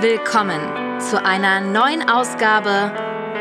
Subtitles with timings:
[0.00, 2.92] willkommen zu einer neuen Ausgabe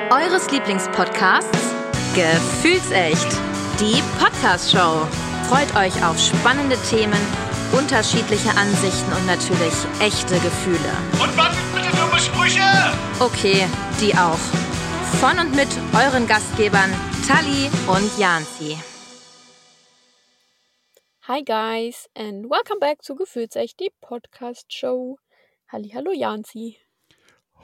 [0.09, 1.75] eures Lieblingspodcasts
[2.15, 3.27] Gefühlsecht,
[3.79, 5.05] die Podcast-Show.
[5.49, 7.19] Freut euch auf spannende Themen,
[7.77, 10.93] unterschiedliche Ansichten und natürlich echte Gefühle.
[11.21, 12.63] Und was sind bitte dumme Sprüche?
[13.19, 13.67] Okay,
[14.01, 14.39] die auch.
[15.19, 16.91] Von und mit euren Gastgebern
[17.27, 18.79] Tali und Janzi.
[21.27, 25.19] Hi guys and welcome back zu Gefühlsecht, die Podcast Show.
[25.69, 26.77] Halli, hallo Janzi.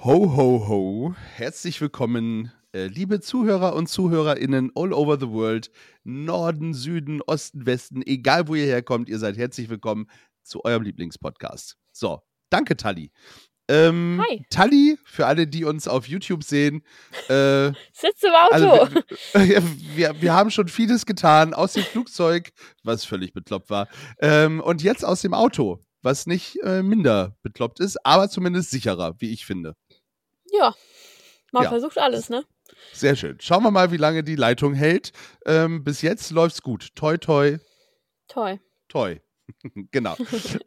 [0.03, 1.15] Ho, ho, ho.
[1.37, 5.71] Herzlich willkommen, äh, liebe Zuhörer und ZuhörerInnen all over the world.
[6.03, 10.07] Norden, Süden, Osten, Westen, egal wo ihr herkommt, ihr seid herzlich willkommen
[10.43, 11.77] zu eurem Lieblingspodcast.
[11.93, 13.09] So, danke, Tali.
[13.69, 14.45] Ähm, Hi.
[14.49, 16.83] Tali, für alle, die uns auf YouTube sehen.
[17.29, 18.69] Äh, Sitz im Auto.
[18.69, 19.01] also,
[19.33, 19.63] wir,
[19.95, 22.51] wir, wir haben schon vieles getan, aus dem Flugzeug,
[22.83, 23.87] was völlig bekloppt war,
[24.19, 29.15] ähm, und jetzt aus dem Auto, was nicht äh, minder bekloppt ist, aber zumindest sicherer,
[29.19, 29.75] wie ich finde.
[30.51, 30.75] ja,
[31.51, 31.69] man Ja.
[31.69, 32.45] versucht alles, ne?
[32.93, 33.37] Sehr schön.
[33.39, 35.11] Schauen wir mal, wie lange die Leitung hält.
[35.45, 36.89] Ähm, bis jetzt läuft's gut.
[36.95, 37.57] Toi, toi,
[38.27, 38.59] Toll.
[38.87, 39.19] toi.
[39.91, 40.15] genau.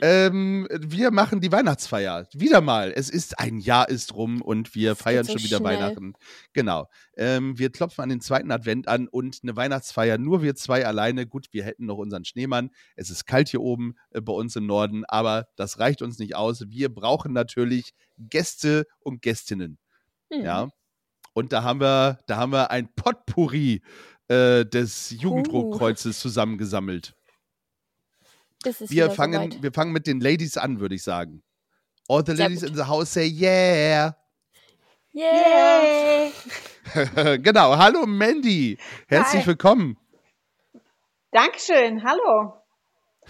[0.01, 2.29] ähm, wir machen die Weihnachtsfeier.
[2.33, 2.93] Wieder mal.
[2.95, 5.77] Es ist ein Jahr ist rum und wir Das feiern so schon wieder schnell.
[5.77, 6.15] Weihnachten.
[6.53, 6.89] Genau.
[7.17, 10.19] Ähm, wir klopfen an den zweiten Advent an und eine Weihnachtsfeier.
[10.19, 11.27] Nur wir zwei alleine.
[11.27, 12.71] Gut, wir hätten noch unseren Schneemann.
[12.97, 16.37] Es ist kalt hier oben äh, bei uns im Norden, aber das reicht uns nicht
[16.37, 16.65] aus.
[16.69, 19.79] Wir brauchen natürlich Gäste und Gästinnen.
[20.33, 20.45] Hm.
[20.45, 20.69] Ja.
[21.33, 23.83] Und da haben wir, da haben wir ein Potpourri
[24.29, 27.15] äh, des Jugenddruckkreuzes zusammengesammelt.
[28.65, 29.63] Wir fangen, soweit.
[29.63, 31.43] wir fangen mit den Ladies an, würde ich sagen.
[32.09, 32.71] All the Sehr ladies gut.
[32.71, 34.15] in the house say yeah.
[35.15, 36.31] Yeah.
[37.39, 37.77] genau.
[37.77, 38.79] Hallo Mandy.
[39.09, 39.47] Herzlich Hi.
[39.49, 39.97] willkommen.
[41.33, 42.55] Dankeschön, hallo.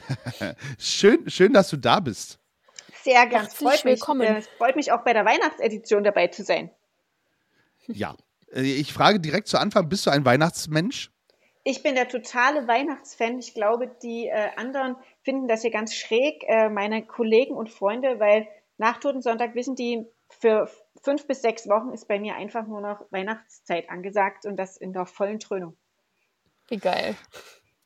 [0.79, 2.39] Schön, schön, dass du da bist.
[3.03, 3.95] Sehr Herzlich freut mich.
[4.01, 4.23] willkommen.
[4.23, 6.71] äh, Es freut mich auch bei der Weihnachtsedition dabei zu sein.
[7.87, 8.15] Ja.
[8.53, 11.11] Äh, Ich frage direkt zu Anfang, bist du ein Weihnachtsmensch?
[11.65, 13.39] Ich bin der totale Weihnachtsfan.
[13.39, 14.97] Ich glaube, die äh, anderen
[15.27, 18.47] finden das hier ganz schräg, äh, meine Kollegen und Freunde, weil
[18.79, 20.71] nach Totensonntag wissen die, für
[21.03, 24.93] fünf bis sechs Wochen ist bei mir einfach nur noch Weihnachtszeit angesagt und das in
[24.93, 25.77] der vollen Dröhnung.
[26.69, 27.17] Wie geil.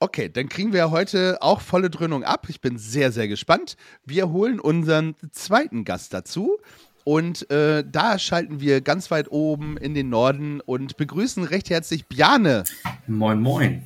[0.01, 2.47] Okay, dann kriegen wir heute auch volle Dröhnung ab.
[2.49, 3.77] Ich bin sehr, sehr gespannt.
[4.05, 6.59] Wir holen unseren zweiten Gast dazu.
[7.05, 12.07] Und äh, da schalten wir ganz weit oben in den Norden und begrüßen recht herzlich
[12.07, 12.65] Bjane.
[13.07, 13.83] Moin, moin.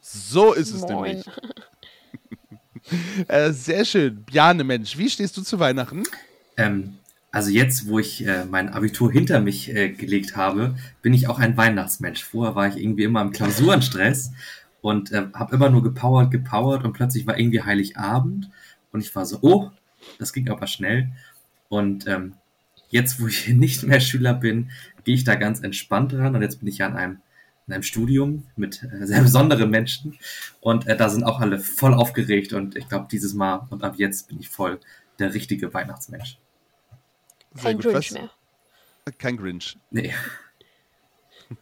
[0.00, 1.02] So ist es Moin.
[1.02, 1.26] nämlich.
[3.28, 4.24] Äh, sehr schön.
[4.24, 6.02] Bjane, Mensch, wie stehst du zu Weihnachten?
[6.56, 6.98] Ähm,
[7.30, 11.38] also jetzt, wo ich äh, mein Abitur hinter mich äh, gelegt habe, bin ich auch
[11.38, 12.22] ein Weihnachtsmensch.
[12.22, 14.32] Vorher war ich irgendwie immer im Klausurenstress
[14.82, 18.50] und äh, habe immer nur gepowert, gepowert und plötzlich war irgendwie Heiligabend
[18.92, 19.70] und ich war so, oh,
[20.18, 21.08] das ging aber schnell.
[21.68, 22.34] Und ähm,
[22.90, 24.70] jetzt, wo ich nicht mehr Schüler bin,
[25.04, 27.18] gehe ich da ganz entspannt ran und jetzt bin ich an einem,
[27.66, 30.18] in einem Studium mit äh, sehr besonderen Menschen
[30.60, 33.94] und äh, da sind auch alle voll aufgeregt und ich glaube, dieses Mal und ab
[33.96, 34.80] jetzt bin ich voll
[35.18, 36.38] der richtige Weihnachtsmensch.
[37.60, 37.84] Kein gut.
[37.84, 38.30] Grinch Was- mehr.
[39.18, 39.78] Kein Grinch.
[39.90, 40.14] Nee.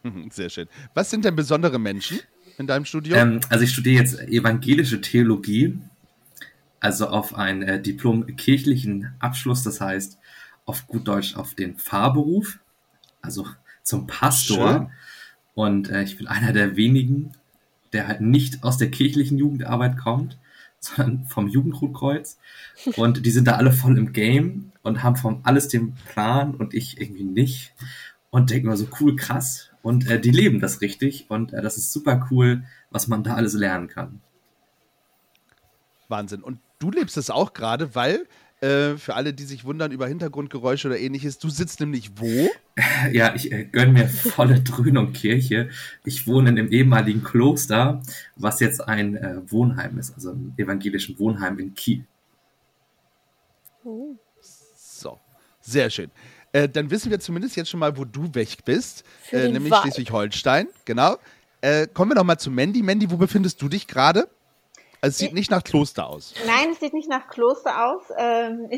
[0.31, 0.67] Sehr schön.
[0.93, 2.19] Was sind denn besondere Menschen
[2.57, 3.17] in deinem Studium?
[3.17, 5.77] Ähm, also ich studiere jetzt evangelische Theologie,
[6.79, 10.17] also auf einen äh, Diplom kirchlichen Abschluss, das heißt
[10.65, 12.59] auf gut Deutsch auf den Pfarrberuf,
[13.21, 13.47] also
[13.83, 14.71] zum Pastor.
[14.73, 14.91] Schön.
[15.55, 17.33] Und äh, ich bin einer der wenigen,
[17.91, 20.37] der halt nicht aus der kirchlichen Jugendarbeit kommt,
[20.79, 22.37] sondern vom Jugendrotkreuz.
[22.97, 26.73] Und die sind da alle voll im Game und haben vom alles den Plan und
[26.73, 27.73] ich irgendwie nicht.
[28.31, 29.69] Und denken mir so cool, krass.
[29.81, 31.25] Und äh, die leben das richtig.
[31.29, 34.21] Und äh, das ist super cool, was man da alles lernen kann.
[36.09, 36.41] Wahnsinn.
[36.41, 38.25] Und du lebst es auch gerade, weil,
[38.63, 42.49] äh, für alle, die sich wundern über Hintergrundgeräusche oder ähnliches, du sitzt nämlich wo?
[43.11, 45.69] Ja, ich äh, gönne mir volle Dröhnung Kirche.
[46.05, 48.01] Ich wohne in dem ehemaligen Kloster,
[48.35, 52.05] was jetzt ein äh, Wohnheim ist, also ein evangelischen Wohnheim in Kiel.
[53.83, 54.15] Oh.
[54.41, 55.19] So,
[55.61, 56.09] sehr schön.
[56.51, 59.75] Äh, dann wissen wir zumindest jetzt schon mal, wo du weg bist, äh, nämlich.
[59.75, 60.67] Schleswig-Holstein.
[60.85, 61.17] Genau.
[61.61, 62.81] Äh, kommen wir noch mal zu Mandy.
[62.81, 64.27] Mandy, wo befindest du dich gerade?
[65.03, 66.33] Also, es sieht nicht nach Kloster aus.
[66.45, 68.03] Nein, es sieht nicht nach Kloster aus.
[68.17, 68.69] Ähm,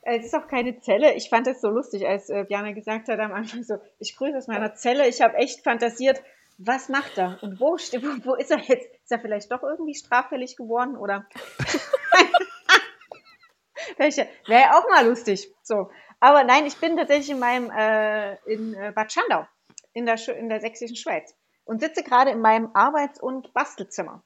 [0.00, 1.12] es ist auch keine Zelle.
[1.12, 4.38] Ich fand das so lustig, als äh, Bjana gesagt hat am Anfang so, ich grüße
[4.38, 5.06] aus meiner Zelle.
[5.06, 6.22] Ich habe echt fantasiert,
[6.56, 7.76] was macht er und wo,
[8.24, 8.94] wo, ist er jetzt?
[8.94, 11.26] Ist er vielleicht doch irgendwie straffällig geworden oder?
[13.98, 15.52] Wäre ja auch mal lustig.
[15.62, 15.90] So.
[16.18, 19.46] Aber nein, ich bin tatsächlich in meinem äh, in äh, Bad Schandau
[19.92, 21.36] in der, in der sächsischen Schweiz
[21.66, 24.24] und sitze gerade in meinem Arbeits- und Bastelzimmer.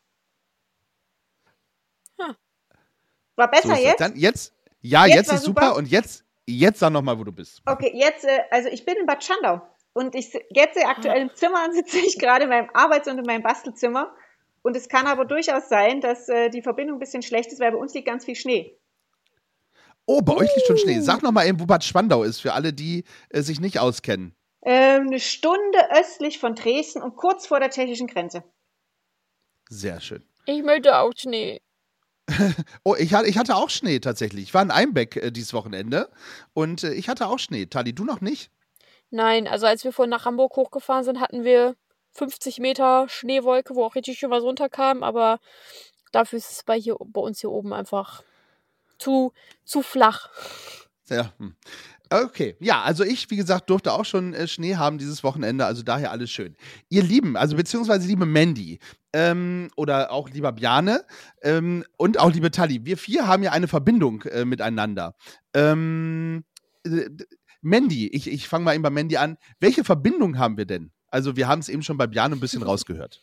[2.19, 2.37] Hm.
[3.37, 4.01] War besser So jetzt?
[4.01, 5.67] Dann jetzt, Ja, Jetzt jetzt, ist super.
[5.69, 5.77] super.
[5.77, 7.63] und jetzt, jetzt sag noch mal, wo du bist.
[7.67, 11.67] Okay, jetzt, äh, also ich bin in Bad Schandau und ich jetzt aktuell im Zimmer
[11.73, 14.15] sitze ich gerade in meinem Arbeits- und in meinem Bastelzimmer.
[14.63, 17.73] Und es kann aber durchaus sein, dass äh, die Verbindung ein bisschen schlecht ist, weil
[17.73, 18.79] bei uns liegt ganz viel Schnee.
[20.07, 21.01] Oh, bei euch liegt schon Schnee.
[21.01, 24.35] Sag noch mal eben, wo Bad Spandau ist, für alle, die äh, sich nicht auskennen.
[24.63, 28.43] Ähm, eine Stunde östlich von Dresden und kurz vor der tschechischen Grenze.
[29.69, 30.25] Sehr schön.
[30.47, 31.61] Ich möchte auch Schnee.
[32.85, 34.45] Oh, ich, hatte- ich hatte auch Schnee tatsächlich.
[34.45, 36.11] Ich war in Einbeck äh, dieses Wochenende
[36.55, 37.67] und äh, ich hatte auch Schnee.
[37.67, 38.51] Tali, du noch nicht?
[39.11, 41.77] Nein, also als wir vorhin nach Hamburg hochgefahren sind, hatten wir
[42.13, 45.39] 50 Meter Schneewolke, wo auch richtig schön was runterkam, aber
[46.13, 48.23] dafür ist es bei, hier, bei uns hier oben einfach
[48.99, 49.33] zu,
[49.65, 50.31] zu flach.
[51.09, 51.33] Ja.
[52.11, 55.83] Okay, ja, also ich, wie gesagt, durfte auch schon äh, Schnee haben dieses Wochenende, also
[55.83, 56.55] daher alles schön.
[56.91, 58.79] Ihr Lieben, also beziehungsweise liebe Mandy
[59.15, 61.05] ähm, oder auch lieber Bjane
[61.43, 65.15] ähm, und auch liebe Tali, wir vier haben ja eine Verbindung äh, miteinander.
[65.55, 66.45] Ähm,
[66.85, 67.09] äh,
[67.63, 69.39] Mandy, ich, ich fange mal eben bei Mandy an.
[69.59, 70.93] Welche Verbindung haben wir denn?
[71.09, 73.23] Also wir haben es eben schon bei Bjane ein bisschen rausgehört.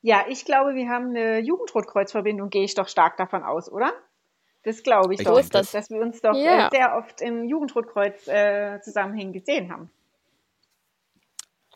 [0.00, 3.92] Ja, ich glaube, wir haben eine Jugendrotkreuzverbindung, gehe ich doch stark davon aus, oder?
[4.64, 5.50] Das glaube ich, Ich doch, denke.
[5.50, 6.66] dass, wir uns doch Ja.
[6.66, 9.90] äh, sehr oft im Jugendrotkreuz äh, Zusammenhängen gesehen haben.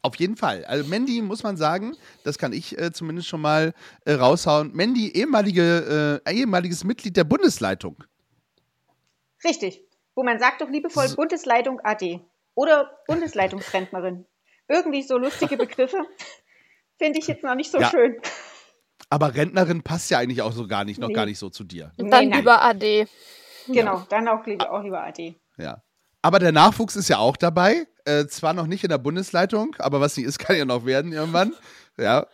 [0.00, 0.64] Auf jeden Fall.
[0.64, 3.75] Also Mandy muss man sagen, das kann ich äh, zumindest schon mal
[4.05, 4.70] äh, raushauen.
[4.75, 7.96] Mandy, ehemalige, äh, ehemaliges Mitglied der Bundesleitung.
[9.44, 9.82] Richtig.
[10.14, 12.20] Wo man sagt doch liebevoll So- Bundesleitung AD
[12.55, 14.25] oder Bundesleitungsrentnerin.
[14.69, 15.99] Irgendwie so lustige Begriffe
[16.96, 17.90] finde ich jetzt noch nicht so Ja.
[17.90, 18.17] schön.
[19.11, 21.15] Aber Rentnerin passt ja eigentlich auch so gar nicht, noch Nee.
[21.15, 21.93] gar nicht so zu dir.
[21.97, 22.39] Und Nee, dann nein.
[22.41, 23.07] lieber AD.
[23.67, 25.35] Genau, dann auch lieber, auch lieber AD.
[25.57, 25.83] Ja.
[26.23, 27.87] Aber der Nachwuchs ist ja auch dabei.
[28.05, 31.13] Äh, zwar noch nicht in der Bundesleitung, aber was nicht ist, kann ja noch werden
[31.13, 31.55] irgendwann.
[31.99, 32.27] Ja.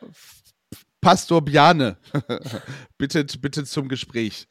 [1.01, 1.99] Pastor Bjane,
[2.99, 4.49] bittet, bittet zum Gespräch.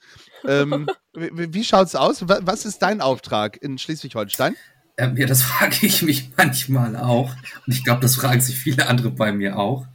[0.47, 2.27] Ähm, wie wie schaut's aus?
[2.29, 4.55] Wa- Was ist dein Auftrag in Schleswig-Holstein?
[4.97, 7.31] Ähm, ja, das frage ich mich manchmal auch.
[7.65, 9.87] Und ich glaube, das fragen sich viele andere bei mir auch.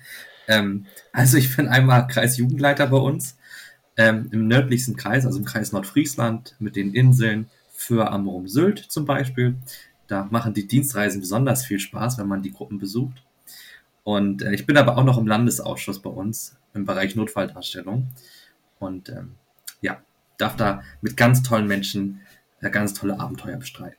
[0.49, 3.37] Ähm, also ich bin einmal Kreisjugendleiter bei uns
[3.97, 9.05] ähm, im nördlichsten Kreis, also im Kreis Nordfriesland mit den Inseln für Amrum Sylt zum
[9.05, 9.57] Beispiel.
[10.09, 13.23] Da machen die Dienstreisen besonders viel Spaß, wenn man die Gruppen besucht.
[14.03, 18.09] Und äh, ich bin aber auch noch im Landesausschuss bei uns im Bereich Notfalldarstellung.
[18.79, 19.35] Und ähm,
[19.83, 20.01] ja,
[20.39, 22.21] darf da mit ganz tollen Menschen
[22.61, 23.99] äh, ganz tolle Abenteuer bestreiten.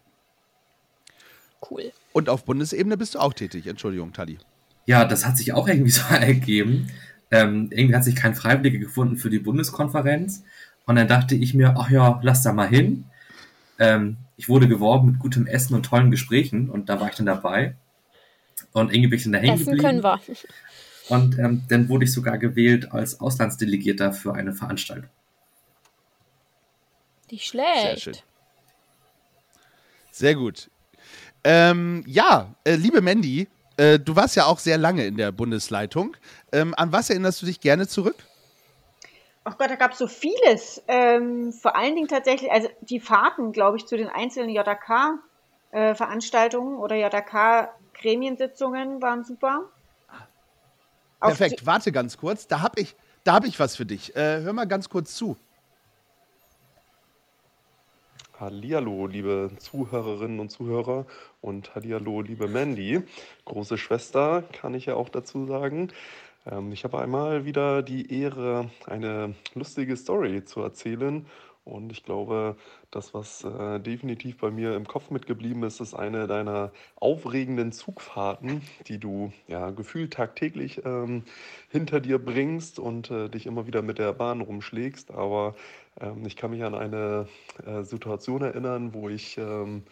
[1.69, 1.91] Cool.
[2.13, 3.67] Und auf Bundesebene bist du auch tätig.
[3.67, 4.39] Entschuldigung, Tali.
[4.89, 6.89] Ja, das hat sich auch irgendwie so ergeben.
[7.29, 10.43] Ähm, irgendwie hat sich kein Freiwilliger gefunden für die Bundeskonferenz.
[10.87, 13.05] Und dann dachte ich mir, ach ja, lass da mal hin.
[13.77, 17.27] Ähm, ich wurde geworben mit gutem Essen und tollen Gesprächen und da war ich dann
[17.27, 17.75] dabei.
[18.71, 20.25] Und irgendwie bin ich dann da hängen Essen können geblieben.
[20.25, 21.15] wir.
[21.15, 25.11] Und ähm, dann wurde ich sogar gewählt als Auslandsdelegierter für eine Veranstaltung.
[27.29, 28.01] Nicht Sehr schlecht.
[28.01, 28.15] schön.
[30.09, 30.71] Sehr gut.
[31.43, 33.47] Ähm, ja, äh, liebe Mandy,
[33.79, 36.15] äh, du warst ja auch sehr lange in der Bundesleitung.
[36.51, 38.17] Ähm, an was erinnerst du dich gerne zurück?
[39.45, 40.83] Ach Gott, da gab es so vieles.
[40.87, 46.97] Ähm, vor allen Dingen tatsächlich, also die Fahrten, glaube ich, zu den einzelnen JK-Veranstaltungen oder
[46.97, 49.63] JK-Gremiensitzungen waren super.
[51.21, 52.47] Perfekt, warte ganz kurz.
[52.47, 54.15] Da habe ich, da hab ich was für dich.
[54.15, 55.37] Äh, hör mal ganz kurz zu.
[58.39, 61.05] Hallihallo, liebe Zuhörerinnen und Zuhörer
[61.41, 63.01] und Hallihallo, liebe Mandy,
[63.43, 65.89] große Schwester, kann ich ja auch dazu sagen.
[66.45, 71.25] Ähm, ich habe einmal wieder die Ehre, eine lustige Story zu erzählen.
[71.65, 72.55] Und ich glaube,
[72.89, 78.61] das, was äh, definitiv bei mir im Kopf mitgeblieben ist, ist eine deiner aufregenden Zugfahrten,
[78.87, 81.23] die du ja gefühlt tagtäglich ähm,
[81.69, 85.11] hinter dir bringst und äh, dich immer wieder mit der Bahn rumschlägst.
[85.11, 85.53] Aber
[86.01, 87.27] ähm, ich kann mich an eine
[87.65, 89.83] äh, Situation erinnern, wo ich ähm,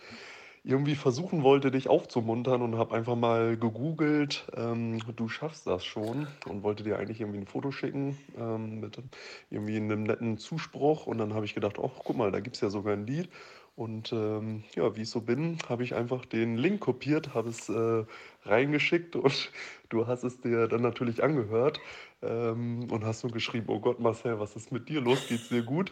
[0.68, 6.28] irgendwie versuchen wollte, dich aufzumuntern und habe einfach mal gegoogelt, ähm, du schaffst das schon
[6.46, 9.02] und wollte dir eigentlich irgendwie ein Foto schicken ähm, mit
[9.50, 11.08] irgendwie einem netten Zuspruch.
[11.08, 13.30] Und dann habe ich gedacht, ach guck mal, da gibt es ja sogar ein Lied.
[13.78, 17.70] Und ähm, ja, wie ich so bin, habe ich einfach den Link kopiert, habe es
[17.70, 18.06] äh,
[18.44, 19.52] reingeschickt und
[19.90, 21.80] du hast es dir dann natürlich angehört
[22.22, 25.64] ähm, und hast nur geschrieben, oh Gott Marcel, was ist mit dir los, geht's dir
[25.64, 25.92] gut?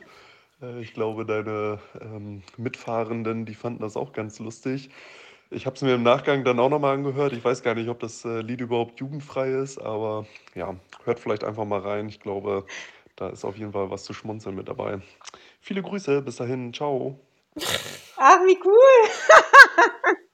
[0.62, 4.89] Äh, Ich glaube, deine ähm, Mitfahrenden, die fanden das auch ganz lustig.
[5.51, 7.34] Ich habe es mir im Nachgang dann auch nochmal angehört.
[7.34, 11.44] Ich weiß gar nicht, ob das äh, Lied überhaupt jugendfrei ist, aber ja, hört vielleicht
[11.44, 12.10] einfach mal rein.
[12.10, 12.65] Ich glaube,
[13.15, 15.00] da ist auf jeden Fall was zu schmunzeln mit dabei.
[15.62, 17.20] Viele Grüße, bis dahin, ciao.
[18.17, 19.10] Ach, wie cool.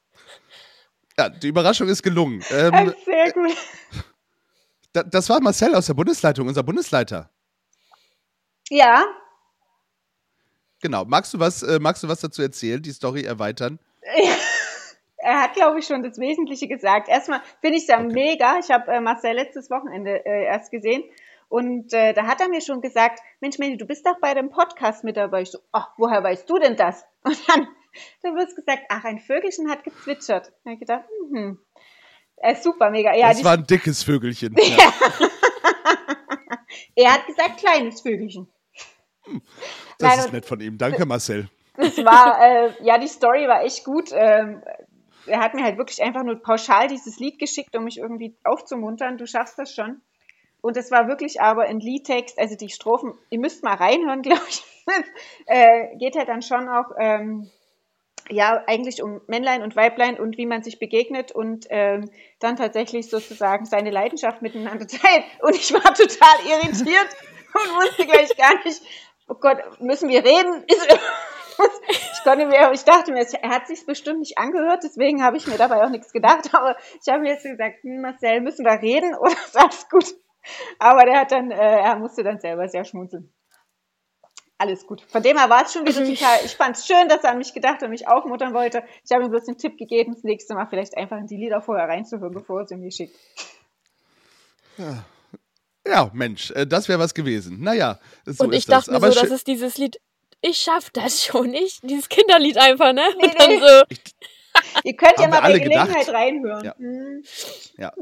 [1.20, 2.42] Ja, die Überraschung ist gelungen.
[2.52, 3.56] Ähm, sehr gut.
[4.94, 7.30] da, das war Marcel aus der Bundesleitung, unser Bundesleiter.
[8.70, 9.04] Ja,
[10.82, 11.06] genau.
[11.06, 13.80] Magst du was, äh, magst du was dazu erzählen, die Story erweitern?
[15.24, 17.08] Er hat, glaube ich, schon das Wesentliche gesagt.
[17.08, 18.58] Erstmal finde ich es ja mega.
[18.58, 21.04] Ich habe äh, Marcel letztes Wochenende äh, erst gesehen.
[21.48, 24.50] Und äh, da hat er mir schon gesagt, Mensch, Mandy, du bist doch bei dem
[24.50, 25.44] Podcast mit dabei.
[25.44, 27.06] Ich so, ach, woher weißt du denn das?
[27.24, 27.68] Und dann,
[28.24, 30.48] dann wird gesagt, ach, ein Vögelchen hat gezwitschert.
[30.48, 31.04] Da habe ich gedacht,
[32.42, 33.16] Äh, super, mega.
[33.16, 34.56] Ja, das war ein dickes Vögelchen.
[34.62, 34.94] Ja.
[36.96, 38.48] Er hat gesagt, kleines Vögelchen.
[39.98, 40.78] Das Nein, ist nett von ihm.
[40.78, 41.50] Danke, Marcel.
[41.78, 44.10] Das war, äh, ja, die Story war echt gut.
[44.14, 44.62] Ähm,
[45.26, 49.18] er hat mir halt wirklich einfach nur pauschal dieses Lied geschickt, um mich irgendwie aufzumuntern.
[49.18, 50.02] Du schaffst das schon.
[50.62, 54.44] Und es war wirklich aber ein Liedtext, also die Strophen, ihr müsst mal reinhören, glaube
[54.48, 54.64] ich.
[55.48, 57.50] äh, geht halt dann schon auch, ähm,
[58.32, 62.10] ja, eigentlich um Männlein und Weiblein und wie man sich begegnet und ähm,
[62.40, 65.24] dann tatsächlich sozusagen seine Leidenschaft miteinander teilt.
[65.42, 67.10] Und ich war total irritiert
[67.54, 68.82] und wusste gleich gar nicht,
[69.28, 70.66] oh Gott, müssen wir reden?
[72.14, 75.46] Ich konnte mir, ich dachte mir, er hat sich bestimmt nicht angehört, deswegen habe ich
[75.46, 76.50] mir dabei auch nichts gedacht.
[76.54, 80.16] Aber ich habe mir jetzt gesagt, hm, Marcel, müssen wir reden oder ist alles gut?
[80.80, 83.32] Aber der hat dann, äh, er musste dann selber sehr schmunzeln.
[84.62, 85.02] Alles gut.
[85.08, 86.38] Von dem her war es schon wieder total.
[86.46, 88.84] Ich fand es schön, dass er an mich gedacht und mich aufmuntern wollte.
[89.04, 91.64] Ich habe ihm bloß den Tipp gegeben, das nächste Mal vielleicht einfach in die Lieder
[91.64, 93.16] vorher reinzuhören, bevor er sie mir schickt.
[95.88, 97.64] Ja, Mensch, äh, das wäre was gewesen.
[97.64, 99.00] Naja, so und ist ich dachte das.
[99.02, 100.00] mir Aber so, das ist dieses Lied,
[100.42, 101.80] ich schaff das schon nicht.
[101.82, 103.02] Dieses Kinderlied einfach, ne?
[103.18, 103.60] Nee, und dann nee.
[103.60, 103.84] so,
[104.84, 106.10] Ihr könnt ja mal bei Gelegenheit gedacht.
[106.10, 106.66] reinhören.
[106.66, 106.76] Ja.
[106.78, 107.24] Hm.
[107.78, 107.94] Ja.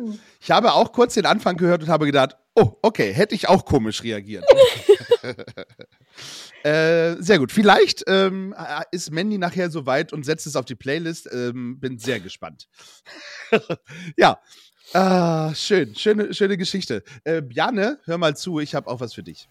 [0.42, 3.66] Ich habe auch kurz den Anfang gehört und habe gedacht, oh, okay, hätte ich auch
[3.66, 4.44] komisch reagiert.
[6.64, 7.52] äh, sehr gut.
[7.52, 8.56] Vielleicht ähm,
[8.92, 11.30] ist Mandy nachher soweit und setzt es auf die Playlist.
[11.32, 12.68] Ähm, bin sehr gespannt.
[14.18, 14.40] ja.
[14.94, 17.04] Ah, schön, schöne, schöne Geschichte.
[17.24, 19.48] Äh, Bjane, hör mal zu, ich habe auch was für dich.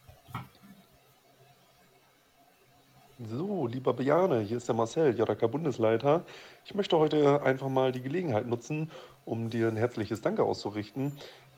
[3.21, 6.25] So, lieber Bejane, hier ist der Marcel, JK-Bundesleiter.
[6.65, 8.93] Ich möchte heute einfach mal die Gelegenheit nutzen,
[9.25, 11.12] um dir ein herzliches Danke auszurichten.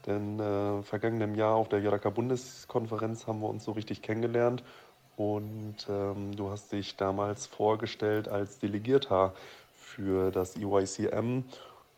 [0.07, 4.63] Denn äh, vergangenem Jahr auf der JK-Bundeskonferenz haben wir uns so richtig kennengelernt.
[5.21, 9.35] Und ähm, du hast dich damals vorgestellt als Delegierter
[9.77, 11.45] für das EYCM.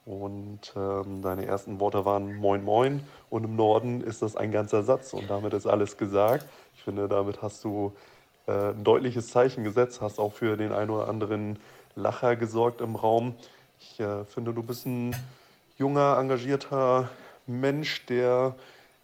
[0.04, 3.04] Und ähm, deine ersten Worte waren Moin Moin.
[3.30, 5.12] Und im Norden ist das ein ganzer Satz.
[5.12, 6.48] Und damit ist alles gesagt.
[6.74, 7.92] Ich finde, damit hast du
[8.48, 11.60] äh, ein deutliches Zeichen gesetzt, hast auch für den einen oder anderen
[11.94, 13.36] Lacher gesorgt im Raum.
[13.78, 15.14] Ich äh, finde, du bist ein
[15.78, 17.08] junger, engagierter
[17.46, 18.56] Mensch, der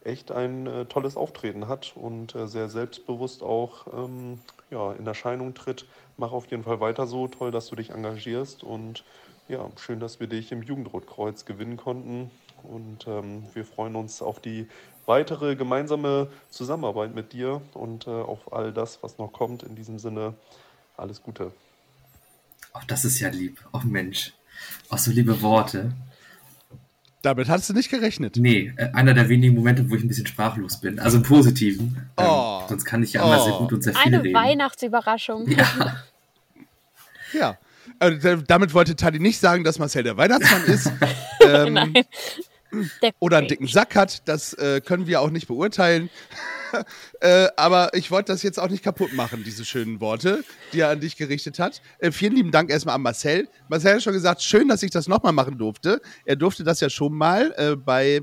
[0.05, 4.41] echt ein äh, tolles Auftreten hat und äh, sehr selbstbewusst auch ähm,
[4.71, 5.87] ja, in Erscheinung tritt.
[6.17, 7.29] Mach auf jeden Fall weiter so.
[7.29, 9.05] Toll, dass du dich engagierst und
[9.49, 12.31] ja, schön, dass wir dich im Jugendrotkreuz gewinnen konnten.
[12.63, 14.67] Und ähm, wir freuen uns auf die
[15.07, 19.63] weitere gemeinsame Zusammenarbeit mit dir und äh, auf all das, was noch kommt.
[19.63, 20.35] In diesem Sinne,
[20.97, 21.53] alles Gute.
[22.73, 23.65] Auch das ist ja lieb.
[23.73, 24.35] Oh Mensch.
[24.91, 25.93] Auch so liebe Worte.
[27.23, 28.37] Damit hast du nicht gerechnet.
[28.37, 30.99] Nee, äh, einer der wenigen Momente, wo ich ein bisschen sprachlos bin.
[31.01, 31.97] Also im Positiven.
[32.17, 32.63] Ähm, Oh.
[32.69, 33.45] sonst kann ich ja immer Oh.
[33.45, 34.35] sehr gut und sehr viel eine reden.
[34.35, 35.49] Weihnachtsüberraschung.
[35.49, 35.97] Ja,
[37.33, 37.59] Ja.
[38.01, 40.93] D- damit wollte Tadi nicht sagen, dass Marcel der Weihnachtsmann ist.
[41.41, 41.95] ähm, Nein.
[43.03, 46.11] Der oder einen dicken Sack hat, das äh, können wir auch nicht beurteilen.
[47.21, 50.91] äh, aber ich wollte das jetzt auch nicht kaputt machen, diese schönen Worte, die er
[50.91, 51.81] an dich gerichtet hat.
[51.99, 53.49] Äh, vielen lieben Dank erstmal an Marcel.
[53.69, 56.01] Marcel hat schon gesagt, schön, dass ich das nochmal machen durfte.
[56.25, 58.23] Er durfte das ja schon mal äh, bei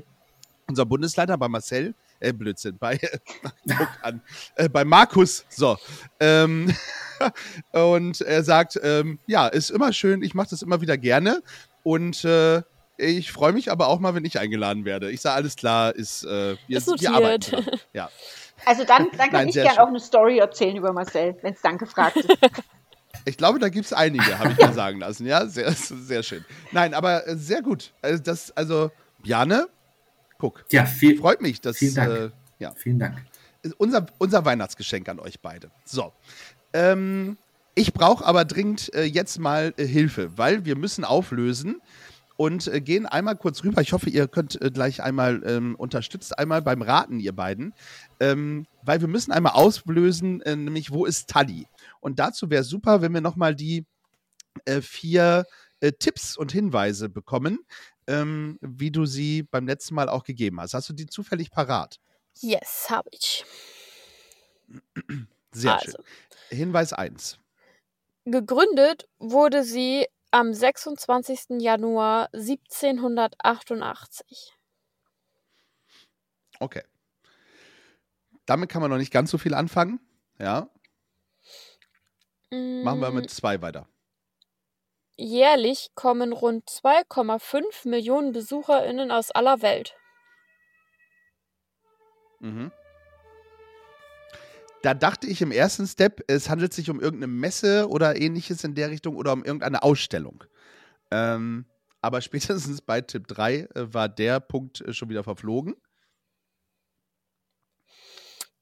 [0.68, 1.94] unserem Bundesleiter, bei Marcel.
[2.18, 2.98] Äh, Blödsinn, bei,
[3.76, 4.22] guck an,
[4.54, 5.76] äh, bei Markus, so.
[6.18, 6.74] Ähm,
[7.72, 11.42] und er sagt, ähm, ja, ist immer schön, ich mache das immer wieder gerne.
[11.82, 12.62] Und äh,
[12.98, 15.10] ich freue mich aber auch mal, wenn ich eingeladen werde.
[15.10, 17.50] Ich sage, alles klar, ist, äh, wir, Ist wir arbeiten.
[17.50, 17.80] dran.
[17.92, 18.10] Ja.
[18.64, 19.84] Also dann, dann kann Nein, ich sehr gern schön.
[19.84, 22.28] auch eine Story erzählen über Marcel, wenn es dann gefragt ist.
[23.24, 25.26] Ich glaube, da gibt es einige, habe ich mir sagen lassen.
[25.26, 26.44] Ja, sehr, sehr schön.
[26.70, 27.92] Nein, aber äh, sehr gut.
[28.00, 29.68] Also, das, also, Bjane,
[30.38, 32.12] guck, ja viel, freut mich, dass Vielen Dank.
[32.12, 33.16] Äh, ja, vielen Dank.
[33.78, 35.70] unser, unser Weihnachtsgeschenk an euch beide.
[35.84, 36.12] So.
[36.72, 37.36] Ähm,
[37.74, 41.80] ich brauche aber dringend äh, jetzt mal äh, Hilfe, weil wir müssen auflösen
[42.36, 43.80] und äh, gehen einmal kurz rüber.
[43.80, 47.74] Ich hoffe, ihr könnt äh, gleich einmal ähm, unterstützt einmal beim Raten, ihr beiden.
[48.20, 51.66] Ähm, weil wir müssen einmal auslösen, äh, nämlich wo ist Tali?
[52.00, 53.86] Und dazu wäre super, wenn wir nochmal die
[54.64, 55.46] äh, vier
[55.80, 57.58] äh, Tipps und Hinweise bekommen,
[58.06, 60.74] ähm, wie du sie beim letzten Mal auch gegeben hast.
[60.74, 61.98] Hast du die zufällig parat?
[62.40, 63.44] Yes, habe ich.
[65.52, 66.58] Sehr also, schön.
[66.58, 67.38] Hinweis 1.
[68.24, 71.62] gegründet wurde sie am 26.
[71.62, 74.52] Januar 1788.
[76.60, 76.82] Okay.
[78.44, 79.98] Damit kann man noch nicht ganz so viel anfangen.
[80.38, 80.68] Ja.
[82.50, 83.88] Machen wir Mm, mit zwei weiter.
[85.16, 89.96] Jährlich kommen rund 2,5 Millionen BesucherInnen aus aller Welt.
[92.40, 92.72] Mhm.
[94.86, 98.76] Da dachte ich im ersten Step, es handelt sich um irgendeine Messe oder ähnliches in
[98.76, 100.44] der Richtung oder um irgendeine Ausstellung.
[101.10, 101.66] Ähm,
[102.02, 105.74] aber spätestens bei Tipp 3 äh, war der Punkt äh, schon wieder verflogen.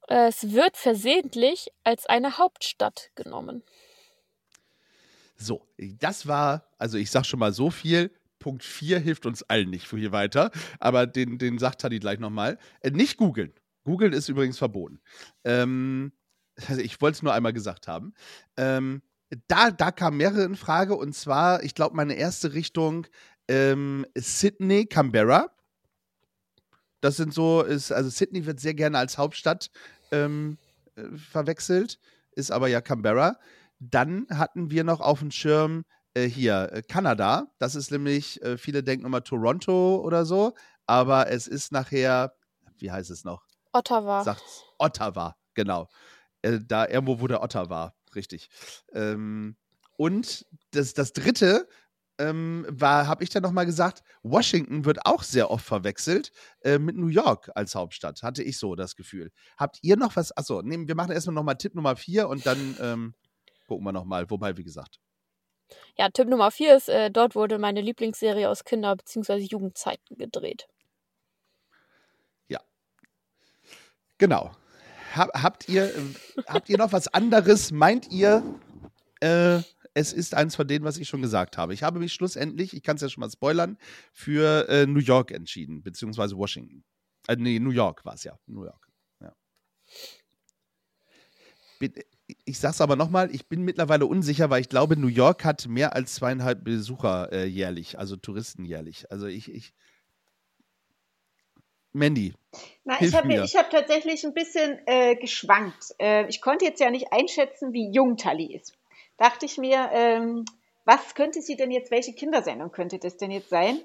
[0.09, 3.63] Es wird versehentlich als eine Hauptstadt genommen.
[5.37, 8.11] So, das war, also ich sag schon mal so viel.
[8.39, 12.59] Punkt 4 hilft uns allen nicht viel weiter, aber den, den sagt Tadi gleich nochmal.
[12.81, 13.53] Äh, nicht googeln.
[13.85, 15.01] Googeln ist übrigens verboten.
[15.45, 16.13] Ähm,
[16.69, 18.15] also ich wollte es nur einmal gesagt haben.
[18.57, 19.03] Ähm,
[19.49, 23.07] da, da kamen mehrere in Frage und zwar, ich glaube, meine erste Richtung
[23.49, 25.51] ähm, Sydney, Canberra.
[27.01, 29.71] Das sind so, ist, also Sydney wird sehr gerne als Hauptstadt
[30.11, 30.57] ähm,
[30.97, 31.99] äh, verwechselt,
[32.33, 33.39] ist aber ja Canberra.
[33.79, 37.49] Dann hatten wir noch auf dem Schirm äh, hier äh, Kanada.
[37.59, 40.55] Das ist nämlich, äh, viele denken immer Toronto oder so,
[40.87, 42.35] aber es ist nachher,
[42.79, 43.54] wie heißt es noch?
[43.75, 44.23] Ottawa.
[44.25, 45.89] Sagt's Ottawa, genau.
[46.43, 48.49] Äh, da irgendwo, wo der Otter war, richtig.
[48.93, 49.57] Ähm,
[49.97, 51.69] und das, das dritte
[52.19, 56.31] ähm, war, habe ich dann nochmal gesagt, Washington wird auch sehr oft verwechselt
[56.63, 59.33] äh, mit New York als Hauptstadt, hatte ich so das Gefühl.
[59.57, 60.37] Habt ihr noch was?
[60.37, 63.15] Achso, nehmen, wir machen erstmal nochmal Tipp Nummer vier und dann ähm,
[63.67, 64.31] gucken wir nochmal.
[64.31, 65.01] Wobei, wie gesagt.
[65.97, 69.39] Ja, Tipp Nummer 4 ist, äh, dort wurde meine Lieblingsserie aus Kinder- bzw.
[69.39, 70.67] Jugendzeiten gedreht.
[74.19, 74.55] Genau.
[75.15, 75.93] Hab, habt, ihr,
[76.47, 77.71] habt ihr noch was anderes?
[77.71, 78.43] Meint ihr,
[79.21, 79.61] äh,
[79.95, 81.73] es ist eins von denen, was ich schon gesagt habe?
[81.73, 83.79] Ich habe mich schlussendlich, ich kann es ja schon mal spoilern,
[84.13, 86.85] für äh, New York entschieden, beziehungsweise Washington.
[87.29, 88.37] Äh, nee, New York war es ja.
[88.47, 88.89] New York.
[89.21, 89.33] Ja.
[91.79, 91.93] Bin,
[92.45, 95.95] ich sag's aber nochmal, ich bin mittlerweile unsicher, weil ich glaube, New York hat mehr
[95.95, 99.11] als zweieinhalb Besucher äh, jährlich, also Touristen jährlich.
[99.11, 99.75] Also ich, ich.
[101.95, 102.35] Mandy,
[102.85, 105.95] Na, Hilf ich habe hab tatsächlich ein bisschen äh, geschwankt.
[106.01, 108.77] Äh, ich konnte jetzt ja nicht einschätzen, wie jung Tali ist.
[109.17, 110.45] Dachte ich mir, ähm,
[110.85, 113.81] was könnte sie denn jetzt, welche Kindersendung könnte das denn jetzt sein?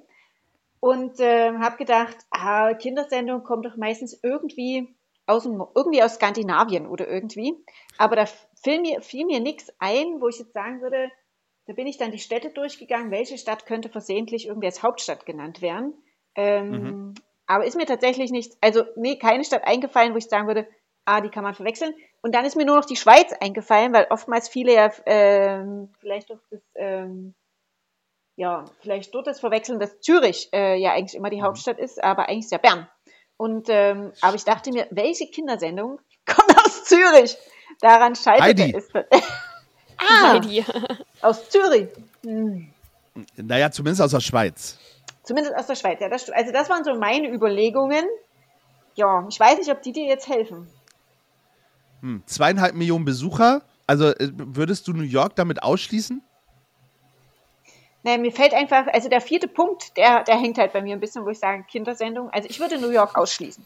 [0.80, 4.88] Und ähm, habe gedacht, ah, Kindersendung kommt doch meistens irgendwie
[5.28, 7.54] aus, dem, irgendwie aus Skandinavien oder irgendwie.
[8.00, 11.12] Aber da fiel mir, fiel mir nichts ein, wo ich jetzt sagen würde,
[11.67, 15.62] da bin ich dann die Städte durchgegangen, welche Stadt könnte versehentlich irgendwie als Hauptstadt genannt
[15.62, 15.93] werden.
[16.36, 17.13] Ähm, Mhm.
[17.49, 20.67] Aber ist mir tatsächlich nicht, also nee, keine Stadt eingefallen, wo ich sagen würde,
[21.05, 21.95] ah, die kann man verwechseln.
[22.21, 26.29] Und dann ist mir nur noch die Schweiz eingefallen, weil oftmals viele ja ähm, vielleicht
[26.29, 27.33] durch das, ähm,
[28.35, 32.29] ja, vielleicht dort das verwechseln, dass Zürich äh, ja eigentlich immer die Hauptstadt ist, aber
[32.29, 32.88] eigentlich ist ja Bern.
[33.35, 37.35] Und ähm, aber ich dachte mir, welche Kindersendung kommt aus Zürich?
[37.81, 38.75] Daran scheiterte Heidi.
[38.77, 38.88] es.
[39.97, 40.63] ah, Heidi.
[41.21, 41.88] aus Zürich.
[42.23, 42.71] Hm.
[43.38, 44.77] naja, zumindest aus der Schweiz.
[45.29, 45.99] Zumindest aus der Schweiz.
[46.01, 48.03] Ja, das, also das waren so meine Überlegungen.
[48.95, 50.67] Ja, ich weiß nicht, ob die dir jetzt helfen.
[52.01, 53.61] Hm, zweieinhalb Millionen Besucher.
[53.85, 56.23] Also äh, würdest du New York damit ausschließen?
[58.01, 60.99] Naja, mir fällt einfach, also der vierte Punkt, der, der hängt halt bei mir ein
[60.99, 62.31] bisschen, wo ich sage, Kindersendung.
[62.31, 63.63] Also ich würde New York ausschließen.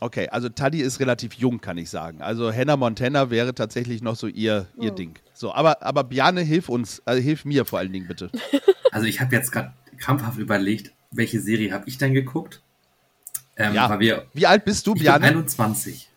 [0.00, 2.22] Okay, also Taddy ist relativ jung, kann ich sagen.
[2.22, 4.96] Also Hannah Montana wäre tatsächlich noch so ihr, ihr Hm.
[4.96, 5.18] Ding.
[5.34, 8.30] So, aber, aber Bjane, hilf uns, also hilf mir vor allen Dingen bitte.
[8.90, 9.72] Also ich habe jetzt gerade
[10.02, 12.60] krampfhaft überlegt, welche Serie habe ich denn geguckt?
[13.56, 13.98] Ähm, Ja.
[14.00, 15.26] Wir, Wie alt bist du, Bjane?
[15.26, 16.08] 21.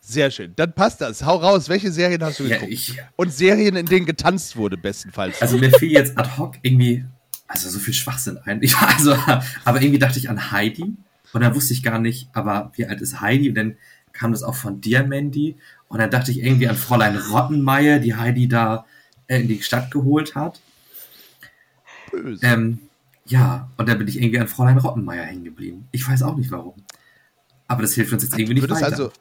[0.00, 0.52] Sehr schön.
[0.56, 1.24] Dann passt das.
[1.24, 1.68] Hau raus.
[1.68, 2.72] Welche Serien hast du Ja, geguckt?
[2.72, 5.40] ich, Und Serien, in denen getanzt wurde, bestenfalls.
[5.40, 7.04] also mir fiel jetzt ad hoc irgendwie,
[7.46, 8.62] also so viel Schwachsinn ein.
[8.62, 9.16] Ich, also,
[9.64, 10.94] aber irgendwie dachte ich an Heidi
[11.32, 13.48] und dann wusste ich gar nicht, aber wie alt ist Heidi?
[13.50, 13.76] Und dann
[14.12, 15.56] kam das auch von dir, Mandy.
[15.88, 18.84] Und dann dachte ich irgendwie an Fräulein Rottenmeier, die Heidi da
[19.28, 20.60] äh, in die Stadt geholt hat.
[22.12, 22.46] Böse.
[22.46, 22.78] Ähm,
[23.26, 25.88] ja, und dann bin ich irgendwie an Fräulein Rottenmeier hängen geblieben.
[25.92, 26.74] Ich weiß auch nicht warum.
[27.68, 28.84] Aber das hilft uns jetzt irgendwie du, nicht weiter.
[28.84, 29.12] also,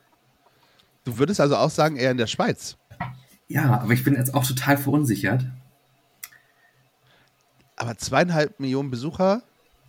[1.05, 2.77] du würdest also auch sagen, eher in der Schweiz.
[3.47, 5.45] ja, aber ich bin jetzt auch total verunsichert.
[7.75, 9.41] Aber zweieinhalb Millionen Besucher,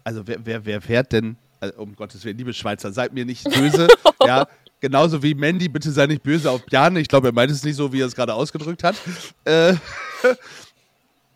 [0.05, 3.45] also wer, wer, wer fährt denn, also um Gottes Willen, liebe Schweizer, seid mir nicht
[3.45, 3.89] böse.
[4.27, 4.47] ja,
[4.81, 7.01] genauso wie Mandy, bitte sei nicht böse auf Bjane.
[7.01, 8.97] Ich glaube, er meint es nicht so, wie er es gerade ausgedrückt hat.
[9.45, 9.75] Äh,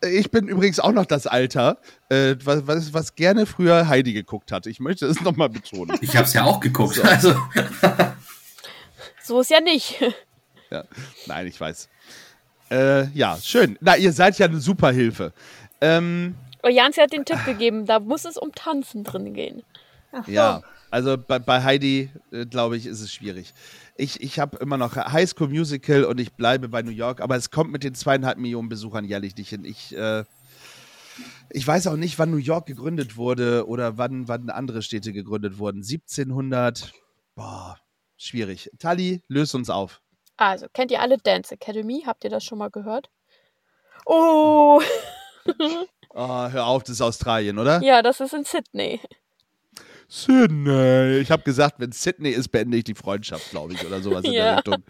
[0.01, 1.77] ich bin übrigens auch noch das Alter,
[2.09, 4.67] äh, was, was, was gerne früher Heidi geguckt hat.
[4.67, 5.97] Ich möchte es nochmal betonen.
[6.01, 6.99] Ich habe es ja auch geguckt.
[7.03, 7.35] Also,
[9.27, 10.01] So ist ja nicht.
[10.69, 10.85] Ja.
[11.25, 11.89] Nein, ich weiß.
[12.71, 13.77] Äh, ja, schön.
[13.81, 15.33] Na, ihr seid ja eine super Hilfe.
[15.81, 19.63] Ähm, Janzi hat den Tipp gegeben, da muss es um Tanzen drin gehen.
[20.13, 20.31] Ach so.
[20.31, 23.53] Ja, also bei, bei Heidi, äh, glaube ich, ist es schwierig.
[23.97, 27.35] Ich, ich habe immer noch High School Musical und ich bleibe bei New York, aber
[27.35, 29.65] es kommt mit den zweieinhalb Millionen Besuchern jährlich nicht hin.
[29.65, 30.23] Ich, äh,
[31.49, 35.57] ich weiß auch nicht, wann New York gegründet wurde oder wann, wann andere Städte gegründet
[35.57, 35.77] wurden.
[35.77, 36.91] 1700,
[37.35, 37.79] boah,
[38.17, 38.69] schwierig.
[38.77, 40.01] Tali, löst uns auf.
[40.37, 42.03] Also, kennt ihr alle Dance Academy?
[42.05, 43.09] Habt ihr das schon mal gehört?
[44.05, 44.79] Oh,
[46.09, 47.81] Oh, hör auf, das ist Australien, oder?
[47.81, 48.99] ja, das ist in Sydney.
[50.09, 51.17] Sydney.
[51.17, 54.31] Ich habe gesagt, wenn Sydney ist, beende ich die Freundschaft, glaube ich, oder sowas in
[54.31, 54.55] der Ja.
[54.55, 54.83] Richtung.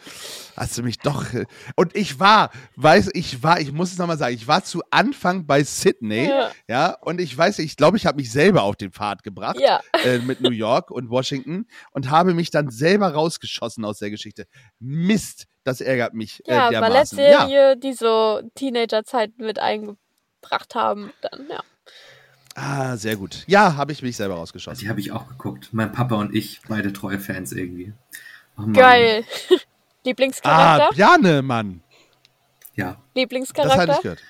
[0.56, 1.34] Hast du mich doch.
[1.34, 4.82] äh, Und ich war, weiß, ich war, ich muss es nochmal sagen, ich war zu
[4.91, 6.97] Anfang bei Sydney, ja, Ja.
[7.01, 9.82] und ich weiß, ich glaube, ich habe mich selber auf den Pfad gebracht Ja.
[10.06, 14.45] äh, mit New York und Washington und habe mich dann selber rausgeschossen aus der Geschichte.
[14.80, 16.43] Mist, das ärgert mich.
[16.45, 16.80] Ja, äh.
[16.80, 21.12] Ballettserie, die so Teenagerzeiten mit eingebracht haben.
[21.21, 21.63] Dann, ja.
[22.59, 23.43] Ah, sehr gut.
[23.45, 24.79] Ja, habe ich mich selber rausgeschossen.
[24.83, 25.69] Die habe ich auch geguckt.
[25.73, 27.93] Mein Papa und ich, beide treue Fans irgendwie.
[28.57, 28.65] Oh.
[28.73, 29.23] Geil.
[30.05, 30.95] Ah, Lieblingscharakter?
[30.95, 31.81] Bjane, Mann.
[32.75, 32.85] Ja.
[32.85, 34.01] Das hatte ich Lieblingscharakter?
[34.01, 34.23] gehört.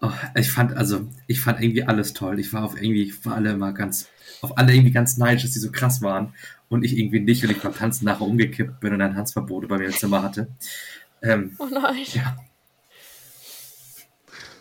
[0.00, 2.40] Oh, ich fand, also, ich fand irgendwie alles toll.
[2.40, 4.08] Ich war auf irgendwie, für alle immer ganz,
[4.40, 6.32] auf alle irgendwie ganz neidisch, dass die so krass waren.
[6.70, 9.76] Und ich irgendwie nicht, und ich beim Tanzen nachher umgekippt bin und ein Tanzverbot bei
[9.76, 10.48] mir im Zimmer hatte.
[11.20, 11.96] Ähm, Oh nein.
[12.14, 12.38] ja,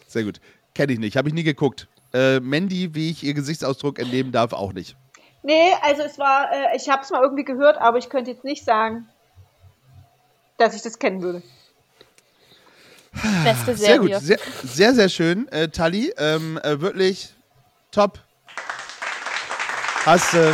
[0.08, 0.42] Sehr gut.
[0.76, 1.88] Kenne ich nicht, habe ich nie geguckt.
[2.14, 4.96] Äh, Mandy, wie ich ihr Gesichtsausdruck entnehmen darf, auch nicht.
[5.44, 8.44] Nee, also es war, äh, ich habe es mal irgendwie gehört, aber ich könnte jetzt
[8.44, 9.08] nicht sagen,
[10.58, 11.44] dass ich das kennen würde.
[13.44, 14.20] Beste Sehr gut, Serie.
[14.20, 16.14] sehr, sehr, sehr schön, äh, Tali.
[16.18, 17.34] Ähm, äh, wirklich
[17.92, 18.20] top.
[20.06, 20.54] Hast du.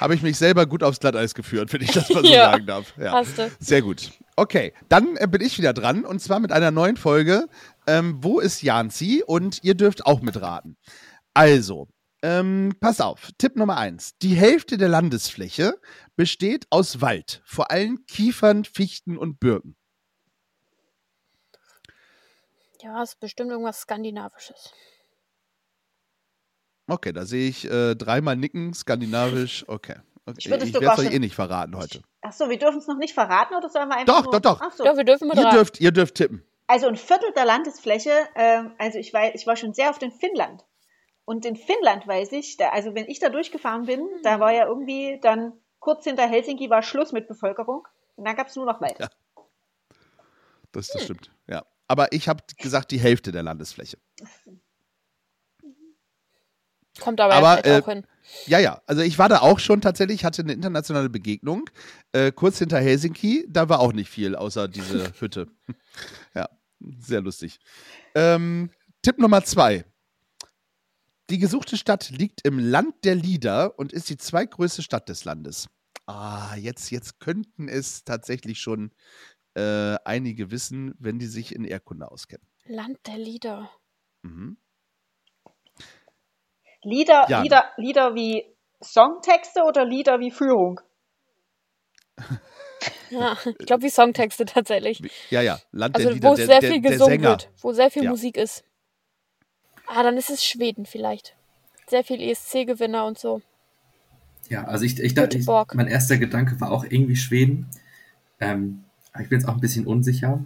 [0.00, 2.50] Habe ich mich selber gut aufs Glatteis geführt, wenn ich das mal so Ja.
[2.52, 2.92] sagen darf.
[2.98, 3.12] Ja.
[3.12, 3.50] Hast du.
[3.58, 4.10] Sehr gut.
[4.36, 7.48] Okay, dann äh, bin ich wieder dran und zwar mit einer neuen Folge.
[7.86, 9.24] Ähm, Wo ist Janzi?
[9.26, 10.76] Und ihr dürft auch mitraten.
[11.32, 11.88] Also,
[12.22, 13.30] ähm, pass auf.
[13.38, 14.18] Tipp Nummer eins.
[14.18, 15.80] Die Hälfte der Landesfläche
[16.16, 19.74] besteht aus Wald, vor allem Kiefern, Fichten und Birken.
[22.82, 24.70] Ja, ist bestimmt irgendwas Skandinavisches.
[26.88, 29.64] Okay, da sehe ich äh, dreimal nicken, skandinavisch.
[29.66, 29.96] Okay.
[30.24, 30.36] okay.
[30.38, 32.02] Ich werde es euch eh nicht verraten heute.
[32.28, 34.40] Ach so, wir dürfen es noch nicht verraten oder sollen wir einfach Doch, nur...
[34.40, 34.60] doch, doch.
[34.60, 34.84] Ach so.
[34.84, 36.44] Ja, wir dürfen mit Ihr dürft, ihr dürft tippen.
[36.66, 40.10] Also ein Viertel der Landesfläche, ähm, also ich war, ich war schon sehr oft in
[40.10, 40.64] Finnland.
[41.24, 44.66] Und in Finnland weiß ich, da, also wenn ich da durchgefahren bin, da war ja
[44.66, 47.86] irgendwie dann kurz hinter Helsinki war Schluss mit Bevölkerung.
[48.16, 48.98] Und dann gab es nur noch Wald.
[48.98, 49.08] Ja.
[50.72, 51.30] Das, das stimmt.
[51.46, 51.64] Ja.
[51.86, 53.98] Aber ich habe gesagt, die Hälfte der Landesfläche.
[57.00, 58.06] Kommt aber, Aber, äh, auch hin.
[58.46, 58.82] Ja, ja.
[58.86, 61.68] Also ich war da auch schon tatsächlich, hatte eine internationale Begegnung.
[62.12, 65.48] Äh, kurz hinter Helsinki, da war auch nicht viel, außer diese Hütte.
[66.34, 66.48] ja,
[66.80, 67.58] sehr lustig.
[68.14, 68.70] Ähm,
[69.02, 69.84] Tipp Nummer zwei.
[71.30, 75.68] Die gesuchte Stadt liegt im Land der Lieder und ist die zweitgrößte Stadt des Landes.
[76.06, 78.92] Ah, jetzt, jetzt könnten es tatsächlich schon
[79.54, 82.46] äh, einige wissen, wenn die sich in Erdkunde auskennen.
[82.66, 83.70] Land der Lieder.
[84.22, 84.56] Mhm.
[86.86, 87.42] Lieder, Ja.
[87.42, 88.44] Lieder, Lieder wie
[88.82, 90.80] Songtexte oder Lieder wie Führung?
[93.10, 95.00] Ja, ich glaube wie Songtexte tatsächlich.
[95.30, 97.72] Ja, ja, Land Also der Lieder, wo der, sehr der, viel der gesungen wird, wo
[97.72, 98.10] sehr viel Ja.
[98.10, 98.64] Musik ist.
[99.86, 101.34] Ah, dann ist es Schweden vielleicht.
[101.88, 103.42] Sehr viel ESC-Gewinner und so.
[104.48, 107.68] ja, also ich, ich dachte, ich, mein erster Gedanke war auch irgendwie Schweden.
[108.40, 110.44] Ähm, aber ich bin jetzt auch ein bisschen unsicher.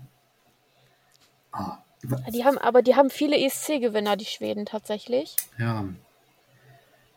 [1.52, 1.78] Ah,
[2.32, 5.34] Die haben, aber die haben viele ESC-Gewinner, die Schweden tatsächlich.
[5.58, 5.84] ja,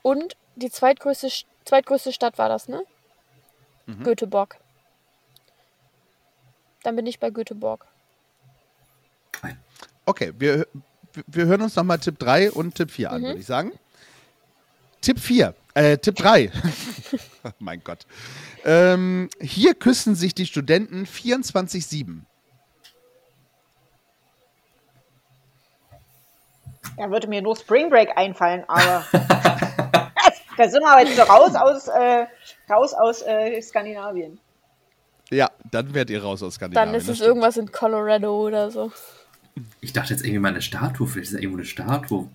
[0.04, 1.30] Und die zweitgrößte,
[1.66, 2.84] zweitgrößte Stadt war das, ne?
[3.88, 4.04] Mhm.
[4.04, 4.58] Göteborg.
[6.84, 7.88] Dann bin ich bei Göteborg.
[10.06, 10.68] Okay, wir,
[11.28, 13.26] wir hören uns nochmal Tipp 3 und Tipp 4 an, Mhm.
[13.28, 13.72] würde ich sagen.
[15.02, 16.52] Tipp 4, äh, Tipp 3.
[17.60, 18.06] mein Gott.
[18.66, 22.26] Ähm, hier küssen sich die Studenten 24-7.
[26.98, 29.06] Da würde mir nur Spring Break einfallen, aber
[30.58, 32.26] da sind wir aber jetzt so raus aus, äh,
[32.70, 34.40] raus aus äh, Skandinavien.
[35.30, 36.94] Ja, dann werdet ihr raus aus Skandinavien.
[36.94, 38.92] Dann ist es irgendwas in Colorado oder so.
[39.82, 41.08] ich dachte jetzt irgendwie mal eine Statue.
[41.08, 42.30] Vielleicht ist da irgendwo eine Statue.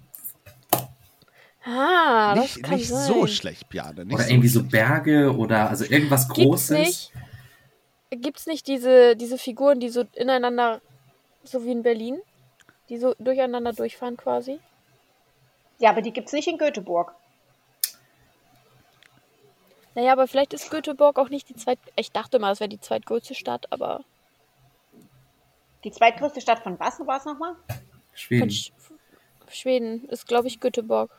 [1.64, 3.06] Ah, das Nicht, kann nicht sein.
[3.06, 3.66] so schlecht.
[3.72, 4.72] Nicht Oder so irgendwie so schlecht.
[4.72, 6.78] Berge oder also irgendwas Gibt's Großes.
[6.78, 7.12] nicht,
[8.10, 10.80] gibt's nicht diese, diese Figuren, die so ineinander,
[11.44, 12.18] so wie in Berlin,
[12.88, 14.60] die so durcheinander durchfahren quasi?
[15.78, 17.14] Ja, aber die gibt es nicht in Göteborg.
[19.98, 21.80] Naja, aber vielleicht ist Göteborg auch nicht die zweit...
[21.96, 24.04] Ich dachte mal, es wäre die zweitgrößte Stadt, aber
[25.82, 27.56] Die zweitgrößte Stadt von was war es nochmal?
[28.14, 28.48] Schweden.
[28.48, 28.70] Sch
[29.50, 31.10] Schweden ist, glaube ich, Göteborg.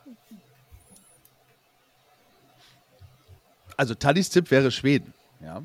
[3.76, 5.12] Also Tallys Tipp wäre Schweden.
[5.42, 5.60] Ja.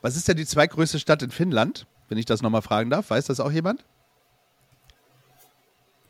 [0.00, 1.86] Was ist denn die zweitgrößte Stadt in Finnland?
[2.08, 3.10] Wenn ich das nochmal fragen darf.
[3.10, 3.82] Weiß das auch jemand?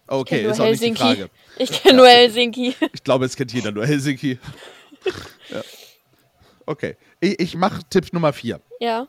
[0.09, 1.01] Okay, ist auch nicht die Helsinki.
[1.01, 1.31] Frage.
[1.57, 2.77] Ich kenne nur Helsinki.
[2.93, 4.39] Ich glaube, es kennt jeder nur Helsinki.
[5.51, 5.63] Ja.
[6.67, 6.97] Okay.
[7.21, 8.61] Ich, ich mache Tipp Nummer vier.
[8.79, 9.09] Ja.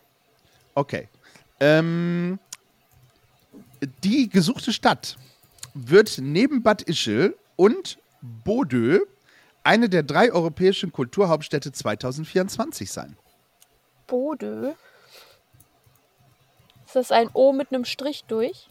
[0.73, 1.07] Okay.
[1.59, 2.39] Ähm,
[4.03, 5.17] die gesuchte Stadt
[5.73, 8.99] wird neben Bad Ischl und Bodø
[9.63, 13.15] eine der drei europäischen Kulturhauptstädte 2024 sein.
[14.07, 14.75] Bode.
[16.85, 18.67] Ist das ein O mit einem Strich durch?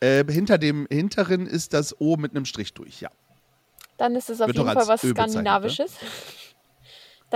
[0.00, 3.10] Äh, hinter dem hinteren ist das O mit einem Strich durch, ja.
[3.96, 5.86] Dann ist es auf Wird jeden Fall was Ö bezeichnet, ne?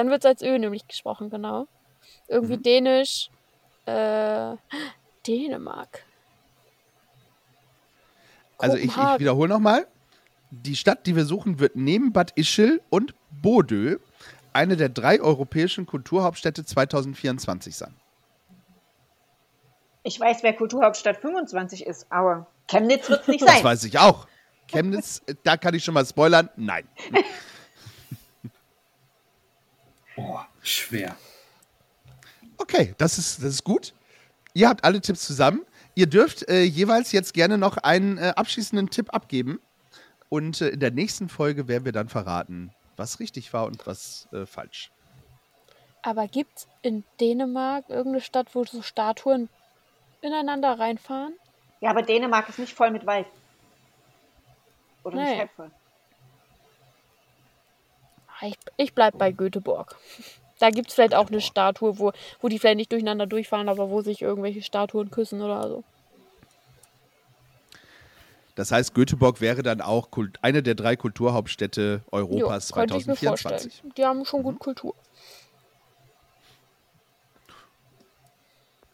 [0.00, 1.66] Dann wird es als Ö nämlich gesprochen, genau.
[2.26, 2.62] Irgendwie Mhm.
[2.62, 3.28] Dänisch.
[3.84, 4.56] Äh,
[5.26, 6.06] Dänemark.
[8.56, 9.86] Also ich, ich wiederhole nochmal.
[10.50, 13.98] Die Stadt, die wir suchen, wird neben Bad Ischl und Bodø
[14.54, 17.94] eine der drei europäischen Kulturhauptstädte 2024 sein.
[20.02, 23.64] Ich weiß, wer Kulturhauptstadt 25 ist, aber Chemnitz wird es nicht Das sein.
[23.64, 24.26] weiß ich auch.
[24.66, 26.48] Chemnitz, äh, da kann ich schon mal spoilern.
[26.56, 26.88] Nein.
[30.20, 31.16] Oh, schwer.
[32.58, 33.94] Okay, das ist, das ist gut.
[34.54, 35.64] Ihr habt alle Tipps zusammen.
[35.94, 39.60] Ihr dürft äh, jeweils jetzt gerne noch einen äh, abschließenden Tipp abgeben.
[40.28, 44.28] Und äh, in der nächsten Folge werden wir dann verraten, was richtig war und was
[44.32, 44.90] äh, falsch.
[46.02, 49.48] Aber gibt es in Dänemark irgendeine Stadt, wo so Statuen
[50.22, 51.34] ineinander reinfahren?
[51.80, 53.26] Ja, aber Dänemark ist nicht voll mit Wald.
[55.02, 55.30] Oder Nee.
[55.30, 55.70] nicht halb voll.
[58.42, 59.96] Ich, ich bleib bei Göteborg.
[60.58, 63.90] Da gibt es vielleicht auch eine Statue, wo, wo die vielleicht nicht durcheinander durchfahren, aber
[63.90, 65.84] wo sich irgendwelche Statuen küssen oder so.
[68.56, 73.06] Das heißt, Göteborg wäre dann auch Kult eine der drei Kulturhauptstädte Europas Jo, könnte ich
[73.06, 73.72] mir 2024.
[73.72, 73.94] vorstellen.
[73.96, 74.94] Die haben schon gut Kultur.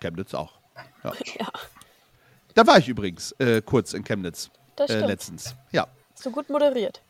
[0.00, 0.52] Chemnitz auch.
[1.02, 1.12] Ja.
[1.38, 1.48] Ja,
[2.54, 5.09] Da war ich übrigens äh, kurz in Chemnitz das äh, stimmt.
[5.09, 5.56] letztens.
[5.72, 7.00] Ja, so gut moderiert.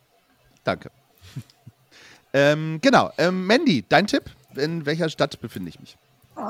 [0.64, 0.90] danke.
[2.36, 3.10] Ähm, genau.
[3.16, 4.24] Ähm, Mandy, dein Tipp?
[4.56, 5.96] In welcher Stadt befinde ich mich?
[6.36, 6.42] Oh,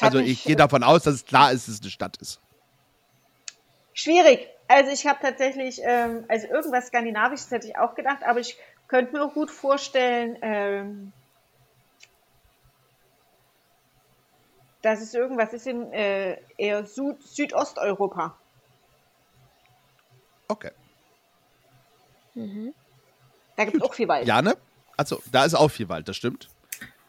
[0.00, 2.40] Also ich gehe davon aus, dass es klar ist, dass es eine Stadt ist.
[3.94, 4.48] Schwierig.
[4.68, 9.12] Also ich habe tatsächlich, ähm, also irgendwas Skandinavisches hätte ich auch gedacht, aber ich könnte
[9.12, 11.12] mir auch gut vorstellen, ähm,
[14.82, 18.36] dass es irgendwas ist in äh, eher Süd Südosteuropa.
[20.48, 20.70] Okay.
[23.56, 24.26] Da gibt es auch viel Wald.
[24.26, 24.56] Jane?
[25.00, 26.50] Also, da ist auch viel Wald, das stimmt.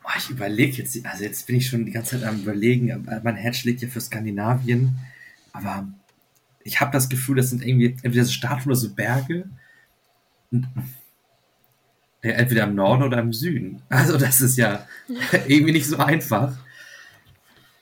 [0.06, 3.20] Oh, ich überlege jetzt, also jetzt bin ich schon die ganze Zeit am überlegen, aber
[3.22, 4.98] mein Herz schlägt ja für Skandinavien,
[5.52, 5.90] aber
[6.64, 9.50] ich habe das Gefühl, das sind irgendwie entweder so Statuen oder so Berge.
[10.52, 10.70] Und,
[12.24, 13.82] ja, entweder im Norden oder im Süden.
[13.90, 14.88] Also das ist ja
[15.50, 16.54] irgendwie nicht so einfach.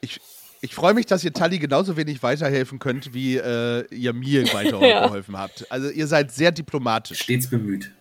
[0.02, 0.20] Ich,
[0.62, 5.38] ich freue mich, dass ihr Tali genauso wenig weiterhelfen könnt, wie äh, ihr mir weitergeholfen
[5.38, 5.72] habt.
[5.72, 7.20] Also ihr seid sehr diplomatisch.
[7.20, 7.92] Stets bemüht.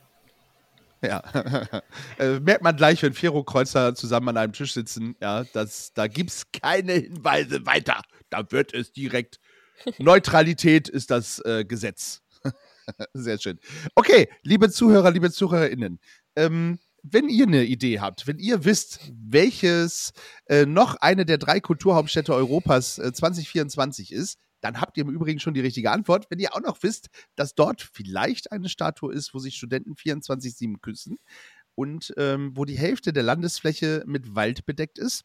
[1.03, 1.23] Ja.
[2.19, 6.07] äh, merkt man gleich, wenn Fero Kreuzer zusammen an einem Tisch sitzen, ja, das, da
[6.07, 8.03] gibt es keine Hinweise weiter.
[8.31, 9.39] Da wird es direkt.
[9.99, 12.23] Neutralität ist das äh, Gesetz.
[13.13, 13.59] Sehr schön.
[13.95, 16.01] Okay, liebe Zuhörer, liebe ZuhörerInnen,
[16.37, 20.13] ähm, wenn ihr eine Idee habt, wenn ihr wisst, welches
[20.47, 25.41] äh, noch eine der drei Kulturhauptstädte Europas äh, 2024 ist, dann habt ihr im Übrigen
[25.41, 26.31] schon die richtige Antwort.
[26.31, 30.81] Wenn ihr auch noch wisst, dass dort vielleicht eine Statue ist, wo sich Studenten 24-7
[30.81, 31.19] küssen
[31.75, 35.25] und ähm, wo die Hälfte der Landesfläche mit Wald bedeckt ist.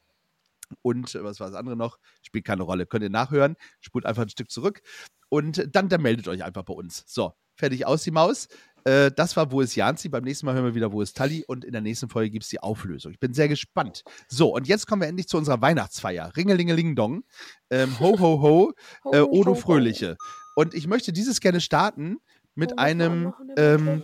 [0.82, 2.00] Und äh, was war das andere noch?
[2.22, 2.86] Spielt keine Rolle.
[2.86, 3.56] Könnt ihr nachhören.
[3.80, 4.82] Spult einfach ein Stück zurück.
[5.30, 7.04] Und dann, dann meldet euch einfach bei uns.
[7.08, 8.48] So, fertig aus die Maus.
[8.86, 10.10] Äh, das war Wo ist Janzi.
[10.10, 11.44] Beim nächsten Mal hören wir wieder Wo ist Tali.
[11.48, 13.12] Und in der nächsten Folge gibt es die Auflösung.
[13.12, 14.04] Ich bin sehr gespannt.
[14.28, 16.32] So, und jetzt kommen wir endlich zu unserer Weihnachtsfeier.
[16.36, 17.24] Ringelingeling-Dong.
[17.70, 18.74] Ähm, ho, ho, ho.
[19.12, 19.60] Äh, Ho, Odo ho, ho.
[19.60, 20.18] Fröhliche.
[20.56, 22.18] Und ich möchte dieses gerne starten
[22.56, 24.04] mit Oh, einem, ähm,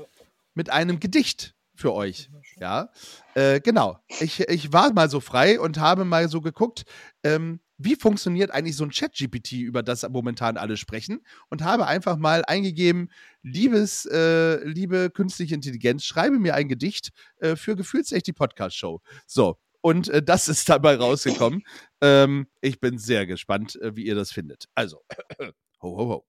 [0.56, 2.30] mit einem Gedicht für euch.
[2.60, 2.90] Ja,
[3.36, 4.00] äh, genau.
[4.20, 6.84] Ich, ich war mal so frei und habe mal so geguckt,
[7.24, 12.18] ähm, wie funktioniert eigentlich so ein Chat-GPT, über das momentan alle sprechen, und habe einfach
[12.18, 13.10] mal eingegeben,
[13.42, 19.02] liebes, äh, liebe künstliche Intelligenz, schreibe mir ein Gedicht äh, für Gefühlsecht die Podcast-Show.
[19.26, 19.58] So.
[19.82, 21.64] Und äh, das ist dabei rausgekommen.
[22.02, 24.66] ähm, ich bin sehr gespannt, äh, wie ihr das findet.
[24.76, 25.02] Also,
[25.82, 26.26] ho, ho, ho.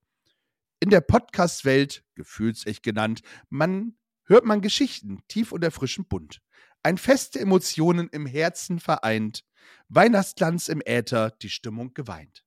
[0.78, 6.40] In der Podcast-Welt, gefühlsecht genannt, man hört man Geschichten tief und erfrischend bunt.
[6.84, 9.42] Ein feste Emotionen im Herzen vereint,
[9.90, 12.44] Weihnachtsglanz im Äther, die Stimmung geweint.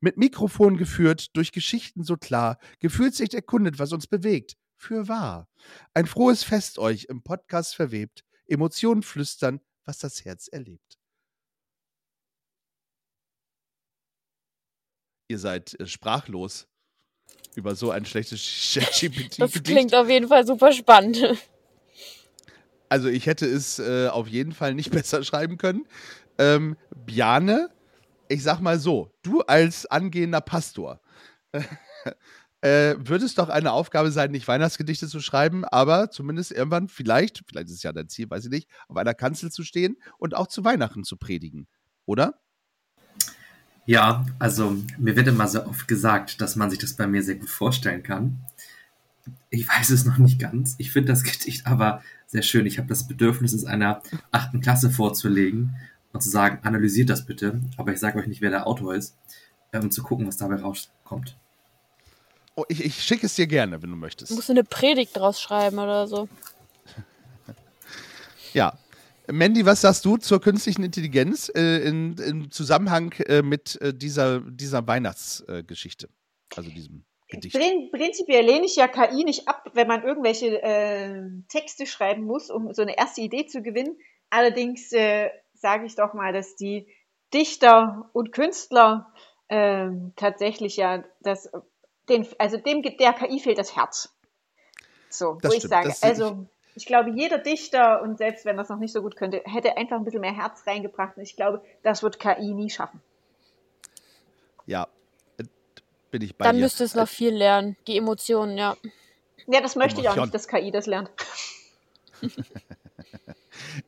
[0.00, 4.56] Mit Mikrofon geführt, durch Geschichten so klar, gefühlsecht erkundet, was uns bewegt.
[4.76, 5.48] für wahr.
[5.94, 10.98] Ein frohes Fest euch im Podcast verwebt, Emotionen flüstern, was das Herz erlebt.
[15.28, 16.66] Ihr seid äh, sprachlos
[17.54, 18.42] über so ein schlechtes
[18.74, 19.38] ChatGPT.
[19.40, 21.38] Das klingt auf jeden Fall super spannend.
[22.88, 25.86] Also ich hätte es äh, auf jeden Fall nicht besser schreiben können.
[26.42, 26.76] Ähm,
[27.06, 27.70] Bjane,
[28.28, 31.00] ich sag mal so, du als angehender Pastor,
[32.62, 37.44] äh, wird es doch eine Aufgabe sein, nicht Weihnachtsgedichte zu schreiben, aber zumindest irgendwann vielleicht,
[37.46, 40.34] vielleicht ist es ja dein Ziel, weiß ich nicht, auf einer Kanzel zu stehen und
[40.34, 41.68] auch zu Weihnachten zu predigen,
[42.06, 42.40] oder?
[43.86, 47.36] Ja, also mir wird immer so oft gesagt, dass man sich das bei mir sehr
[47.36, 48.40] gut vorstellen kann.
[49.50, 50.74] Ich weiß es noch nicht ganz.
[50.78, 52.66] Ich finde das Gedicht aber sehr schön.
[52.66, 54.02] Ich habe das Bedürfnis, es einer
[54.32, 55.76] achten Klasse vorzulegen
[56.12, 57.60] und zu sagen, analysiert das bitte.
[57.76, 59.16] Aber ich sage euch nicht, wer der Autor ist,
[59.72, 61.36] äh, um zu gucken, was dabei rauskommt.
[62.54, 64.30] Oh, ich, ich schicke es dir gerne, wenn du möchtest.
[64.32, 66.28] Musst du eine Predigt draus schreiben oder so.
[68.52, 68.78] Ja.
[69.30, 74.40] Mandy, was sagst du zur künstlichen Intelligenz äh, in, im Zusammenhang äh, mit äh, dieser,
[74.40, 76.10] dieser Weihnachtsgeschichte?
[76.58, 77.56] also diesem Gedicht.
[77.56, 82.50] Prin prinzipiell lehne ich ja KI nicht ab, wenn man irgendwelche äh, Texte schreiben muss,
[82.50, 83.96] um so eine erste Idee zu gewinnen.
[84.30, 85.30] Allerdings äh,
[85.62, 86.86] sage ich doch mal, dass die
[87.32, 89.12] Dichter und Künstler
[89.48, 91.50] äh, tatsächlich ja das,
[92.08, 94.14] den, also dem der KI fehlt das Herz.
[95.08, 98.56] So, Das wo ich stimmt, sage, das- also ich glaube, jeder Dichter und selbst wenn
[98.56, 101.16] das noch nicht so gut könnte, hätte einfach ein bisschen mehr Herz reingebracht.
[101.16, 103.02] Und ich glaube, das wird KI nie schaffen.
[104.66, 104.88] Ja,
[105.38, 105.44] äh,
[106.10, 106.62] bin ich bei Dann dir.
[106.62, 107.76] müsste es noch viel lernen.
[107.86, 108.76] Die Emotionen, ja.
[109.46, 110.24] Ja, das möchte ich auch Emotion.
[110.24, 111.10] nicht, dass KI das lernt.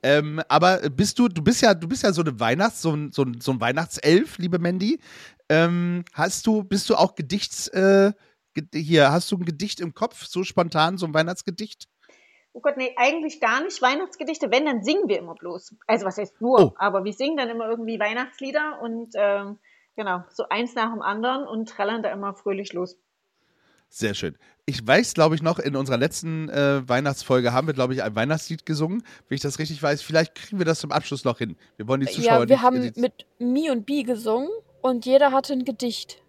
[0.02, 3.12] Ähm, aber bist du, du bist ja, du bist ja so eine Weihnachts, so ein,
[3.12, 5.00] so ein, so ein Weihnachtself, liebe Mandy.
[5.48, 8.12] Ähm, hast du, bist du auch Gedichts, äh,
[8.72, 11.88] hier, hast du ein Gedicht im Kopf, so spontan, so ein Weihnachtsgedicht?
[12.52, 14.50] Oh Gott, nee, eigentlich gar nicht Weihnachtsgedichte.
[14.52, 15.74] Wenn, dann singen wir immer bloß.
[15.88, 16.74] Also was heißt nur, Oh.
[16.78, 19.58] aber wir singen dann immer irgendwie Weihnachtslieder und ähm,
[19.96, 22.96] genau, so eins nach dem anderen und trällern da immer fröhlich los.
[23.96, 24.36] Sehr schön.
[24.66, 28.16] Ich weiß, glaube ich, noch, in unserer letzten äh, Weihnachtsfolge haben wir, glaube ich, ein
[28.16, 29.04] Weihnachtslied gesungen.
[29.28, 31.54] Wenn ich das richtig weiß, vielleicht kriegen wir das zum Abschluss noch hin.
[31.76, 34.48] Wir wollen die Zuschauer Ja, wir haben mit Mi und Bi gesungen
[34.82, 36.20] und jeder hatte ein Gedicht.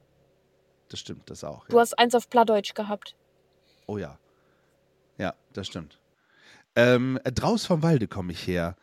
[0.90, 1.66] Das stimmt, das auch.
[1.68, 1.82] Du Ja.
[1.82, 3.16] hast eins auf Plattdeutsch gehabt.
[3.88, 4.20] Oh ja.
[5.18, 5.98] Ja, das stimmt.
[6.76, 8.76] Ähm, äh, draus vom Walde komme ich her.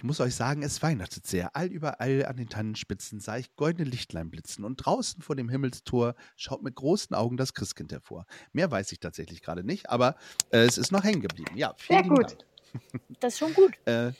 [0.00, 1.54] Ich muss euch sagen, es weihnachtet sehr.
[1.54, 6.62] Allüberall an den Tannenspitzen sah ich goldene Lichtlein blitzen und draußen vor dem Himmelstor schaut
[6.62, 8.24] mit großen Augen das Christkind hervor.
[8.54, 10.16] Mehr weiß ich tatsächlich gerade nicht, aber
[10.52, 11.54] äh, es ist noch hängen geblieben.
[11.54, 12.38] Ja, vielen Sehr gut.
[12.72, 13.02] Dank.
[13.20, 13.72] Das ist schon gut.
[13.84, 14.12] Äh,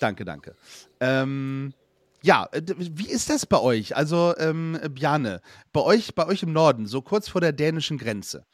[0.00, 0.56] danke, danke.
[0.98, 1.74] Ähm,
[2.22, 3.94] ja, äh, wie ist das bei euch?
[3.94, 5.42] Also, ähm, Bjane,
[5.74, 8.46] bei euch, bei euch im Norden, so kurz vor der dänischen Grenze.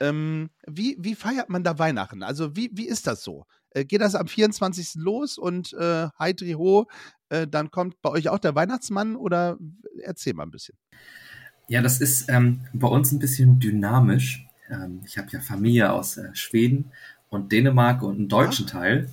[0.00, 2.22] Ähm, wie, wie feiert man da Weihnachten?
[2.22, 3.44] Also, wie, wie ist das so?
[3.76, 4.94] Äh, geht das am 24.
[4.96, 6.86] los und äh, Heidri Ho,
[7.28, 9.58] äh, dann kommt bei euch auch der Weihnachtsmann oder
[10.02, 10.76] erzähl mal ein bisschen.
[11.68, 14.46] Ja, das ist ähm, bei uns ein bisschen dynamisch.
[14.70, 16.92] Ähm, ich habe ja Familie aus äh, Schweden
[17.28, 19.10] und Dänemark und einen deutschen Teil.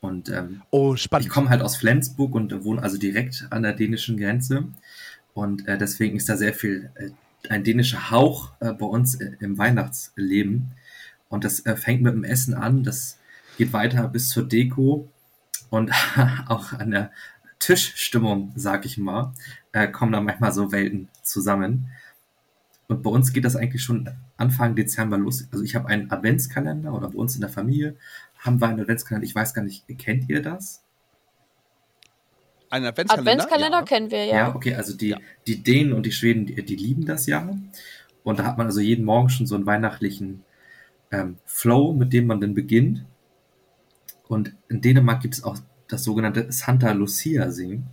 [0.00, 4.18] Und ähm, Oh, ich komme halt aus Flensburg und wohne also direkt an der dänischen
[4.18, 4.64] Grenze.
[5.32, 7.10] Und äh, deswegen ist da sehr viel äh,
[7.48, 10.72] ein dänischer Hauch äh, bei uns äh, im Weihnachtsleben.
[11.30, 13.18] Und das äh, fängt mit dem Essen an, das
[13.56, 15.08] geht weiter bis zur Deko
[15.70, 15.90] und
[16.48, 17.10] auch an der
[17.58, 19.32] Tischstimmung, sag ich mal,
[19.72, 21.90] äh, kommen da manchmal so Welten zusammen.
[22.88, 25.48] Und bei uns geht das eigentlich schon Anfang Dezember los.
[25.50, 27.96] Also ich habe einen Adventskalender oder bei uns in der Familie
[28.38, 29.26] haben wir einen Adventskalender.
[29.26, 30.84] Ich weiß gar nicht, kennt ihr das?
[32.68, 33.30] Ein Adventskalender?
[33.30, 33.84] Adventskalender ja.
[33.84, 34.54] kennen wir Ja, ja.
[34.54, 35.18] okay, also die, Ja.
[35.46, 37.48] die Dänen und die Schweden, die, die lieben das ja.
[38.22, 40.44] Und da hat man also jeden Morgen schon so einen weihnachtlichen
[41.10, 43.04] ähm, Flow, mit dem man dann beginnt.
[44.28, 45.58] Und in Dänemark gibt es auch
[45.88, 47.86] das sogenannte Santa Lucia Singen.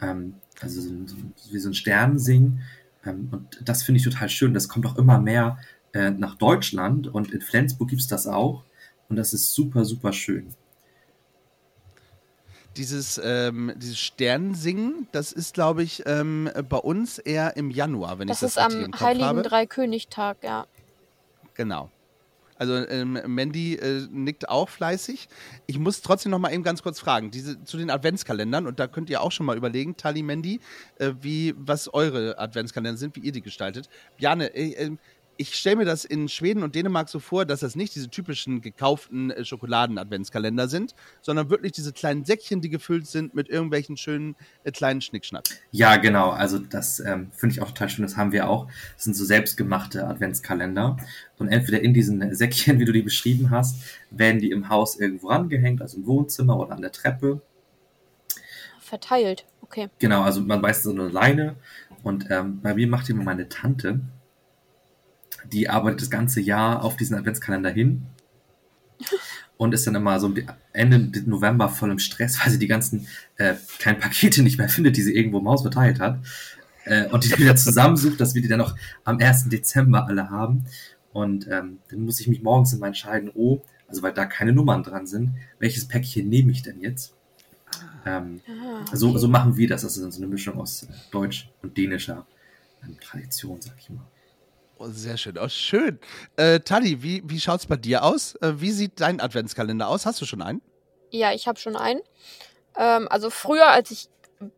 [0.00, 1.16] Ähm, also so, ein- so,
[1.52, 2.62] wie so ein Sternensingen.
[3.04, 4.54] Ähm, und das finde ich total schön.
[4.54, 5.58] Das kommt auch immer mehr
[5.94, 8.64] äh, nach Deutschland und in Flensburg gibt es das auch.
[9.08, 10.54] Und das ist super, super schön.
[12.76, 18.28] Dieses, ähm, dieses Sternensingen, das ist, glaube ich, ähm, bei uns eher im Januar, wenn
[18.28, 19.42] Das ich ist das richtig am im Kopf Heiligen habe.
[19.42, 20.66] Dreikönigtag, ja.
[21.54, 21.90] Genau.
[22.58, 25.28] Also ähm, Mandy äh, nickt auch fleißig.
[25.66, 28.86] Ich muss trotzdem noch mal eben ganz kurz fragen, diese, zu den Adventskalendern, und da
[28.86, 30.60] könnt ihr auch schon mal überlegen, Tali, Mandy,
[30.98, 33.88] äh, wie, was eure Adventskalender sind, wie ihr die gestaltet.
[34.16, 34.96] Bjane, äh, äh,
[35.40, 38.60] ich stelle mir das in Schweden und Dänemark so vor, dass das nicht diese typischen
[38.60, 44.34] gekauften äh, Schokoladen-Adventskalender sind, sondern wirklich diese kleinen Säckchen, die gefüllt sind mit irgendwelchen schönen
[44.64, 45.44] äh, kleinen Schnickschnack.
[45.70, 46.30] Ja, genau.
[46.30, 48.02] Also das ähm, finde ich auch total schön.
[48.02, 48.66] Das haben wir auch.
[48.96, 50.96] Das sind so selbstgemachte Adventskalender.
[51.38, 53.80] Und entweder in diesen Säckchen, wie du die beschrieben hast,
[54.10, 57.40] werden die im Haus irgendwo rangehängt, also im Wohnzimmer oder an der Treppe.
[58.80, 59.88] Verteilt, okay.
[60.00, 61.54] Genau, also man weiß so eine Leine.
[62.02, 64.00] Und ähm, bei mir macht immer meine Tante,
[65.52, 68.06] die arbeitet das ganze Jahr auf diesen Adventskalender hin
[69.56, 70.32] und ist dann immer so
[70.72, 74.96] Ende November voll im Stress, weil sie die ganzen äh, kleinen Pakete nicht mehr findet,
[74.96, 76.18] die sie irgendwo im Haus verteilt hat.
[76.84, 79.48] Äh, und die dann wieder zusammensucht, dass wir die dann noch am 1.
[79.48, 80.64] Dezember alle haben.
[81.12, 84.82] Und ähm, dann muss ich mich morgens immer entscheiden, oh, also weil da keine Nummern
[84.82, 87.14] dran sind, welches Päckchen nehme ich denn jetzt?
[88.06, 88.40] Ähm,
[88.90, 89.18] Ah, so, okay.
[89.18, 89.82] so machen wir das.
[89.82, 92.26] Das ist so eine Mischung aus Deutsch und dänischer
[92.82, 94.04] ähm, Tradition, sag ich mal.
[94.80, 95.36] Oh, sehr schön.
[95.38, 95.98] Oh, schön.
[96.36, 98.36] Äh, Tali, wie, wie schaut es bei dir aus?
[98.36, 100.06] Äh, wie sieht dein Adventskalender aus?
[100.06, 100.62] Hast du schon einen?
[101.10, 102.00] Ja, ich habe schon einen.
[102.76, 104.08] Ähm, also früher, als ich
[104.40, 104.52] ein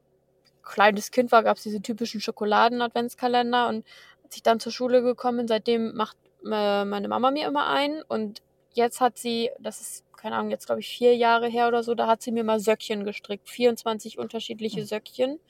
[0.62, 3.68] kleines Kind war, gab es diese typischen Schokoladen-Adventskalender.
[3.68, 3.86] Und
[4.22, 8.02] als ich dann zur Schule gekommen bin, seitdem macht äh, meine Mama mir immer einen.
[8.02, 8.42] Und
[8.74, 11.94] jetzt hat sie, das ist, keine Ahnung, jetzt glaube ich vier Jahre her oder so,
[11.94, 13.48] da hat sie mir mal Söckchen gestrickt.
[13.48, 15.40] 24 unterschiedliche Söckchen,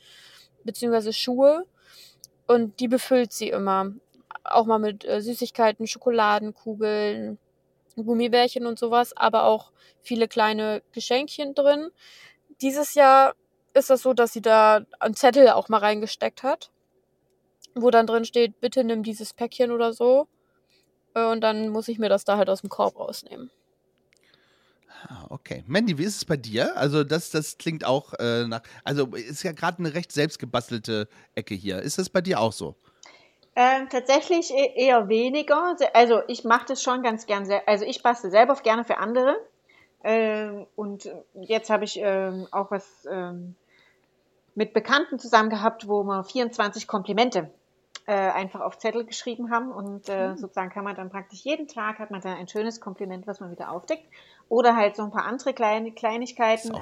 [0.62, 1.66] beziehungsweise Schuhe.
[2.46, 3.92] Und die befüllt sie immer.
[4.50, 7.38] Auch mal mit äh, Süßigkeiten, Schokoladenkugeln,
[7.96, 11.90] Gummibärchen und sowas, aber auch viele kleine Geschenkchen drin.
[12.60, 13.34] Dieses Jahr
[13.74, 16.70] ist das so, dass sie da einen Zettel auch mal reingesteckt hat,
[17.74, 20.28] wo dann drin steht, bitte nimm dieses Päckchen oder so.
[21.14, 23.50] Äh, Und dann muss ich mir das da halt aus dem Korb rausnehmen.
[25.08, 25.64] Ah, okay.
[25.66, 26.76] Mandy, wie ist es bei dir?
[26.76, 28.62] Also, das, das klingt auch äh, nach.
[28.84, 31.80] Also, ist ja gerade eine recht selbstgebastelte Ecke hier.
[31.80, 32.76] Ist das bei dir auch so?
[33.56, 35.76] Ähm, tatsächlich e- eher weniger.
[35.92, 37.48] Also ich mache das schon ganz gern.
[37.66, 39.36] Also ich bastel selber gerne für andere.
[40.02, 43.56] Ähm, und jetzt habe ich ähm, auch was ähm,
[44.54, 47.50] mit Bekannten zusammen gehabt, wo wir 24 Komplimente
[48.06, 51.98] äh, einfach auf Zettel geschrieben haben und äh, sozusagen kann man dann praktisch jeden Tag
[51.98, 54.04] hat man dann ein schönes Kompliment, was man wieder aufdeckt
[54.48, 56.74] oder halt so ein paar andere kleine Kleinigkeiten.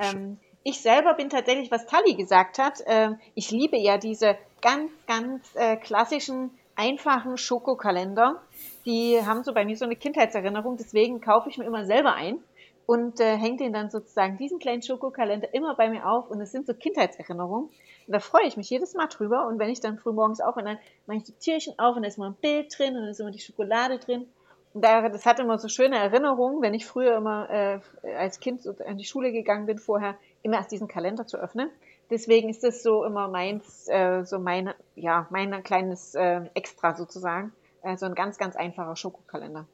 [0.64, 5.54] Ich selber bin tatsächlich, was Tali gesagt hat, ähm, ich liebe ja diese ganz, ganz
[5.54, 8.40] äh, klassischen, einfachen Schokokalender.
[8.86, 12.38] Die haben so bei mir so eine Kindheitserinnerung, deswegen kaufe ich mir immer selber ein
[12.86, 16.52] und äh, hänge den dann sozusagen diesen kleinen Schokokalender immer bei mir auf und es
[16.52, 17.68] sind so Kindheitserinnerungen.
[17.68, 20.56] Und da freue ich mich jedes Mal drüber und wenn ich dann früh morgens auf
[20.56, 23.02] und dann mache ich die Türchen auf und da ist mal ein Bild drin und
[23.02, 24.26] da ist immer die Schokolade drin.
[24.72, 27.80] Und da, das hat immer so schöne Erinnerungen, wenn ich früher immer äh,
[28.16, 31.70] als Kind so an die Schule gegangen bin vorher, immer erst diesen Kalender zu öffnen.
[32.10, 37.52] Deswegen ist das so immer meins, äh, so mein, ja, mein kleines äh, Extra sozusagen.
[37.82, 39.66] Also ein ganz, ganz einfacher Schokokalender.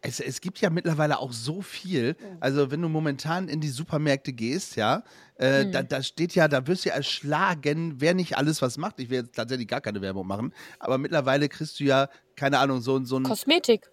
[0.00, 2.16] Es, es gibt ja mittlerweile auch so viel.
[2.40, 5.04] Also, wenn du momentan in die Supermärkte gehst, ja,
[5.36, 8.98] äh, da, da steht ja, da wirst du ja erschlagen, wer nicht alles was macht.
[8.98, 12.80] Ich will jetzt tatsächlich gar keine Werbung machen, aber mittlerweile kriegst du ja, keine Ahnung,
[12.80, 13.22] so, so ein.
[13.22, 13.91] Kosmetik.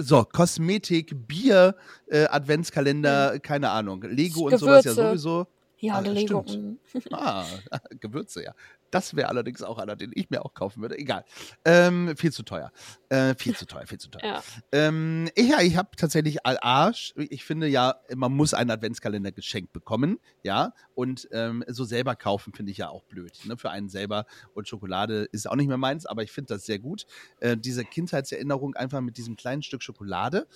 [0.00, 1.74] So, Kosmetik, Bier,
[2.06, 4.02] äh, Adventskalender, keine Ahnung.
[4.02, 5.08] Lego und sowas ja Gewürze.
[5.08, 5.46] sowieso.
[5.80, 6.44] Ja, Ah, Lego.
[6.46, 6.78] stimmt.
[6.94, 7.00] mhm.
[7.12, 7.44] Ah,
[8.00, 8.54] Gewürze, ja.
[8.90, 10.98] Das wäre allerdings auch einer, den ich mir auch kaufen würde.
[10.98, 11.24] Egal.
[11.64, 12.72] Ähm, viel zu teuer.
[13.10, 14.18] Äh, viel zu teuer, viel zu teuer.
[14.28, 14.42] Ja.
[14.72, 17.12] Ähm, ich, ja, ich habe tatsächlich Arsch.
[17.16, 20.72] Ich finde ja, man muss einen Adventskalender geschenkt bekommen, ja.
[20.94, 23.38] Und ähm, so selber kaufen finde ich ja auch blöd.
[23.44, 23.56] Ne?
[23.56, 26.78] Für einen selber und Schokolade ist auch nicht mehr meins, aber ich finde das sehr
[26.78, 27.06] gut.
[27.40, 30.46] Äh, diese Kindheitserinnerung einfach mit diesem kleinen Stück Schokolade.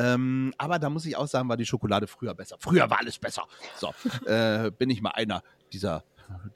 [0.00, 2.56] Ähm, aber da muss ich auch sagen, war die Schokolade früher besser.
[2.58, 3.46] Früher war alles besser.
[3.76, 3.92] So,
[4.26, 5.42] äh, bin ich mal einer
[5.72, 6.04] dieser,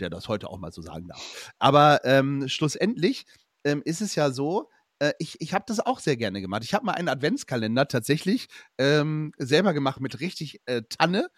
[0.00, 1.52] der das heute auch mal so sagen darf.
[1.58, 3.26] Aber ähm, schlussendlich
[3.64, 6.64] ähm, ist es ja so, äh, ich, ich habe das auch sehr gerne gemacht.
[6.64, 11.28] Ich habe mal einen Adventskalender tatsächlich ähm, selber gemacht mit richtig äh, Tanne,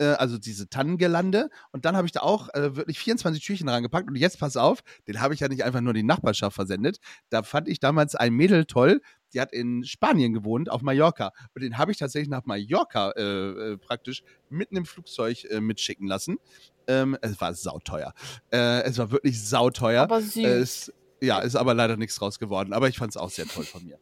[0.00, 1.50] äh, also diese Tannengelande.
[1.72, 4.08] Und dann habe ich da auch äh, wirklich 24 Türchen reingepackt.
[4.08, 6.98] Und jetzt pass auf, den habe ich ja nicht einfach nur in die Nachbarschaft versendet.
[7.28, 9.00] Da fand ich damals ein Mädel toll,
[9.32, 11.32] die hat in Spanien gewohnt, auf Mallorca.
[11.54, 16.08] Und den habe ich tatsächlich nach Mallorca äh, äh, praktisch mitten im Flugzeug äh, mitschicken
[16.08, 16.38] lassen.
[16.88, 18.12] Ähm, es war sauteuer.
[18.50, 20.02] Äh, es war wirklich sauteuer.
[20.02, 20.44] Aber süß.
[20.44, 22.72] Es, ja, ist aber leider nichts draus geworden.
[22.72, 23.98] Aber ich fand es auch sehr toll von mir.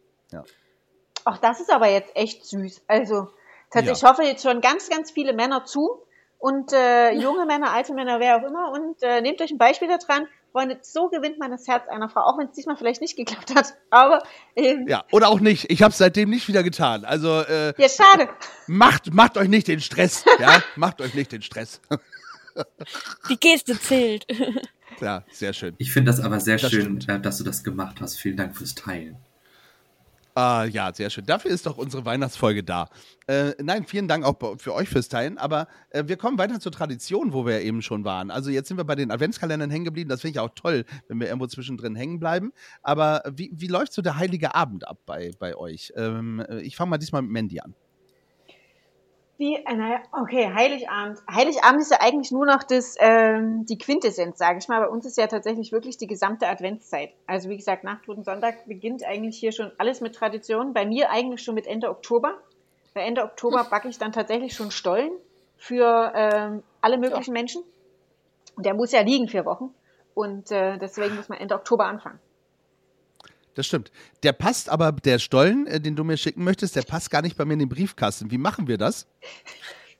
[1.24, 2.84] Auch das ist aber jetzt echt süß.
[2.86, 3.28] Also,
[3.70, 4.08] tatsächlich, Ja.
[4.08, 6.02] ich hoffe jetzt schon ganz, ganz viele Männer zu
[6.38, 9.88] und äh, junge Männer, alte Männer, wer auch immer und äh, nehmt euch ein Beispiel
[9.88, 10.26] daran.
[10.50, 13.54] Freunde, so gewinnt man das Herz einer Frau, auch wenn es diesmal vielleicht nicht geklappt
[13.54, 13.74] hat.
[13.90, 14.22] Aber
[14.56, 14.98] ähm, ja.
[15.00, 15.70] Ja, oder auch nicht.
[15.70, 17.04] Ich habe es seitdem nicht wieder getan.
[17.04, 18.30] Also äh, schade.
[18.66, 20.24] macht, macht euch nicht den Stress.
[20.40, 21.82] Ja, macht euch nicht den Stress.
[23.28, 24.26] Die Geste zählt.
[25.00, 25.76] Ja, sehr schön.
[25.78, 27.08] Ich finde das aber sehr Das schön, stimmt.
[27.08, 28.16] äh, dass du das gemacht hast.
[28.18, 29.16] Vielen Dank fürs Teilen.
[30.40, 31.26] Ah, ja, sehr schön.
[31.26, 32.88] Dafür ist doch unsere Weihnachtsfolge da.
[33.26, 35.36] Äh, nein, vielen Dank auch für euch fürs Teilen.
[35.36, 38.30] Aber äh, wir kommen weiter zur Tradition, wo wir eben schon waren.
[38.30, 40.08] Also jetzt sind wir bei den Adventskalendern hängen geblieben.
[40.08, 42.52] Das finde ich auch toll, wenn wir irgendwo zwischendrin hängen bleiben.
[42.82, 45.92] Aber wie, wie läuft so der heilige Abend ab bei, bei euch?
[45.96, 47.74] Ähm, äh, ich fange mal diesmal mit Mandy an.
[49.38, 51.20] Wie, äh, okay, Heiligabend.
[51.32, 54.80] Heiligabend ist ja eigentlich nur noch das, ähm, die Quintessenz, sage ich mal.
[54.80, 57.10] Bei uns ist ja tatsächlich wirklich die gesamte Adventszeit.
[57.28, 60.72] Also wie gesagt, nach Toten Sonntag beginnt eigentlich hier schon alles mit Tradition.
[60.72, 62.36] Bei mir eigentlich schon mit Ende Oktober.
[62.94, 65.12] Bei Ende Oktober backe ich dann tatsächlich schon Stollen
[65.56, 67.62] für ähm, alle möglichen Menschen.
[68.56, 69.72] Und der muss ja liegen vier Wochen.
[70.14, 72.18] Und äh, deswegen muss man Ende Oktober anfangen.
[73.58, 73.90] Das stimmt.
[74.22, 77.36] Der passt aber, der Stollen, äh, den du mir schicken möchtest, der passt gar nicht
[77.36, 78.30] bei mir in den Briefkasten.
[78.30, 79.08] Wie machen wir das?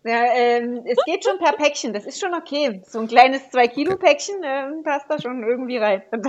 [0.05, 2.83] Ja, ähm, es geht schon per Päckchen, das ist schon okay.
[2.87, 6.03] So ein kleines 2-Kilo-Päckchen ähm, passt da schon irgendwie rein.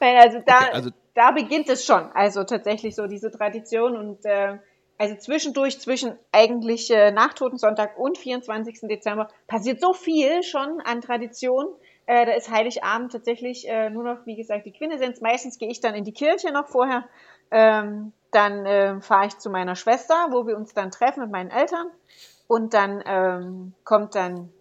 [0.00, 2.10] Also da, Okay, also- da beginnt es schon.
[2.12, 4.58] Also tatsächlich so diese Tradition und äh,
[4.98, 8.80] also zwischendurch, zwischen eigentlich äh, nach Totensonntag und 24.
[8.82, 11.68] Dezember passiert so viel schon an Tradition.
[12.06, 15.20] Äh, da ist Heiligabend tatsächlich äh, nur noch, wie gesagt, die Quintessenz.
[15.20, 17.04] Meistens gehe ich dann in die Kirche noch vorher.
[17.50, 21.50] Ähm, dann äh, fahre ich zu meiner Schwester, wo wir uns dann treffen mit meinen
[21.50, 21.86] Eltern.
[22.48, 24.52] Und dann ähm, kommt dann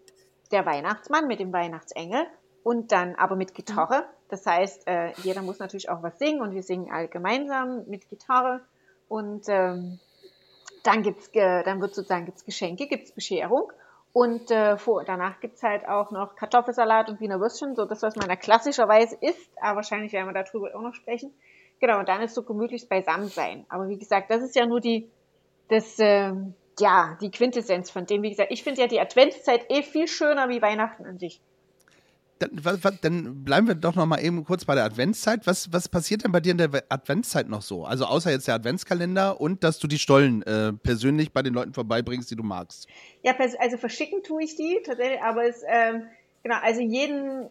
[0.51, 2.25] der Weihnachtsmann mit dem Weihnachtsengel
[2.63, 4.05] und dann aber mit Gitarre.
[4.29, 8.07] Das heißt, äh, jeder muss natürlich auch was singen und wir singen alle gemeinsam mit
[8.07, 8.61] Gitarre.
[9.07, 9.99] Und ähm,
[10.83, 13.71] dann gibt's, äh, dann wird sozusagen gibt's Geschenke, gibt's Bescherung.
[14.13, 18.15] Und äh, vor, danach gibt's halt auch noch Kartoffelsalat und Wiener Würstchen, so das, was
[18.15, 19.49] man da klassischerweise isst.
[19.61, 21.33] Aber wahrscheinlich werden wir darüber auch noch sprechen.
[21.79, 23.65] Genau, und dann ist so gemütlich beisammen sein.
[23.69, 25.09] Aber wie gesagt, das ist ja nur die,
[25.69, 28.21] das, ähm, ja, die Quintessenz von dem.
[28.21, 31.41] Wie gesagt, ich finde ja die Adventszeit eh viel schöner wie Weihnachten an sich.
[32.41, 32.61] Dann,
[33.01, 35.45] dann bleiben wir doch noch mal eben kurz bei der Adventszeit.
[35.45, 37.85] Was, was passiert denn bei dir in der Adventszeit noch so?
[37.85, 41.73] Also außer jetzt der Adventskalender und dass du die Stollen äh, persönlich bei den Leuten
[41.73, 42.87] vorbeibringst, die du magst.
[43.21, 46.07] Ja, also verschicken tue ich die tatsächlich, aber es, ähm,
[46.43, 47.49] genau, also jeden,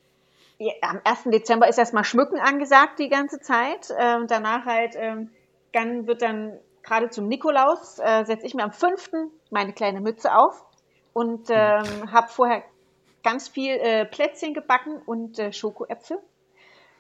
[0.59, 1.25] ja, am 1.
[1.27, 3.89] Dezember ist erstmal Schmücken angesagt die ganze Zeit.
[3.99, 5.31] Ähm, danach halt, ähm,
[5.73, 9.11] dann wird dann gerade zum Nikolaus, äh, setze ich mir am 5.
[9.51, 10.65] meine kleine Mütze auf
[11.13, 12.63] und ähm, habe vorher
[13.23, 16.19] ganz viel äh, Plätzchen gebacken und äh, Schokoäpfel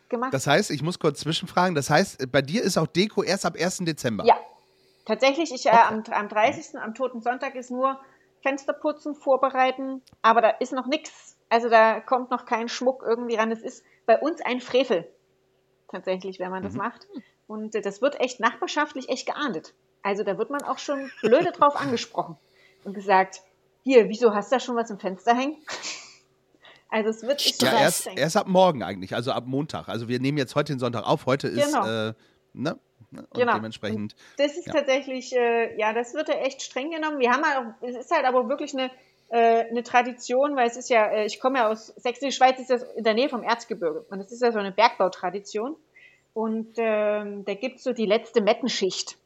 [0.08, 0.34] gemacht.
[0.34, 3.54] Das heißt, ich muss kurz zwischenfragen, das heißt, bei dir ist auch Deko erst ab
[3.58, 3.78] 1.
[3.78, 4.24] Dezember.
[4.24, 4.38] Ja,
[5.06, 7.98] tatsächlich, ich, äh, am, am 30., am Toten Sonntag ist nur
[8.42, 11.36] Fenster putzen, vorbereiten, aber da ist noch nichts.
[11.48, 13.50] Also da kommt noch kein Schmuck irgendwie ran.
[13.50, 15.08] Das ist bei uns ein Frevel,
[15.88, 17.08] tatsächlich, wenn man das macht.
[17.46, 19.74] Und äh, das wird echt nachbarschaftlich echt geahndet.
[20.02, 22.36] Also da wird man auch schon blöde drauf angesprochen
[22.84, 23.42] und gesagt,
[23.82, 25.56] hier, wieso hast du da schon was im Fenster hängen?
[26.90, 29.88] Also es wird echt Ja, erst, erst ab morgen eigentlich, also ab Montag.
[29.88, 31.86] Also wir nehmen jetzt heute den Sonntag auf, heute ist, Genau.
[31.86, 32.14] äh,
[32.52, 32.78] ne?
[33.12, 33.54] Und Genau.
[33.54, 34.74] dementsprechend, Das ist Ja.
[34.74, 37.18] tatsächlich, äh, ja, das wird ja echt streng genommen.
[37.18, 38.90] Wir haben halt auch, es ist halt aber wirklich eine,
[39.30, 42.70] äh, eine Tradition, weil es ist ja, äh, ich komme ja aus Sächsische Schweiz, ist
[42.70, 44.04] das in der Nähe vom Erzgebirge.
[44.10, 45.76] Und es ist ja so eine Bergbautradition.
[46.34, 49.16] Und ähm, da gibt's so die letzte Mettenschicht.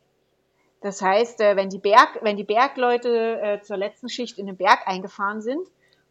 [0.81, 4.57] Das heißt, äh, wenn, die Berg, wenn die Bergleute äh, zur letzten Schicht in den
[4.57, 5.67] Berg eingefahren sind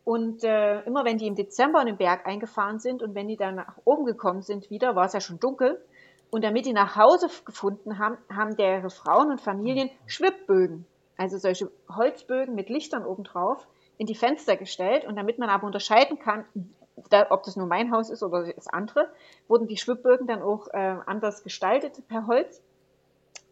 [0.06, 3.38] und äh, immer wenn die im Dezember in den Berg eingefahren sind und wenn die
[3.38, 5.84] dann nach oben gekommen sind wieder, war es ja schon dunkel.
[6.30, 10.86] Und damit die nach Hause gefunden haben, haben deren Frauen und Familien Schwibbögen,
[11.16, 15.06] also solche Holzbögen mit Lichtern obendrauf, in die Fenster gestellt.
[15.06, 16.44] Und damit man aber unterscheiden kann,
[17.10, 19.10] da, ob das nur mein Haus ist oder das andere,
[19.48, 22.62] wurden die Schwibbögen dann auch äh, anders gestaltet per Holz.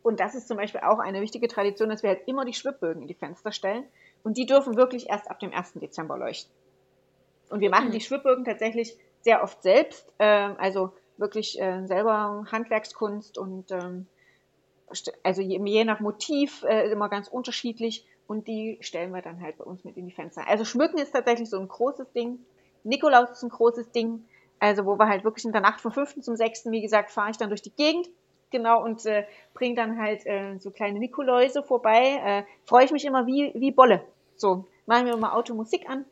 [0.03, 3.03] Und das ist zum Beispiel auch eine wichtige Tradition, dass wir halt immer die Schwibbögen
[3.03, 3.85] in die Fenster stellen.
[4.23, 5.73] Und die dürfen wirklich erst ab dem 1.
[5.73, 6.51] Dezember leuchten.
[7.49, 7.91] Und wir machen Mhm.
[7.93, 10.11] die Schwibbögen tatsächlich sehr oft selbst.
[10.19, 14.07] ähm, also wirklich äh, selber Handwerkskunst und ähm,
[15.23, 18.05] also je, je nach Motiv äh, immer ganz unterschiedlich.
[18.27, 20.47] Und die stellen wir dann halt bei uns mit in die Fenster.
[20.47, 22.39] Also Schmücken ist tatsächlich so ein großes Ding.
[22.83, 24.25] Nikolaus ist ein großes Ding.
[24.59, 26.21] Also wo wir halt wirklich in der Nacht vom 5.
[26.21, 26.71] zum 6.
[26.71, 28.07] wie gesagt, fahre ich dann durch die Gegend.
[28.51, 32.19] Genau, und äh, bringe dann halt äh, so kleine Nikoläuse vorbei.
[32.23, 34.03] Äh, Freue ich mich immer wie, wie Bolle.
[34.35, 36.05] So, machen wir immer Automusik an.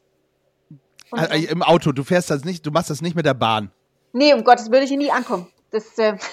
[1.16, 3.72] Äh, im Auto, du fährst das nicht, du machst das nicht mit der Bahn.
[4.14, 5.48] nee, um Gottes würde ich hier nie ankommen.
[5.72, 6.18] Das äh,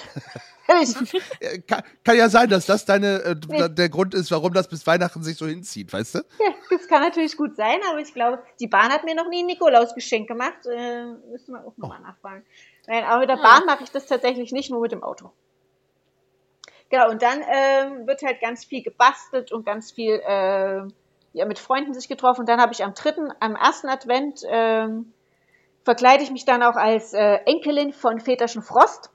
[1.39, 3.69] Äh, Kann, kann ja sein, dass das deine, äh, Nee.
[3.69, 6.19] der Grund ist, warum das bis Weihnachten sich so hinzieht, weißt du?
[6.39, 9.43] Ja, das kann natürlich gut sein, aber ich glaube, die Bahn hat mir noch nie
[9.43, 10.65] ein Nikolausgeschenk gemacht.
[10.69, 12.43] Äh, müsste man auch nochmal nachfragen.
[12.85, 13.43] Nein, aber mit der Ah.
[13.43, 15.31] Bahn mache ich das tatsächlich nicht, nur mit dem Auto.
[16.89, 20.83] Genau, und dann ähm, wird halt ganz viel gebastelt und ganz viel äh,
[21.33, 22.41] ja, mit Freunden sich getroffen.
[22.41, 25.11] Und dann habe ich am dritten, am ersten Advent ähm,
[25.83, 29.09] verkleide ich mich dann auch als äh, Enkelin von Väterchen Frost,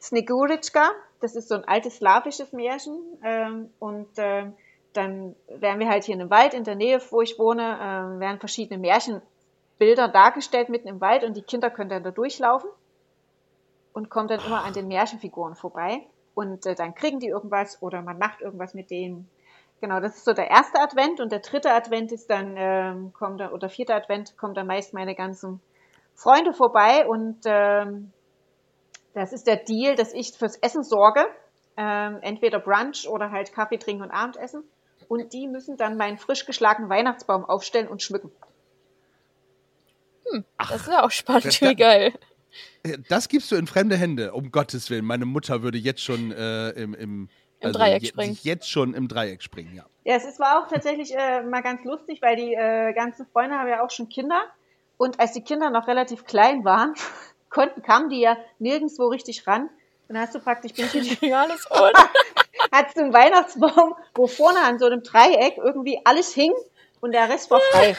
[0.00, 0.90] Sneguritschka.
[1.20, 2.98] Das ist so ein altes slawisches Märchen.
[3.22, 4.54] Ähm, und ähm,
[4.94, 8.20] dann werden wir halt hier in einem Wald in der Nähe, wo ich wohne, äh,
[8.20, 12.70] werden verschiedene Märchenbilder dargestellt mitten im Wald und die Kinder können dann da durchlaufen
[13.92, 16.06] und kommen dann immer an den Märchenfiguren vorbei.
[16.34, 19.28] Und äh, dann kriegen die irgendwas oder man macht irgendwas mit denen.
[19.80, 23.40] Genau, das ist so der erste Advent und der dritte Advent ist dann, ähm, kommt
[23.40, 25.60] dann, oder vierte Advent kommt dann meist meine ganzen
[26.14, 28.12] Freunde vorbei und ähm,
[29.14, 31.24] das ist der Deal, dass ich fürs Essen sorge.
[31.76, 34.62] Ähm, entweder Brunch oder halt Kaffee trinken und Abendessen.
[35.08, 38.30] Und die müssen dann meinen frisch geschlagenen Weihnachtsbaum aufstellen und schmücken.
[40.30, 42.12] Hm, das ist ja auch spannend, das- wie geil.
[42.82, 45.04] Äh, Das gibst du in fremde Hände, um Gottes Willen.
[45.04, 47.28] Meine Mutter würde jetzt schon äh, im, im,
[47.60, 48.38] Im Dreieck je- springen.
[48.42, 49.84] Jetzt schon im Dreieck springen, ja.
[50.04, 53.56] Ja, es ist, war auch tatsächlich äh, mal ganz lustig, weil die äh, ganzen Freunde
[53.56, 54.42] haben ja auch schon Kinder.
[54.96, 56.94] Und als die Kinder noch relativ klein waren,
[57.50, 59.68] konnten, kamen die ja nirgendwo richtig ran.
[60.08, 60.86] Dann hast du praktisch, bin
[61.22, 61.92] Ja, alles gut.
[62.72, 66.52] hattest du einen Weihnachtsbaum, wo vorne an so einem Dreieck irgendwie alles hing
[67.00, 67.96] und der Rest war frei.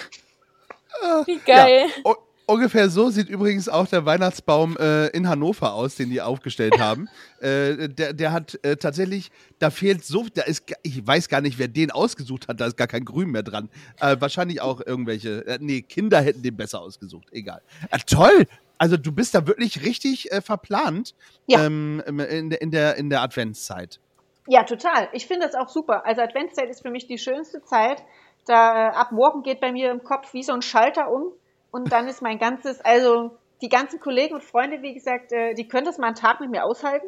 [1.26, 1.88] Wie geil.
[2.06, 2.16] Ja, u-
[2.54, 7.10] ungefähr so sieht übrigens auch der Weihnachtsbaum äh, in Hannover aus, den die aufgestellt haben.
[7.40, 11.60] äh, der, der hat äh, tatsächlich, da fehlt so, da ist, ich weiß gar nicht,
[11.60, 13.70] wer den ausgesucht hat, da ist gar kein Grün mehr dran.
[14.00, 17.62] Äh, wahrscheinlich auch irgendwelche, äh, nee, Kinder hätten den besser ausgesucht, egal.
[17.92, 18.46] Äh, toll!
[18.80, 21.14] Also du bist da wirklich richtig äh, verplant
[21.48, 21.66] Ja.
[21.66, 24.00] ähm, in, der- in, der, in der Adventszeit.
[24.48, 25.08] Ja, total.
[25.14, 26.06] Ich finde das auch super.
[26.06, 28.04] Also Adventszeit ist für mich die schönste Zeit.
[28.46, 31.32] Da ab morgen geht bei mir im Kopf wie so ein Schalter um
[31.74, 35.68] und dann ist mein ganzes, also die ganzen Kollegen und Freunde, wie gesagt, äh, die
[35.68, 37.08] können das mal einen Tag mit mir aushalten,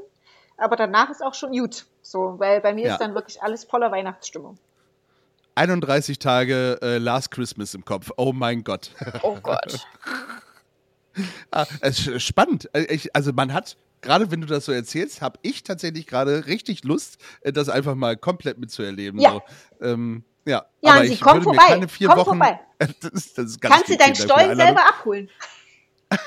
[0.58, 1.86] aber danach ist auch schon gut.
[2.02, 2.94] So, weil bei mir Ja.
[2.94, 4.58] ist dann wirklich alles voller Weihnachtsstimmung.
[5.56, 8.12] 31 Tage äh, Last Christmas im Kopf.
[8.18, 8.92] Oh mein Gott.
[9.22, 9.86] Oh Gott.
[11.50, 12.70] Ah, es ist spannend.
[12.74, 16.46] Äh, Ich, also man hat, gerade wenn du das so erzählst, habe ich tatsächlich gerade
[16.48, 19.22] richtig Lust, äh, das einfach mal komplett mitzuerleben.
[19.22, 19.32] Ja.
[19.80, 19.86] So.
[19.86, 21.68] Ähm, ja, Ja, aber Hansi, ich komm würde mir vorbei.
[21.68, 22.26] keine vier Komm Wochen.
[22.30, 22.60] vorbei.
[22.78, 25.30] Das ist, das ist Kannst du deinen die Stollen selber abholen?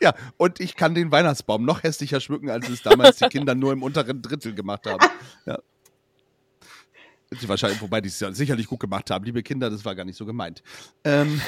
[0.00, 3.72] Ja, und ich kann den Weihnachtsbaum noch hässlicher schmücken, als es damals die Kinder nur
[3.72, 5.04] im unteren Drittel gemacht haben.
[5.46, 5.58] Ja.
[7.30, 9.24] Sie wahrscheinlich, wobei die es ja sicherlich gut gemacht haben.
[9.24, 10.62] Liebe Kinder, das war gar nicht so gemeint.
[11.04, 11.40] Ähm,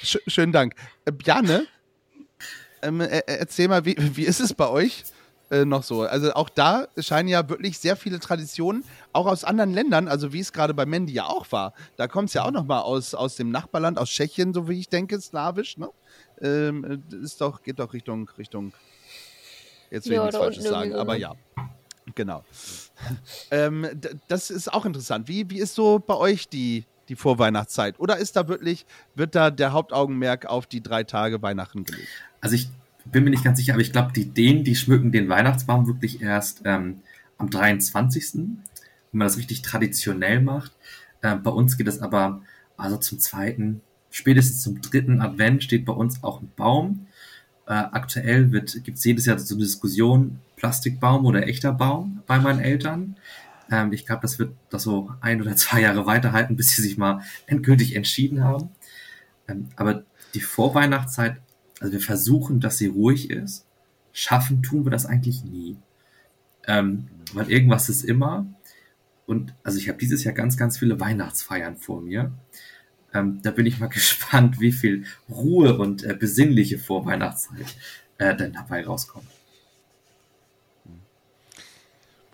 [0.00, 0.74] sch schönen Dank.
[1.04, 1.66] Äh, Bjane,
[2.82, 5.02] ähm, äh, äh, erzähl mal, wie, wie ist es bei euch
[5.52, 6.02] äh, noch so?
[6.02, 10.40] Also auch da scheinen ja wirklich sehr viele Traditionen, auch aus anderen Ländern, also wie
[10.40, 11.74] es gerade bei Mandy ja auch war.
[11.96, 14.80] Da kommt es ja auch noch mal aus, aus dem Nachbarland, aus Tschechien, so wie
[14.80, 15.90] ich denke, slawisch, ne?
[16.40, 18.72] Ähm, äh, ist doch, geht doch Richtung, Richtung,
[19.90, 21.20] jetzt will Ja, ich nichts Falsches sagen, aber ne?
[21.20, 21.34] ja.
[22.14, 22.42] Genau.
[23.50, 23.86] ähm,
[24.28, 25.28] das ist auch interessant.
[25.28, 28.00] Wie, wie ist so bei euch die, die Vorweihnachtszeit?
[28.00, 32.08] Oder ist da wirklich, wird da der Hauptaugenmerk auf die drei Tage Weihnachten gelegt?
[32.40, 32.68] Also ich
[33.04, 36.22] bin mir nicht ganz sicher, aber ich glaube, die Dänen, die schmücken den Weihnachtsbaum wirklich
[36.22, 37.00] erst ähm,
[37.38, 38.58] am 23., wenn
[39.12, 40.72] man das richtig traditionell macht.
[41.22, 42.42] Ähm, bei uns geht es aber
[42.76, 43.80] also zum zweiten,
[44.10, 47.06] spätestens zum dritten Advent steht bei uns auch ein Baum.
[47.66, 52.60] Äh, aktuell gibt es jedes Jahr so eine Diskussion, Plastikbaum oder echter Baum bei meinen
[52.60, 53.16] Eltern.
[53.70, 56.96] Ähm, ich glaube, das wird das so ein oder zwei Jahre weiterhalten, bis sie sich
[56.96, 58.70] mal endgültig entschieden haben.
[59.48, 61.41] Ähm, aber die Vorweihnachtszeit
[61.82, 63.66] also wir versuchen, dass sie ruhig ist.
[64.12, 65.76] Schaffen tun wir das eigentlich nie.
[66.68, 68.46] Ähm, weil irgendwas ist immer.
[69.26, 72.30] Und also ich habe dieses Jahr ganz, ganz viele Weihnachtsfeiern vor mir.
[73.12, 77.76] Ähm, da bin ich mal gespannt, wie viel Ruhe und äh, besinnliche Vorweihnachtszeit
[78.18, 79.26] äh, denn dabei rauskommt.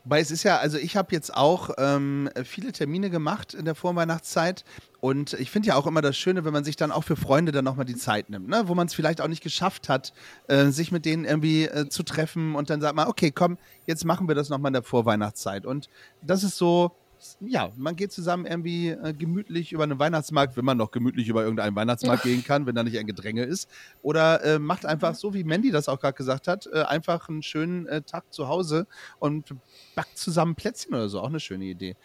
[0.05, 3.75] Weil es ist ja, also ich habe jetzt auch ähm, viele Termine gemacht in der
[3.75, 4.65] Vorweihnachtszeit
[5.01, 7.53] und ich finde ja auch immer das Schöne, wenn man sich dann auch für Freunde
[7.53, 8.65] dann nochmal die Zeit nimmt, ne?
[8.67, 10.13] wo man es vielleicht auch nicht geschafft hat,
[10.49, 14.05] äh, sich mit denen irgendwie äh, zu treffen und dann sagt man, okay, komm, jetzt
[14.05, 15.67] machen wir das nochmal in der Vorweihnachtszeit.
[15.67, 15.89] Und
[16.21, 16.97] das ist so,
[17.41, 21.43] ja, man geht zusammen irgendwie äh, gemütlich über einen Weihnachtsmarkt, wenn man noch gemütlich über
[21.43, 23.69] irgendeinen Weihnachtsmarkt gehen kann, wenn da nicht ein Gedränge ist.
[24.03, 27.43] Oder äh, macht einfach, so wie Mandy das auch gerade gesagt hat, äh, einfach einen
[27.43, 28.89] schönen äh, Tag zu Hause
[29.21, 29.55] und
[29.95, 31.21] backt zusammen Plätzchen oder so.
[31.21, 31.97] Auch eine schöne Idee.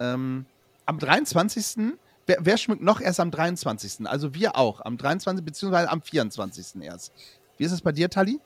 [0.00, 0.44] Ähm,
[0.84, 1.96] am 23.
[2.26, 4.06] Wer, wer schmückt noch erst am 23.?
[4.08, 4.80] Also wir auch.
[4.80, 5.44] Am 23.
[5.44, 6.82] beziehungsweise am 24.
[6.82, 7.12] erst.
[7.56, 8.40] Wie ist es bei dir, Tali?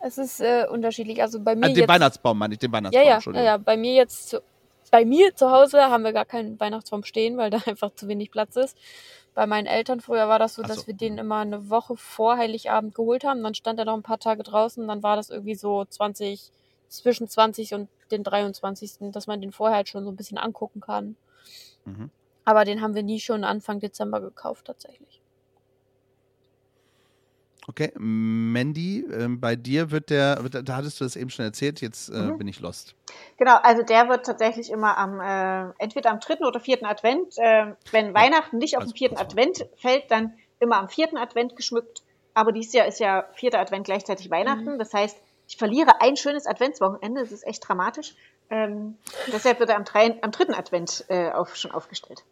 [0.00, 1.20] Es ist äh, unterschiedlich.
[1.22, 1.88] Also bei mir Äh, den jetzt.
[1.88, 3.46] Weihnachtsbaum meine ich, den Ja, Weihnachtsbaum, ja, ja, Entschuldigung.
[3.46, 3.56] ja.
[3.56, 4.42] Bei mir jetzt zu,
[4.92, 8.30] bei mir zu Hause haben wir gar keinen Weihnachtsbaum stehen, weil da einfach zu wenig
[8.30, 8.76] Platz ist.
[9.34, 10.86] Bei meinen Eltern früher war das so, Ach dass so.
[10.86, 13.42] wir den immer eine Woche vor Heiligabend geholt haben.
[13.42, 14.86] Dann stand er noch ein paar Tage draußen.
[14.86, 16.52] Dann war das irgendwie so 20,
[16.88, 20.80] zwischen 20 und den 23., dass man den vorher halt schon so ein bisschen angucken
[20.80, 21.16] kann.
[21.84, 22.10] Mhm.
[22.46, 25.20] Aber den haben wir nie schon Anfang Dezember gekauft, tatsächlich.
[27.68, 31.44] Okay, Mandy, ähm, bei dir wird der, wird, der- da hattest du das eben schon
[31.44, 32.38] erzählt, jetzt äh, Mhm.
[32.38, 32.94] bin ich lost.
[33.38, 37.36] Genau, also der wird tatsächlich immer am, äh, entweder am dritten oder vierten Advent.
[37.38, 39.16] Äh, wenn Weihnachten nicht auf also den vierten.
[39.16, 42.02] Advent fällt, dann immer am vierten Advent geschmückt.
[42.34, 44.78] Aber dieses Jahr ist ja vierter Advent gleichzeitig Weihnachten.
[44.78, 45.16] Das heißt,
[45.48, 47.20] ich verliere ein schönes Adventswochenende.
[47.22, 48.14] Das ist echt dramatisch.
[48.48, 48.96] Ähm,
[49.32, 52.22] deshalb wird er am, drei, am dritten Advent äh, auf, schon aufgestellt.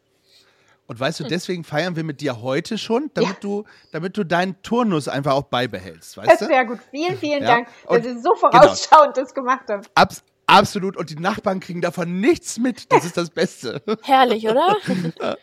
[0.87, 3.37] Und weißt du, deswegen feiern wir mit dir heute schon, damit Ja.
[3.41, 6.78] du, damit du deinen Turnus einfach auch beibehältst, weißt Das wäre gut.
[6.91, 7.49] Vielen, vielen Ja.
[7.57, 9.91] Dank, dass ihr so vorausschauend das gemacht habt.
[9.95, 10.99] Abs absolut.
[10.99, 12.93] Und die Nachbarn kriegen davon nichts mit.
[12.93, 13.82] Das ist das Beste.
[14.03, 14.76] Herrlich, oder?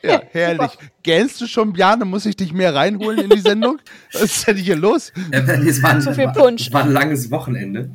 [0.03, 0.77] ja, herrlich.
[1.01, 2.05] Gähnst du schon, Bjane?
[2.05, 3.79] Muss ich dich mehr reinholen in die Sendung?
[4.13, 5.11] Was ist denn hier los?
[5.31, 6.67] Äh, es war ein, Zu viel Punsch.
[6.67, 7.89] Es war ein langes Wochenende.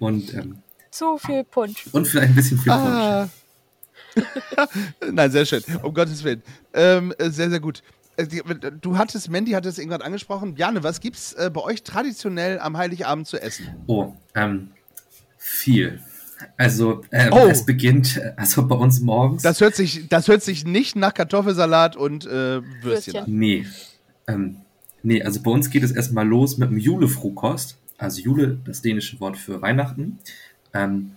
[0.00, 1.84] und, ähm, Zu viel Punsch.
[1.92, 2.84] und vielleicht ein bisschen viel Punsch.
[2.86, 3.28] Ah.
[5.12, 5.62] Nein, sehr schön.
[5.82, 6.42] Um Gottes Willen.
[6.74, 7.82] Ähm, äh, sehr, sehr gut.
[8.16, 8.42] Äh, die-
[8.80, 10.54] Du hattest, Mandy hat es irgendwann angesprochen.
[10.54, 13.66] Bjane, was gibt's äh, bei euch traditionell am Heiligabend zu essen?
[13.86, 14.70] Oh, ähm,
[15.38, 16.00] viel.
[16.58, 17.46] Also, ähm, Oh.
[17.48, 19.42] es beginnt, äh, also bei uns morgens.
[19.42, 23.16] Das hört sich, das hört sich nicht nach Kartoffelsalat und äh, Würstchen Würstchen.
[23.16, 23.24] an.
[23.26, 23.66] Nee.
[24.28, 24.56] Ähm,
[25.02, 27.76] nee, also bei uns geht es erstmal los mit dem Julefrokost.
[27.98, 30.18] Also Jule, das dänische Wort für Weihnachten.
[30.74, 31.12] Ähm,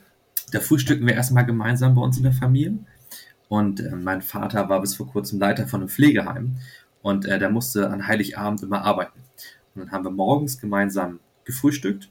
[0.51, 2.79] da frühstücken wir erstmal gemeinsam bei uns in der Familie.
[3.47, 6.57] Und äh, mein Vater war bis vor kurzem Leiter von einem Pflegeheim.
[7.01, 9.19] Und äh, der musste an Heiligabend immer arbeiten.
[9.73, 12.09] Und dann haben wir morgens gemeinsam gefrühstückt.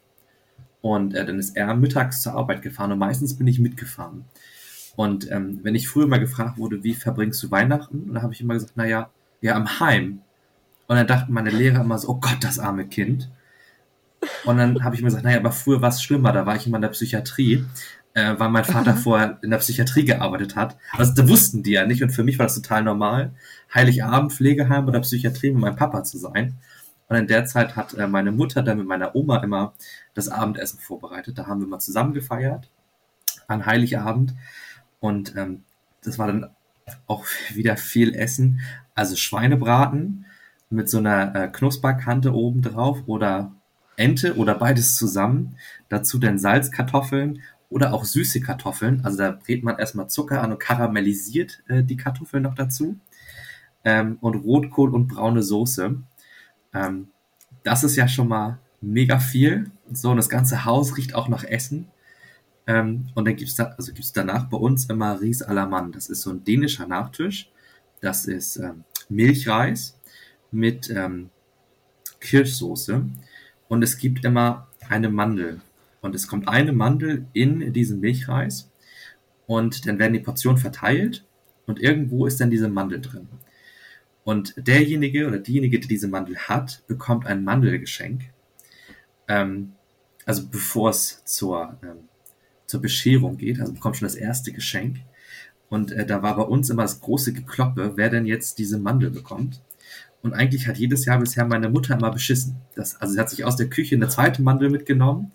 [0.80, 4.24] Und äh, dann ist er mittags zur Arbeit gefahren und meistens bin ich mitgefahren.
[4.96, 8.40] Und ähm, wenn ich früher mal gefragt wurde, wie verbringst du Weihnachten, dann habe ich
[8.40, 9.10] immer gesagt, naja,
[9.40, 10.22] ja, am Heim.
[10.88, 13.30] Und dann dachten meine Lehrer immer so, oh Gott, das arme Kind.
[14.44, 16.66] Und dann habe ich mir gesagt, naja, aber früher war es schlimmer, da war ich
[16.66, 17.64] immer in der Psychiatrie,
[18.18, 20.76] äh, weil mein Vater vorher in der Psychiatrie gearbeitet hat.
[20.92, 23.30] Also da wussten die ja nicht und für mich war das total normal,
[23.72, 26.56] Heiligabend, Pflegeheim oder Psychiatrie mit meinem Papa zu sein.
[27.08, 29.72] Und in der Zeit hat äh, meine Mutter dann mit meiner Oma immer
[30.14, 31.38] das Abendessen vorbereitet.
[31.38, 32.68] Da haben wir mal zusammen gefeiert
[33.46, 34.34] an Heiligabend.
[35.00, 35.62] Und ähm,
[36.02, 36.50] das war dann
[37.06, 38.60] auch wieder viel Essen.
[38.94, 40.26] Also Schweinebraten
[40.70, 43.52] mit so einer äh, Knusperkante oben drauf oder
[43.96, 45.56] Ente oder beides zusammen.
[45.88, 49.04] Dazu dann Salzkartoffeln oder auch süße Kartoffeln.
[49.04, 52.98] Also da brät man erstmal Zucker an und karamellisiert äh, die Kartoffeln noch dazu.
[53.84, 55.96] Ähm, und Rotkohl und braune Soße.
[56.74, 57.08] Ähm,
[57.62, 59.70] das ist ja schon mal mega viel.
[59.92, 61.88] So, und das ganze Haus riecht auch nach Essen.
[62.66, 65.92] Ähm, und dann gibt's da, also gibt's danach bei uns immer Ries à la Mann.
[65.92, 67.50] Das ist so ein dänischer Nachtisch.
[68.00, 69.98] Das ist ähm, Milchreis
[70.50, 71.30] mit ähm,
[72.20, 73.04] Kirschsoße.
[73.68, 75.60] Und es gibt immer eine Mandel.
[76.00, 78.70] Und es kommt eine Mandel in diesen Milchreis.
[79.46, 81.24] Und dann werden die Portionen verteilt.
[81.66, 83.28] Und irgendwo ist dann diese Mandel drin.
[84.24, 88.24] Und derjenige oder diejenige, die diese Mandel hat, bekommt ein Mandelgeschenk.
[89.26, 89.72] Ähm,
[90.26, 92.08] also bevor es zur, ähm,
[92.66, 94.98] zur Bescherung geht, also bekommt schon das erste Geschenk.
[95.70, 99.10] Und äh, da war bei uns immer das große Gekloppe, wer denn jetzt diese Mandel
[99.10, 99.62] bekommt.
[100.20, 102.56] Und eigentlich hat jedes Jahr bisher meine Mutter immer beschissen.
[102.74, 105.32] Das, also sie hat sich aus der Küche eine zweite Mandel mitgenommen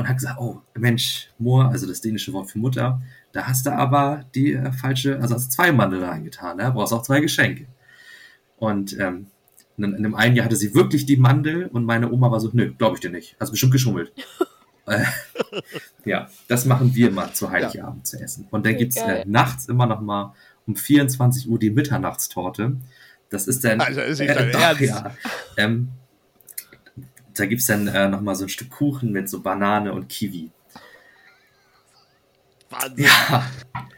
[0.00, 3.00] und hat gesagt, oh Mensch, Moor, also das dänische Wort für Mutter,
[3.32, 6.92] da hast du aber die äh, falsche, also hast du zwei Mandeln reingetan, da brauchst
[6.92, 7.66] auch zwei Geschenke.
[8.56, 9.26] Und ähm,
[9.76, 12.50] in, in dem einen Jahr hatte sie wirklich die Mandel und meine Oma war so,
[12.52, 14.12] nö, glaube ich dir nicht, hast bestimmt geschummelt.
[14.86, 15.04] Äh,
[16.04, 18.48] ja, das machen wir immer zu Heiligabend zu essen.
[18.50, 20.34] Und dann gibt's äh, nachts immer noch mal
[20.66, 22.76] um 24 Uhr die Mitternachtstorte.
[23.28, 23.80] Das ist dann.
[23.80, 25.14] Alter, ist äh, doch, ja.
[25.58, 25.90] Ähm,
[27.40, 30.50] da gibt's dann äh, noch mal so ein Stück Kuchen mit so Banane und Kiwi.
[32.70, 33.04] Wahnsinn.
[33.06, 33.44] Ja,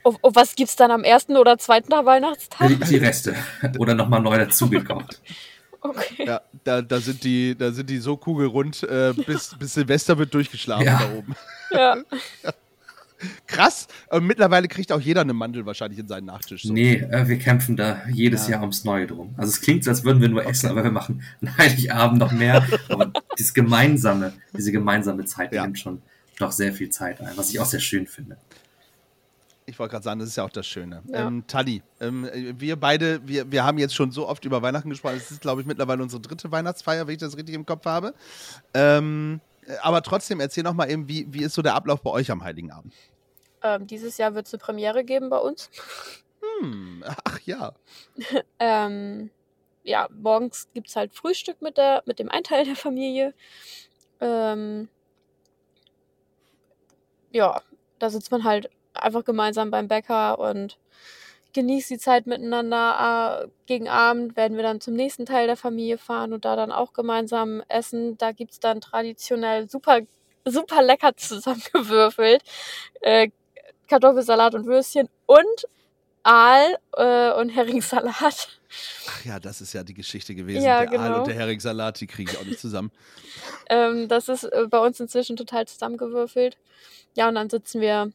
[0.03, 2.69] Und, und was gibt's dann am ersten oder zweiten Weihnachtstag?
[2.69, 3.35] die, die Reste.
[3.79, 5.21] Oder noch mal neu dazugekocht.
[5.85, 6.27] Okay.
[6.27, 10.33] Ja, da, da, sind die, da sind die so kugelrund, äh, bis, bis Silvester wird
[10.33, 11.01] durchgeschlafen Ja.
[11.01, 11.35] da oben.
[11.73, 11.97] Ja.
[13.47, 13.89] Krass.
[14.11, 16.63] Äh, mittlerweile kriegt auch jeder eine Mandel wahrscheinlich in seinen Nachtisch.
[16.65, 16.73] So.
[16.73, 18.53] Nee, äh, wir kämpfen da jedes Ja.
[18.53, 19.35] Jahr ums Neue drum.
[19.37, 22.33] Also es klingt so, als würden wir nur essen, aber wir machen an Heiligabend noch
[22.33, 22.67] mehr.
[22.89, 25.63] Aber dieses gemeinsame, diese gemeinsame Zeit Ja.
[25.63, 26.03] nimmt schon
[26.39, 28.37] doch sehr viel Zeit ein, was ich auch sehr schön finde.
[29.65, 31.03] Ich wollte gerade sagen, das ist ja auch das Schöne.
[31.07, 31.29] Ja.
[31.29, 34.91] Ähm, Tali, ähm, äh, wir beide, wir, wir haben jetzt schon so oft über Weihnachten
[34.91, 35.15] gesprochen.
[35.17, 38.13] Es ist, glaube ich, mittlerweile unsere dritte Weihnachtsfeier, wenn ich das richtig im Kopf habe.
[38.75, 42.11] Ähm, äh, aber trotzdem, erzähl noch mal eben, wie, wie ist so der Ablauf bei
[42.11, 42.93] euch am Heiligen Abend?
[43.63, 45.71] Ähm, dieses Jahr wird es eine Premiere geben bei uns.
[46.61, 47.73] Hm, ach ja.
[48.59, 49.31] Ähm,
[49.85, 53.35] ja, morgens gibt es halt Frühstück mit, der, mit dem einen Teil der Familie.
[54.21, 54.89] Ähm,
[57.33, 57.61] ja,
[57.99, 60.79] da sitzt man halt einfach gemeinsam beim Bäcker und
[61.53, 63.49] genießt die Zeit miteinander.
[63.67, 66.93] Gegen Abend werden wir dann zum nächsten Teil der Familie fahren und da dann auch
[66.93, 68.17] gemeinsam essen.
[68.19, 70.01] Da gibt's dann traditionell super,
[70.45, 72.43] super lecker zusammengewürfelt.
[73.01, 73.31] Äh,
[73.89, 75.67] Kartoffelsalat und Würstchen und
[76.23, 78.61] Aal äh, und Heringssalat.
[79.09, 80.65] Ach ja, das ist ja die Geschichte gewesen.
[80.65, 81.03] Ja, der genau.
[81.03, 82.91] Aal und der Heringssalat, die kriege ich auch nicht zusammen.
[83.69, 86.57] Ähm, das ist äh, bei uns inzwischen total zusammengewürfelt.
[87.15, 88.13] Ja, und dann sitzen wir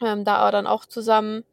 [0.00, 1.44] ähm, da dann auch zusammen,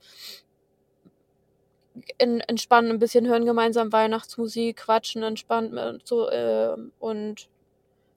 [2.18, 7.50] in, entspannen ein bisschen, hören gemeinsam Weihnachtsmusik, quatschen entspannt äh, so, äh, und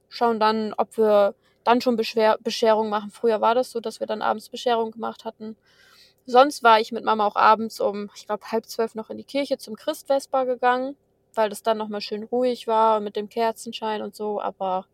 [0.09, 3.11] schauen dann, ob wir dann schon Beschwer Bescherung machen.
[3.11, 5.55] Früher war das so, dass wir dann abends Bescherung gemacht hatten.
[6.25, 9.23] Sonst war ich mit Mama auch abends um, ich glaube, halb zwölf noch in die
[9.23, 10.95] Kirche zum Christvesper gegangen,
[11.33, 14.85] weil das dann nochmal schön ruhig war mit dem Kerzenschein und so, aber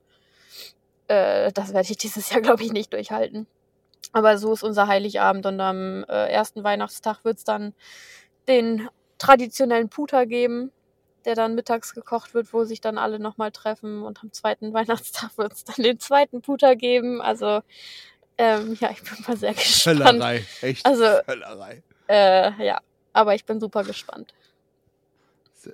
[1.07, 3.47] äh, das werde ich dieses Jahr, glaube ich, nicht durchhalten.
[4.13, 7.73] Aber so ist unser Heiligabend und am äh, ersten Weihnachtstag wird es dann
[8.47, 8.87] den
[9.17, 10.71] traditionellen Puter geben,
[11.25, 14.03] der dann mittags gekocht wird, wo sich dann alle nochmal treffen.
[14.03, 17.21] Und am zweiten Weihnachtstag wird es dann den zweiten Puter geben.
[17.21, 17.61] Also,
[18.37, 19.99] ähm, ja, ich bin mal sehr gespannt.
[20.03, 21.83] Höllerei, echt Also, Höllerei.
[22.07, 22.79] äh, ja,
[23.13, 24.33] aber ich bin super gespannt.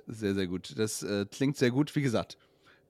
[0.06, 0.72] Sehr, sehr, gut.
[0.78, 1.94] Das äh, klingt sehr gut.
[1.94, 2.38] Wie gesagt,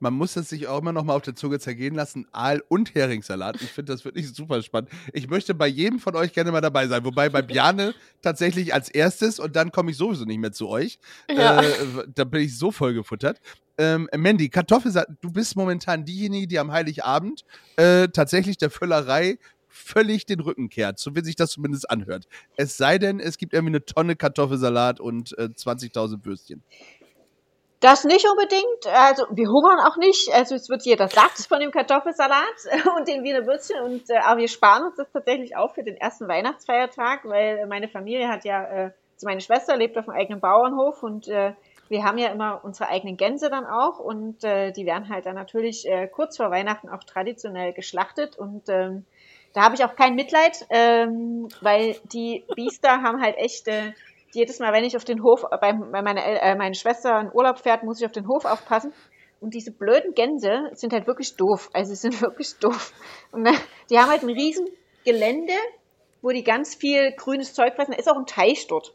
[0.02, 2.26] man muss es sich auch immer noch mal auf der Zunge zergehen lassen.
[2.32, 3.62] Aal und Heringssalat.
[3.62, 4.90] Ich finde das wirklich super spannend.
[5.12, 7.04] Ich möchte bei jedem von euch gerne mal dabei sein.
[7.04, 10.98] Wobei bei Bjane tatsächlich als erstes und dann komme ich sowieso nicht mehr zu euch.
[11.30, 11.62] Ja.
[11.62, 11.72] Äh,
[12.12, 13.40] da bin ich so voll gefuttert.
[13.78, 17.44] Ähm, Mandy, Kartoffelsalat, du bist momentan diejenige, die am Heiligabend
[17.76, 19.38] äh, tatsächlich der Völlerei
[19.68, 22.26] völlig den Rücken kehrt, so wie sich das zumindest anhört.
[22.56, 26.62] Es sei denn, es gibt irgendwie eine Tonne Kartoffelsalat und äh, 20.000 Würstchen.
[27.82, 28.86] Das nicht unbedingt.
[28.86, 30.32] Also wir hungern auch nicht.
[30.32, 32.36] Also es wird jeder satt von dem Kartoffelsalat
[32.96, 33.82] und den Wiener Würstchen.
[33.82, 37.88] Und äh, aber wir sparen uns das tatsächlich auch für den ersten Weihnachtsfeiertag, weil meine
[37.88, 41.54] Familie hat ja, äh, also meine Schwester lebt auf einem eigenen Bauernhof und äh,
[41.88, 45.34] wir haben ja immer unsere eigenen Gänse dann auch und äh, die werden halt dann
[45.34, 49.04] natürlich äh, kurz vor Weihnachten auch traditionell geschlachtet und ähm,
[49.54, 53.92] da habe ich auch kein Mitleid, ähm, weil die Biester haben halt echt äh,
[54.34, 57.58] jedes Mal, wenn ich auf den Hof, bei, bei meiner äh, meine Schwester in Urlaub
[57.58, 58.92] fährt, muss ich auf den Hof aufpassen.
[59.40, 61.68] Und diese blöden Gänse sind halt wirklich doof.
[61.72, 62.92] Also sie sind wirklich doof.
[63.32, 63.52] Und äh,
[63.90, 64.68] die haben halt ein riesen
[65.04, 65.54] Gelände,
[66.22, 67.92] wo die ganz viel grünes Zeug fressen.
[67.92, 68.94] Da ist auch ein Teich dort.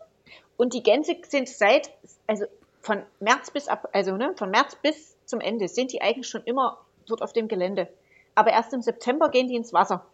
[0.56, 1.92] Und die Gänse sind seit,
[2.26, 2.46] also
[2.82, 6.44] von März bis ab, also ne, von März bis zum Ende sind die eigentlich schon
[6.46, 7.90] immer dort auf dem Gelände.
[8.34, 10.06] Aber erst im September gehen die ins Wasser.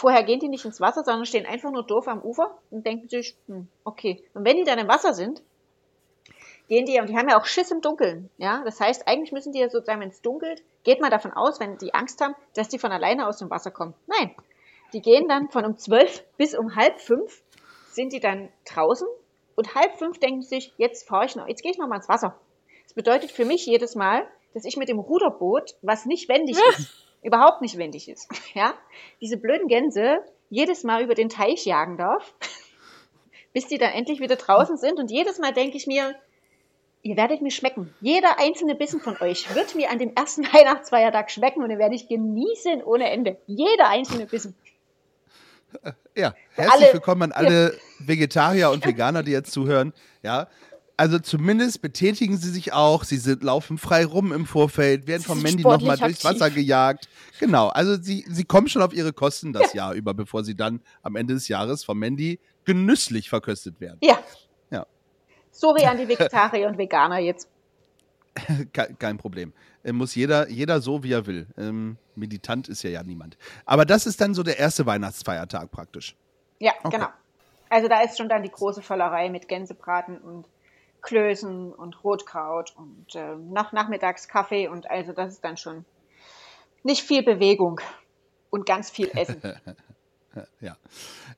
[0.00, 3.10] Vorher gehen die nicht ins Wasser, sondern stehen einfach nur doof am Ufer und denken
[3.10, 4.24] sich, hm, okay.
[4.32, 5.42] Und wenn die dann im Wasser sind,
[6.68, 8.62] gehen die, und die haben ja auch Schiss im Dunkeln, ja.
[8.64, 11.76] Das heißt, eigentlich müssen die ja sozusagen, wenn es dunkelt, geht man davon aus, wenn
[11.76, 13.92] die Angst haben, dass die von alleine aus dem Wasser kommen.
[14.06, 14.34] Nein.
[14.94, 17.42] Die gehen dann von um zwölf bis um halb fünf
[17.92, 19.06] sind die dann draußen
[19.54, 22.08] und halb fünf denken sich, jetzt fahre ich noch, jetzt gehe ich noch mal ins
[22.08, 22.40] Wasser.
[22.84, 27.09] Das bedeutet für mich jedes Mal, dass ich mit dem Ruderboot, was nicht wendig ist,
[27.22, 28.74] überhaupt nicht wendig ist, ja,
[29.20, 30.18] diese blöden Gänse
[30.48, 32.34] jedes Mal über den Teich jagen darf,
[33.52, 34.98] bis die dann endlich wieder draußen sind.
[34.98, 36.14] Und jedes Mal denke ich mir,
[37.02, 37.94] ihr werdet mir schmecken.
[38.00, 41.94] Jeder einzelne Bissen von euch wird mir an dem ersten Weihnachtsfeiertag schmecken und den werde
[41.94, 43.36] ich genießen ohne Ende.
[43.46, 44.56] Jeder einzelne Bissen.
[46.16, 49.92] Ja, herzlich alle- willkommen an alle Vegetarier und Veganer, die jetzt zuhören.
[50.22, 50.48] Ja,
[51.00, 53.04] also zumindest betätigen sie sich auch.
[53.04, 56.22] Sie sind, laufen frei rum im Vorfeld, werden sind Mandy nochmal durchs.
[56.24, 57.08] Wasser gejagt.
[57.38, 60.80] Genau, also sie, sie kommen schon auf ihre Kosten das Jahr über, bevor sie dann
[61.02, 63.98] am Ende des Jahres von Mandy genüsslich verköstet werden.
[64.02, 64.18] Ja.
[64.70, 64.86] Ja.
[65.50, 67.48] Sorry an die Vegetarier und Veganer jetzt.
[68.72, 69.52] Ke- Kein Problem.
[69.82, 71.46] Äh, Muss jeder, jeder so, wie er will.
[71.56, 73.36] Ähm, militant ist ja ja niemand.
[73.64, 76.14] Aber das ist dann so der erste Weihnachtsfeiertag praktisch.
[76.58, 76.96] Ja, Okay.
[76.98, 77.08] genau.
[77.70, 80.46] Also da ist schon dann die große Völlerei mit Gänsebraten und
[81.02, 85.84] Klößen und Rotkraut und ähm, nach nachmittags Kaffee und also das ist dann schon
[86.82, 87.80] nicht viel Bewegung
[88.50, 89.42] und ganz viel Essen.
[90.60, 90.76] Ja.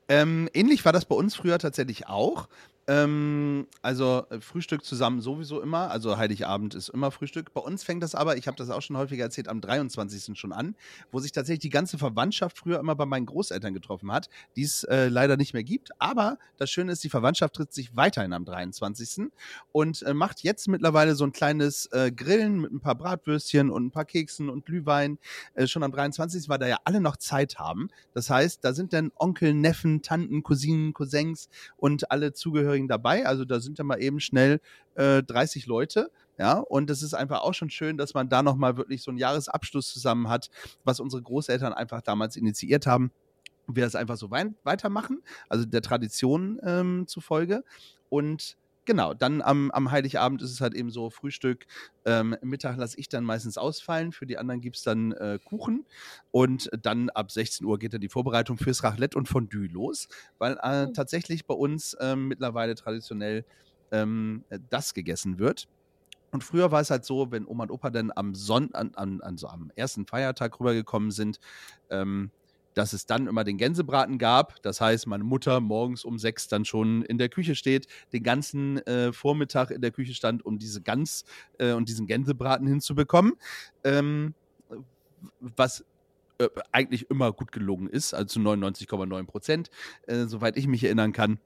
[0.07, 2.47] Ähm, ähnlich war das bei uns früher tatsächlich auch.
[2.85, 5.89] Ähm, also äh, Frühstück zusammen sowieso immer.
[5.89, 7.53] Also Heiligabend ist immer Frühstück.
[7.53, 10.37] Bei uns fängt das aber, ich habe das auch schon häufiger erzählt, am 23.
[10.37, 10.75] schon an,
[11.09, 14.83] wo sich tatsächlich die ganze Verwandtschaft früher immer bei meinen Großeltern getroffen hat, die es
[14.83, 15.91] äh, leider nicht mehr gibt.
[15.99, 19.27] Aber das Schöne ist, die Verwandtschaft tritt sich weiterhin am 23.
[19.71, 23.85] und äh, macht jetzt mittlerweile so ein kleines äh, Grillen mit ein paar Bratwürstchen und
[23.85, 25.19] ein paar Keksen und Glühwein.
[25.53, 26.49] Äh, schon am 23.
[26.49, 27.87] weil da ja alle noch Zeit haben.
[28.13, 33.25] Das heißt, da sind dann Onkel, Neffen, Tanten, Cousinen, Cousins und alle Zugehörigen dabei.
[33.25, 34.59] Also da sind dann mal eben schnell
[34.95, 36.11] äh, 30 Leute.
[36.37, 39.19] Ja, und das ist einfach auch schon schön, dass man da nochmal wirklich so einen
[39.19, 40.49] Jahresabschluss zusammen hat,
[40.83, 43.11] was unsere Großeltern einfach damals initiiert haben.
[43.67, 47.63] wir das einfach so wei weitermachen, also der Tradition ähm, zufolge.
[48.09, 51.65] Und genau, dann am, am Heiligabend ist es halt eben so: Frühstück,
[52.05, 55.85] ähm, Mittag lasse ich dann meistens ausfallen, für die anderen gibt es dann äh, Kuchen.
[56.31, 60.07] Und dann ab 16 Uhr geht dann die Vorbereitung fürs Raclette und Fondue los,
[60.37, 60.93] weil äh, Mhm.
[60.93, 63.45] tatsächlich bei uns ähm, mittlerweile traditionell
[63.91, 65.65] ähm, das gegessen wird.
[66.31, 69.21] Und früher war es halt so, wenn Oma und Opa dann am Sonn an, an,
[69.21, 71.37] an so am ersten Feiertag rübergekommen sind,
[71.89, 72.31] ähm,
[72.73, 74.61] dass es dann immer den Gänsebraten gab.
[74.63, 78.77] Das heißt, meine Mutter morgens um sechs dann schon in der Küche steht, den ganzen
[78.87, 81.25] äh, Vormittag in der Küche stand, um diese Gans
[81.57, 83.33] äh, und diesen Gänsebraten hinzubekommen.
[83.83, 84.33] Ähm,
[85.39, 85.85] was
[86.39, 89.69] äh, eigentlich immer gut gelungen ist, also zu 99,9 Prozent,
[90.07, 91.39] äh, soweit ich mich erinnern kann.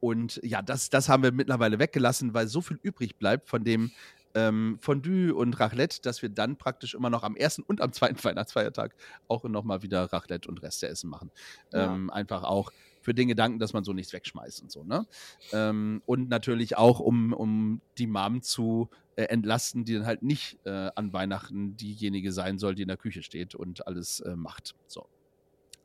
[0.00, 3.90] Und ja, das, das haben wir mittlerweile weggelassen, weil so viel übrig bleibt von dem
[4.34, 8.22] ähm, Fondue und Raclette, dass wir dann praktisch immer noch am ersten und am zweiten
[8.24, 8.94] Weihnachtsfeiertag
[9.28, 11.30] auch nochmal wieder Raclette und Reste essen machen.
[11.72, 11.94] Ja.
[11.94, 15.06] Ähm, einfach auch für den Gedanken, dass man so nichts wegschmeißt und so, ne?
[15.52, 20.58] Ähm, und natürlich auch, um, um die Mom zu äh, entlasten, die dann halt nicht
[20.64, 24.74] äh, an Weihnachten diejenige sein soll, die in der Küche steht und alles äh, macht.
[24.86, 25.08] So.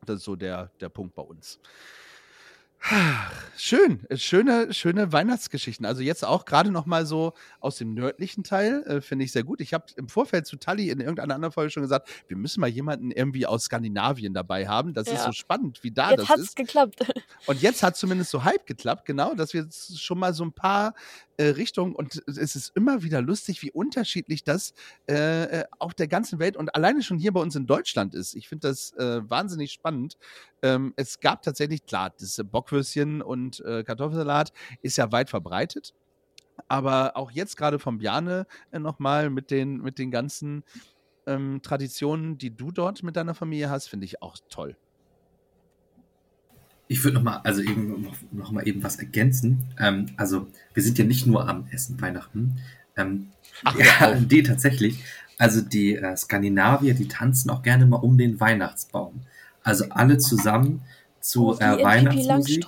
[0.04, 1.58] Das ist so der, der Punkt bei uns.
[3.58, 5.86] Schön, schöne, schöne Weihnachtsgeschichten.
[5.86, 9.44] Also jetzt auch gerade noch mal so aus dem nördlichen Teil, äh, finde ich sehr
[9.44, 9.60] gut.
[9.60, 12.68] Ich habe im Vorfeld zu Tali in irgendeiner anderen Folge schon gesagt, wir müssen mal
[12.68, 14.92] jemanden irgendwie aus Skandinavien dabei haben.
[14.94, 15.24] Das ist Ja.
[15.24, 16.56] so spannend, wie da Jetzt das hat's ist.
[16.56, 17.00] geklappt.
[17.46, 20.52] Und jetzt hat zumindest so halb geklappt, genau, dass wir jetzt schon mal so ein
[20.52, 20.94] paar
[21.36, 24.72] äh, Richtungen und es ist immer wieder lustig, wie unterschiedlich das
[25.08, 28.34] äh, äh, auf der ganzen Welt und alleine schon hier bei uns in Deutschland ist.
[28.34, 30.16] Ich finde das äh, wahnsinnig spannend.
[30.62, 35.94] Ähm, es gab tatsächlich, klar, das Bockwürstchen und äh, Kartoffelsalat ist ja weit verbreitet.
[36.68, 40.64] Aber auch jetzt gerade vom Bjane äh, nochmal mit den, mit den ganzen
[41.26, 44.76] ähm, Traditionen, die du dort mit deiner Familie hast, finde ich auch toll.
[46.88, 49.64] Ich würde noch mal, also eben noch, noch mal eben was ergänzen.
[49.78, 52.58] Ähm, also wir sind ja nicht nur am Essen Weihnachten.
[52.96, 53.28] Ähm,
[53.64, 55.02] Ach, ja, die tatsächlich.
[55.38, 59.20] Also die äh, Skandinavier, die tanzen auch gerne mal um den Weihnachtsbaum.
[59.62, 60.82] Also alle zusammen
[61.20, 62.66] zu Oh, äh, Weihnachtsmusik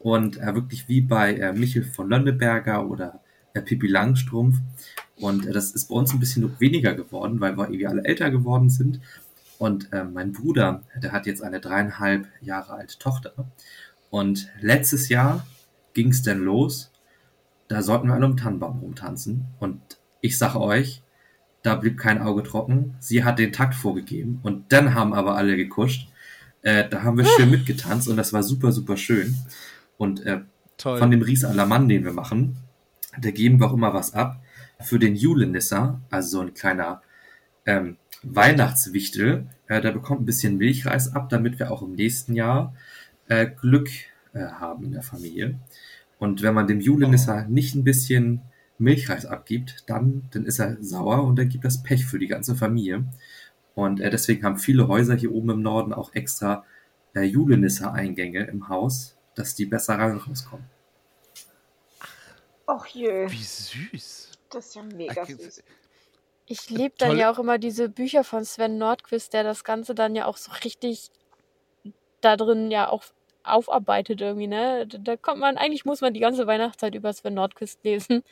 [0.00, 3.20] und äh, wirklich wie bei äh, Michel von Lönneberger oder
[3.54, 4.58] äh, Pippi Langstrumpf.
[5.16, 8.30] Und äh, das ist bei uns ein bisschen weniger geworden, weil wir irgendwie alle älter
[8.30, 9.00] geworden sind.
[9.64, 13.32] Und äh, mein Bruder, der hat jetzt eine dreieinhalb Jahre alte Tochter.
[14.10, 15.46] Und letztes Jahr
[15.94, 16.92] ging es dann los.
[17.68, 19.46] Da sollten wir alle um den Tannenbaum rumtanzen.
[19.60, 19.80] Und
[20.20, 21.02] ich sage euch,
[21.62, 22.94] da blieb kein Auge trocken.
[23.00, 24.38] Sie hat den Takt vorgegeben.
[24.42, 26.10] Und dann haben aber alle gekuscht.
[26.60, 29.34] Äh, da haben wir schön mitgetanzt und das war super, super schön.
[29.96, 30.42] Und äh,
[30.76, 32.58] von dem Ries Alaman, den wir machen,
[33.18, 34.42] da geben wir auch immer was ab
[34.82, 37.00] für den Julenisser, also so ein kleiner
[37.64, 37.96] ähm,
[38.26, 39.46] Weihnachtswichtel.
[39.66, 42.74] Äh, der bekommt ein bisschen Milchreis ab, damit wir auch im nächsten Jahr
[43.28, 43.88] äh, Glück
[44.32, 45.58] äh, haben in der Familie.
[46.18, 48.42] Und wenn man dem Julenisser nicht ein bisschen
[48.78, 52.54] Milchreis abgibt, dann, dann ist er sauer und dann gibt das Pech für die ganze
[52.54, 53.04] Familie.
[53.74, 56.64] Und äh, deswegen haben viele Häuser hier oben im Norden auch extra
[57.14, 60.66] äh, Julenisser-Eingänge im Haus, dass die besser rein und rauskommen.
[62.66, 64.30] Och jö, Wie süß.
[64.50, 65.62] das ist ja mega süß.
[66.46, 70.14] Ich liebe dann ja auch immer diese Bücher von Sven Nordquist, der das Ganze dann
[70.14, 71.10] ja auch so richtig
[72.20, 73.04] da drin ja auch
[73.42, 74.86] aufarbeitet irgendwie, ne?
[74.86, 78.22] Da- kommt man, eigentlich muss man die ganze Weihnachtszeit über Sven Nordquist lesen.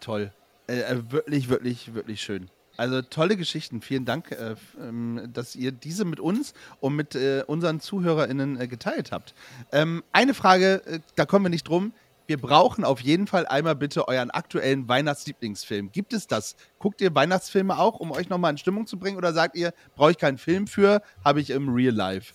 [0.00, 0.32] Toll.
[0.66, 2.50] Äh, äh, wirklich, wirklich, wirklich schön.
[2.76, 3.82] Also tolle Geschichten.
[3.82, 8.66] Vielen Dank, äh, ähm, dass ihr diese mit uns und mit äh, unseren ZuhörerInnen äh,
[8.66, 9.34] geteilt habt.
[9.70, 11.92] Ähm, eine Frage, äh, da kommen wir nicht drum.
[12.26, 15.92] Wir brauchen auf jeden Fall einmal bitte euren aktuellen Weihnachtslieblingsfilm.
[15.92, 16.56] Gibt es das?
[16.78, 19.18] Guckt ihr Weihnachtsfilme auch, um euch nochmal in Stimmung zu bringen?
[19.18, 22.32] Oder sagt ihr, brauche ich keinen Film für, habe ich im Real Life?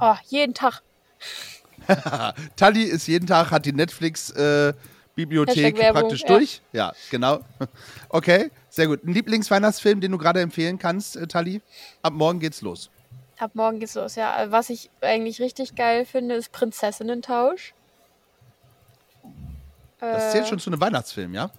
[0.00, 0.82] Oh, jeden Tag.
[2.56, 6.28] Tali ist jeden Tag, hat die Netflix-Bibliothek Werbung, praktisch ja.
[6.28, 6.62] durch.
[6.72, 7.40] Ja, genau.
[8.10, 9.04] Okay, sehr gut.
[9.04, 11.60] Ein Lieblingsweihnachtsfilm, den du gerade empfehlen kannst, äh, Tali?
[12.02, 12.90] Ab morgen geht's los.
[13.38, 14.50] Ab morgen geht's los, ja.
[14.50, 17.74] Was ich eigentlich richtig geil finde, ist Prinzessinnentausch.
[20.00, 21.50] Das Äh, zählt schon zu einem Weihnachtsfilm, ja?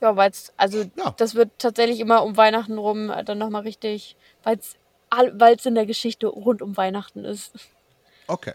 [0.00, 1.14] Ja, weil es, also Ja.
[1.16, 5.86] das wird tatsächlich immer um Weihnachten rum äh, dann nochmal richtig, weil es in der
[5.86, 7.52] Geschichte rund um Weihnachten ist.
[8.26, 8.54] Okay.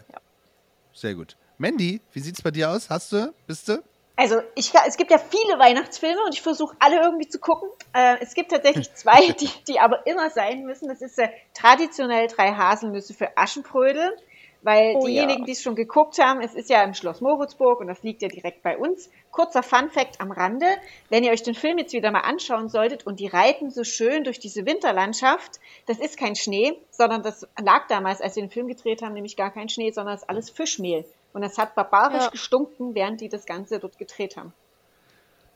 [0.94, 1.36] Sehr gut.
[1.58, 2.90] Mandy, wie sieht's bei dir aus?
[2.90, 3.32] Hast du?
[3.46, 3.82] Bist du?
[4.14, 7.68] Also ich, es gibt ja viele Weihnachtsfilme und ich versuche alle irgendwie zu gucken.
[7.94, 10.88] Äh, es gibt tatsächlich zwei, die, die aber immer sein müssen.
[10.88, 14.16] Das ist äh, traditionell drei Haselnüsse für Aschenbrödel.
[14.62, 15.44] Weil Oh diejenigen, ja.
[15.46, 18.28] die es schon geguckt haben, es ist ja im Schloss Moritzburg und das liegt ja
[18.28, 19.10] direkt bei uns.
[19.32, 20.66] Kurzer Fun Fact am Rande,
[21.08, 24.22] wenn ihr euch den Film jetzt wieder mal anschauen solltet und die reiten so schön
[24.22, 28.68] durch diese Winterlandschaft, das ist kein Schnee, sondern das lag damals, als wir den Film
[28.68, 31.04] gedreht haben, nämlich gar kein Schnee, sondern es ist alles Fischmehl.
[31.32, 32.30] Und es hat barbarisch Ja.
[32.30, 34.52] gestunken, während die das Ganze dort gedreht haben.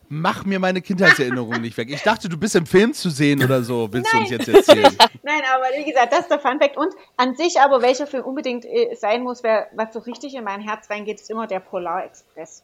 [0.09, 1.91] Mach mir meine Kindheitserinnerung nicht weg.
[1.91, 3.93] Ich dachte, du bist im Film zu sehen oder so.
[3.93, 4.85] Willst du uns jetzt erzählen?
[5.25, 6.77] Nein, aber wie gesagt, das ist der Fun Fact.
[6.77, 10.45] Und an sich aber, welcher Film unbedingt äh, sein muss, wer, was so richtig in
[10.45, 12.63] mein Herz reingeht, ist immer der Polar Express.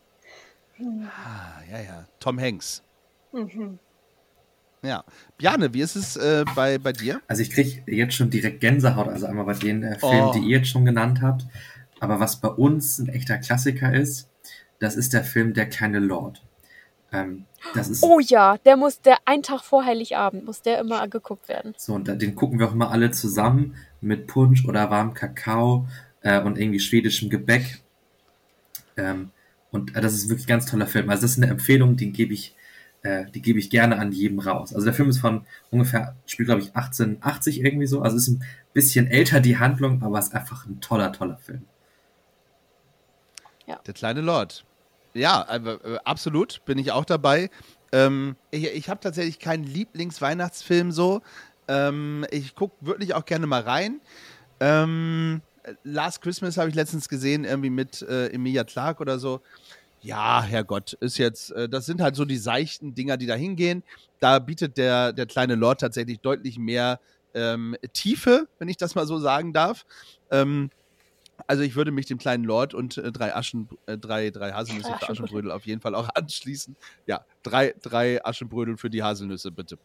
[0.81, 2.05] Ah, ja, ja.
[2.21, 2.83] Tom Hanks.
[3.33, 3.79] Mhm.
[4.83, 5.05] Ja.
[5.39, 7.21] Bjane, wie ist es äh, bei, bei dir?
[7.29, 10.33] Also ich kriege jetzt schon direkt Gänsehaut, also einmal bei den äh, Filmen, Oh.
[10.33, 11.47] die ihr jetzt schon genannt habt.
[12.01, 14.29] Aber was bei uns ein echter Klassiker ist,
[14.81, 16.43] das ist der Film Der kleine Lord.
[17.13, 17.45] Ähm,
[17.75, 21.49] das ist Oh ja, der muss, der ein Tag vor Heiligabend muss der immer geguckt
[21.49, 21.75] werden.
[21.77, 25.87] so, und den gucken wir auch immer alle zusammen mit Punsch oder warmem Kakao
[26.23, 27.83] äh, und irgendwie schwedischem Gebäck.
[28.97, 29.31] Ähm,
[29.71, 31.11] und äh, das ist wirklich ein ganz toller Film.
[31.11, 32.55] Also das ist eine Empfehlung, die gebe ich,
[33.03, 34.75] äh, die gebe ich gerne an jedem raus.
[34.75, 38.03] Also der Film ist von ungefähr, spielt glaube ich 1880 irgendwie so.
[38.03, 41.65] Also ist ein bisschen älter die Handlung, aber ist einfach ein toller, toller Film.
[43.87, 44.65] Der kleine Lord.
[45.15, 47.51] Ja, äh, absolut, bin ich auch dabei.
[47.93, 51.21] Ähm, ich ich habe tatsächlich keinen Lieblingsweihnachtsfilm so.
[51.69, 54.01] Ähm, ich gucke wirklich auch gerne mal rein.
[54.61, 55.43] Ähm,
[55.85, 59.41] Last Christmas habe ich letztens gesehen, irgendwie mit äh, Emilia Clarke oder so.
[60.03, 63.85] Ja, Herrgott, ist jetzt, äh, das sind halt so die seichten Dinger, die da hingehen.
[64.21, 67.01] Da bietet der, der kleine Lord tatsächlich deutlich mehr
[67.35, 69.87] ähm, Tiefe, wenn ich das mal so sagen darf.
[70.31, 70.71] Ähm,
[71.47, 74.95] also ich würde mich dem kleinen Lord und äh, drei Aschen, äh, drei, drei Haselnüsse
[74.99, 75.51] für Aschenbrödel.
[75.51, 76.77] Auf jeden Fall auch anschließen.
[77.07, 79.79] Ja, drei, drei Aschenbrödel für die Haselnüsse, bitte.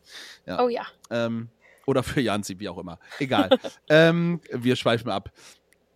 [0.46, 0.64] Ja.
[0.64, 0.86] Oh ja.
[1.10, 1.50] Ähm,
[1.86, 3.00] oder für Janzi, wie auch immer.
[3.20, 3.50] Egal.
[3.90, 5.32] ähm, wir schweifen ab.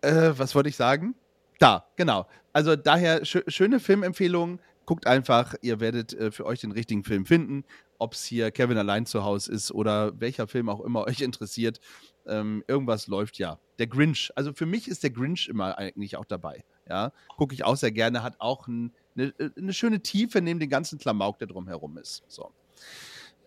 [0.02, 1.16] Äh, was wollte ich sagen?
[1.60, 2.28] Da, genau.
[2.54, 4.60] Also daher schö schöne Filmempfehlungen.
[4.86, 7.66] Guckt einfach, ihr werdet äh, für euch den richtigen Film finden.
[8.00, 11.80] Ob es hier Kevin allein zu Hause ist oder welcher Film auch immer euch interessiert.
[12.28, 13.60] Ähm, irgendwas läuft ja.
[13.80, 14.32] Der Grinch.
[14.36, 16.64] Also für mich ist der Grinch immer eigentlich auch dabei.
[16.88, 18.24] Ja, gucke ich auch sehr gerne.
[18.24, 22.24] Hat auch ein, eine, eine schöne Tiefe neben dem ganzen Klamauk, der drumherum ist.
[22.28, 22.52] So.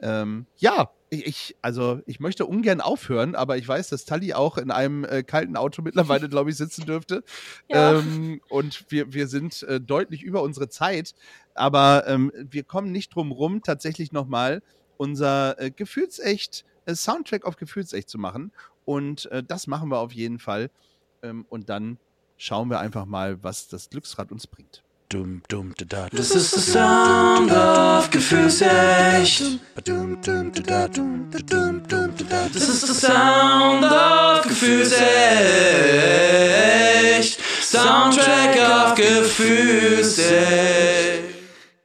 [0.00, 4.70] Ähm, ja, ich, also ich möchte ungern aufhören, aber ich weiß, dass Tali auch in
[4.70, 7.22] einem äh, kalten Auto mittlerweile, glaube ich, sitzen dürfte.
[7.70, 7.98] Ja.
[7.98, 11.14] Ähm, und wir, wir sind äh, deutlich über unsere Zeit,
[11.54, 14.62] aber ähm, wir kommen nicht drum rum, tatsächlich nochmal
[14.96, 18.52] unser äh, Gefühlsecht, äh, Soundtrack auf Gefühlsecht zu machen.
[18.84, 20.70] Und äh, das machen wir auf jeden Fall.
[21.22, 21.98] Ähm, und dann
[22.36, 24.82] schauen wir einfach mal, was das Glücksrad uns bringt.
[25.08, 29.42] Dum, dum, da, da, Das ist der Sound of Gefühlsecht.
[32.54, 34.98] Das ist der Sound of Gefühlsecht.
[37.62, 41.13] Soundtrack of Gefühlsecht.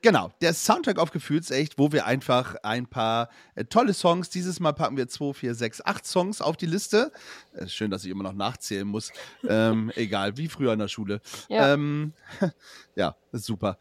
[0.02, 4.72] Genau, der Soundtrack auf Gefühlsecht, wo wir einfach ein paar äh, tolle Songs, dieses Mal
[4.72, 7.12] packen wir 2, 4, 6, 8 Songs auf die Liste.
[7.54, 9.12] Äh, schön, dass ich immer noch nachzählen muss.
[9.48, 11.22] ähm, egal, wie früher in der Schule.
[11.50, 11.74] Ja.
[11.74, 12.14] Ähm,
[12.96, 13.78] ja, super.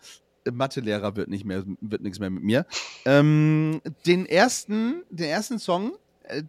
[0.51, 2.66] Mathelehrer wird nicht mehr, wird nichts mehr mit mir.
[3.05, 5.93] Ähm, den ersten, den ersten Song,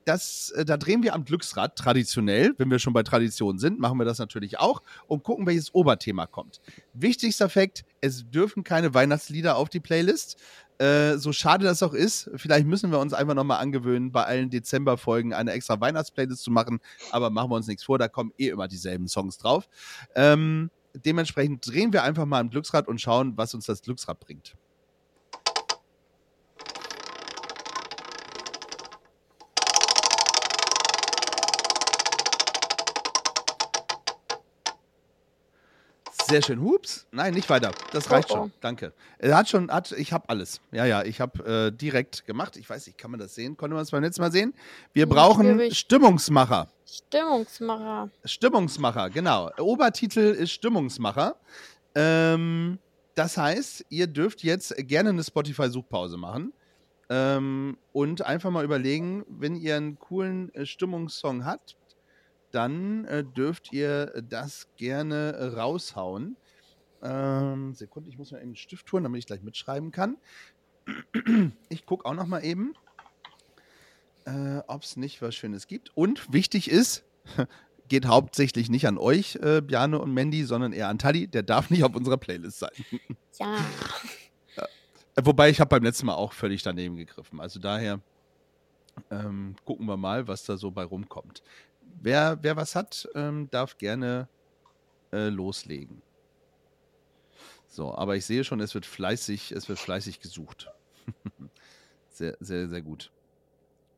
[0.06, 2.54] das, äh, da drehen wir am Glücksrad traditionell.
[2.58, 6.26] Wenn wir schon bei Tradition sind, machen wir das natürlich auch und gucken, welches Oberthema
[6.26, 6.62] kommt.
[6.94, 10.38] Wichtigster Fakt, es dürfen keine Weihnachtslieder auf die Playlist.
[10.78, 14.50] Äh, so schade das auch ist, vielleicht müssen wir uns einfach nochmal angewöhnen, bei allen
[14.50, 16.80] Dezemberfolgen eine extra Weihnachtsplaylist zu machen,
[17.12, 19.68] aber machen wir uns nichts vor, da kommen eh immer dieselben Songs drauf.
[20.16, 24.56] Ähm, dementsprechend drehen wir einfach mal am Glücksrad und schauen, was uns das Glücksrad bringt.
[36.30, 36.62] Sehr schön.
[36.62, 37.08] Hups.
[37.12, 37.72] Nein, nicht weiter.
[37.92, 38.38] Das reicht Oh, oh.
[38.38, 38.52] schon.
[38.62, 38.94] Danke.
[39.18, 40.62] Er hat schon, hat, ich habe alles.
[40.72, 42.56] Ja, ja, ich habe äh, direkt gemacht.
[42.58, 43.58] Ich weiß nicht, kann man das sehen?
[43.58, 44.54] Konnte man es beim letzten Mal sehen?
[44.94, 45.78] Wir Hm, brauchen schwierig.
[45.78, 46.68] Stimmungsmacher.
[46.86, 48.10] Stimmungsmacher.
[48.26, 49.50] Stimmungsmacher, genau.
[49.60, 51.36] Obertitel ist Stimmungsmacher.
[51.96, 52.78] Ähm,
[53.16, 56.54] das heißt, ihr dürft jetzt gerne eine Spotify-Suchpause machen
[57.10, 61.76] ähm, und einfach mal überlegen, wenn ihr einen coolen äh, Stimmungssong habt,
[62.52, 66.38] dann äh, dürft ihr das gerne raushauen.
[67.02, 70.18] Ähm, Sekunde, ich muss mir einen Stift holen, damit ich gleich mitschreiben kann.
[71.70, 72.74] Ich gucke auch noch mal eben,
[74.26, 75.96] äh, ob es nicht was Schönes gibt.
[75.96, 77.04] Und wichtig ist,
[77.88, 81.28] geht hauptsächlich nicht an euch, äh, Bjane und Mandy, sondern eher an Tali.
[81.28, 82.72] Der darf nicht auf unserer Playlist sein.
[83.40, 83.56] Ja.
[85.16, 87.40] Äh, Wobei ich habe beim letzten Mal auch völlig daneben gegriffen.
[87.40, 88.02] Also daher
[89.10, 91.42] ähm, gucken wir mal, was da so bei rumkommt.
[92.02, 94.28] Wer, wer was hat, ähm, darf gerne
[95.12, 96.02] äh, loslegen.
[97.68, 100.72] So, aber ich sehe schon, es wird fleißig, es wird fleißig gesucht.
[102.10, 103.12] sehr, sehr, sehr gut.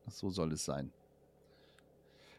[0.08, 0.92] So soll es sein.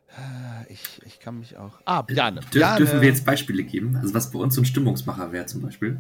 [0.10, 1.82] Äh, Ich, ich kann mich auch.
[1.86, 2.42] Ah, Bjane.
[2.42, 2.78] Dür Bjane.
[2.78, 3.96] Dürfen wir jetzt Beispiele geben?
[3.98, 6.00] Also was bei uns so ein Stimmungsmacher wäre zum Beispiel.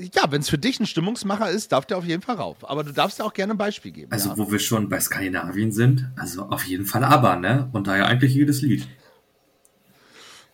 [0.00, 2.58] Ja, wenn es für dich ein Stimmungsmacher ist, darf der auf jeden Fall rauf.
[2.68, 4.12] Aber du darfst ja auch gerne ein Beispiel geben.
[4.12, 4.38] Also ja.
[4.38, 7.68] wo wir schon bei Skandinavien sind, also auf jeden Fall ABBA, ne?
[7.72, 8.86] Und daher eigentlich jedes Lied.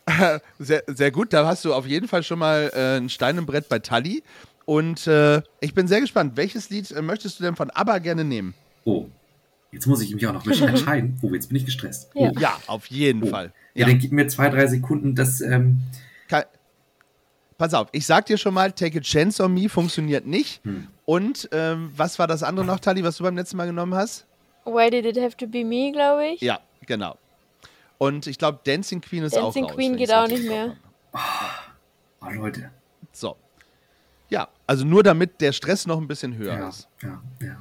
[0.58, 3.46] Sehr, sehr gut, da hast du auf jeden Fall schon mal äh, ein Stein im
[3.46, 4.22] Brett bei Tully.
[4.66, 8.22] Und äh, ich bin sehr gespannt, welches Lied äh, möchtest du denn von ABBA gerne
[8.24, 8.52] nehmen?
[8.84, 9.06] Oh,
[9.72, 11.18] jetzt muss ich mich auch noch ein bisschen entscheiden.
[11.22, 12.10] Oh, jetzt bin ich gestresst.
[12.14, 12.20] Ja.
[12.28, 12.32] Oh.
[12.38, 13.26] Ja, auf jeden Oh.
[13.28, 13.52] Fall.
[13.74, 15.78] Ja, dann gib mir zwei, drei Sekunden, das, ähm,
[17.56, 20.62] Pass auf, ich sag dir schon mal, Take a Chance on Me funktioniert nicht.
[20.64, 20.88] Hm.
[21.04, 24.26] Und ähm, was war das andere noch, Tully, was du beim letzten Mal genommen hast?
[24.64, 26.40] Why did it have to be me, glaube ich.
[26.40, 27.16] Ja, genau.
[27.98, 29.76] Und ich glaube, Dancing Queen ist Dancing auch raus.
[29.76, 30.76] Queen geht auch nicht mehr.
[31.12, 32.70] Oh Leute.
[33.12, 33.36] So.
[34.30, 36.88] Ja, also nur damit der Stress noch ein bisschen höher Ja, ist.
[37.02, 37.56] ja, ja.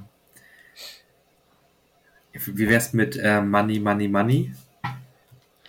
[2.34, 4.54] Wie wär's mit äh, Money, Money, Money?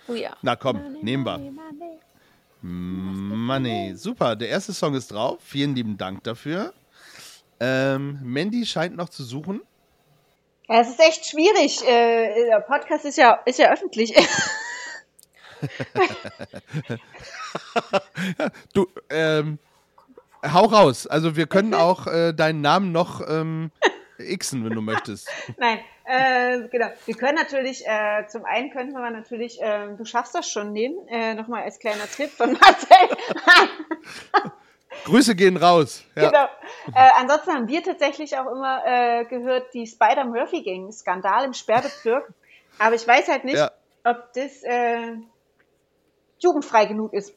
[0.07, 0.35] Oh ja.
[0.41, 1.37] Na komm, Money, nehmen wir.
[1.37, 1.84] money, money.
[2.65, 3.93] Money.
[3.95, 5.37] Super, der erste Song ist drauf.
[5.43, 6.73] Vielen lieben Dank dafür.
[7.59, 9.61] Ähm, Mandy scheint noch zu suchen.
[10.67, 11.87] Ja, es ist echt schwierig.
[11.87, 14.15] Äh, der Podcast ist ja, ist ja öffentlich.
[18.73, 19.59] Du, ähm,
[20.43, 21.07] hau raus.
[21.07, 23.71] Also wir können auch äh, deinen Namen noch ähm,
[24.17, 25.29] xen, wenn du möchtest.
[25.57, 26.87] Nein, äh, genau.
[27.05, 30.95] Wir können natürlich, äh, zum einen könnten wir natürlich, äh, du schaffst das schon nehmen,
[31.07, 33.17] äh, nochmal als kleiner Tipp von Marcel.
[35.05, 36.03] Grüße gehen raus.
[36.15, 36.29] Ja.
[36.29, 36.45] Genau.
[36.95, 42.33] Äh, ansonsten haben wir tatsächlich auch immer äh, gehört, die Spider-Murphy-Gang, Skandal im Sperrbezirk.
[42.79, 43.71] Aber ich weiß halt nicht, Ja.
[44.03, 45.15] ob das äh,
[46.39, 47.33] jugendfrei genug ist.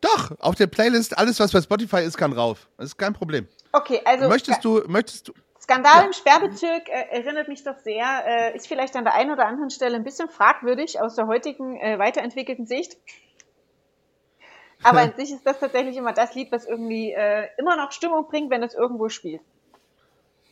[0.00, 2.66] Doch, auf der Playlist, alles was bei Spotify ist, kann rauf.
[2.76, 3.48] Das ist kein Problem.
[3.72, 5.32] Okay, also möchtest du, möchtest du,
[5.66, 6.06] Skandal Ja.
[6.06, 9.70] im Sperrbezirk äh, erinnert mich doch sehr, äh, ist vielleicht an der einen oder anderen
[9.70, 12.96] Stelle ein bisschen fragwürdig aus der heutigen äh, weiterentwickelten Sicht.
[14.84, 18.28] Aber an sich ist das tatsächlich immer das Lied, was irgendwie äh, immer noch Stimmung
[18.28, 19.40] bringt, wenn es irgendwo spielt.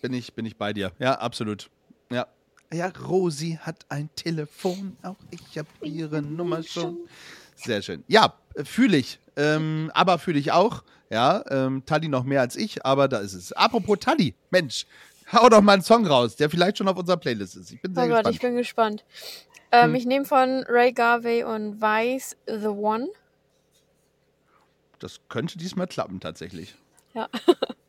[0.03, 0.91] bin ich, bin ich bei dir.
[0.99, 1.71] Ja, absolut.
[2.11, 2.27] Ja.
[2.73, 7.09] Ja, Rosi hat ein Telefon, auch ich habe ihre Nummer schon.
[7.55, 8.03] Sehr schön.
[8.09, 8.35] Ja,
[8.65, 9.19] fühle ich.
[9.37, 10.85] Ähm, aber fühle ich auch.
[11.11, 13.53] Ja, ähm, Tali noch mehr als ich, aber da ist es.
[13.53, 14.87] Apropos Tali, Mensch,
[15.33, 17.71] hau doch mal einen Song raus, der vielleicht schon auf unserer Playlist ist.
[17.73, 18.41] Ich bin sehr Oh Gott, ich gespannt.
[18.43, 19.05] bin gespannt.
[19.73, 19.95] Ähm, Hm.
[19.97, 23.09] Ich nehme von Ray Garvey und Vice The One.
[24.99, 26.75] Das könnte diesmal klappen, tatsächlich.
[27.13, 27.29] Ja.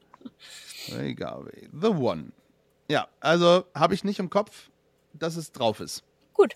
[0.91, 2.31] Ray Garvey, The One.
[2.89, 4.69] Ja, also habe ich nicht im Kopf,
[5.13, 6.03] dass es drauf ist.
[6.33, 6.55] Gut.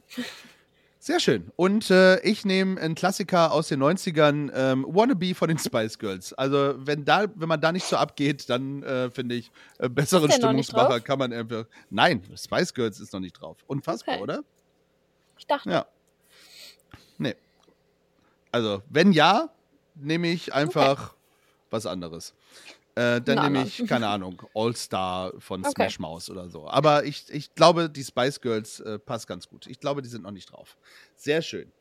[1.09, 1.51] Sehr schön.
[1.55, 6.33] Und äh, ich nehme einen Klassiker aus den 90ern, ähm, Wannabe von den Spice Girls.
[6.33, 10.29] Also, wenn, da, wenn man da nicht so abgeht, dann äh, finde ich, äh, besseren
[10.31, 11.65] Stimmungsmacher kann man einfach.
[11.89, 13.57] Nein, Spice Girls ist noch nicht drauf.
[13.65, 14.23] Unfassbar, Okay.
[14.23, 14.43] oder?
[15.39, 15.71] Ich dachte.
[15.71, 15.87] Ja.
[17.17, 17.33] Nee.
[18.51, 19.49] Also, wenn ja,
[19.95, 21.15] nehme ich einfach
[21.71, 22.35] was anderes.
[22.99, 25.71] Äh, dann nehme ich, keine Ahnung, All-Star von Okay.
[25.73, 26.67] Smash Mouth oder so.
[26.67, 29.67] Aber ich, ich glaube, die Spice Girls äh, passt ganz gut.
[29.67, 30.75] Ich glaube, die sind noch nicht drauf.
[31.15, 31.71] Sehr schön.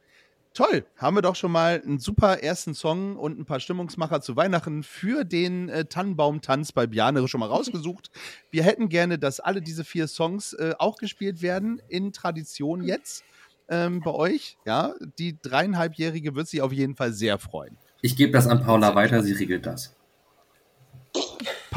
[0.55, 4.37] Toll, haben wir doch schon mal einen super ersten Song und ein paar Stimmungsmacher zu
[4.37, 8.11] Weihnachten für den äh, Tannenbaum-Tanz bei Bjane schon mal rausgesucht.
[8.53, 13.25] Wir hätten gerne, dass alle diese vier Songs äh, auch gespielt werden, in Tradition jetzt
[13.69, 14.57] ähm, bei euch.
[14.65, 17.77] Ja, die dreieinhalbjährige wird sich auf jeden Fall sehr freuen.
[18.03, 19.98] Ich gebe das an Paula weiter, sie regelt das.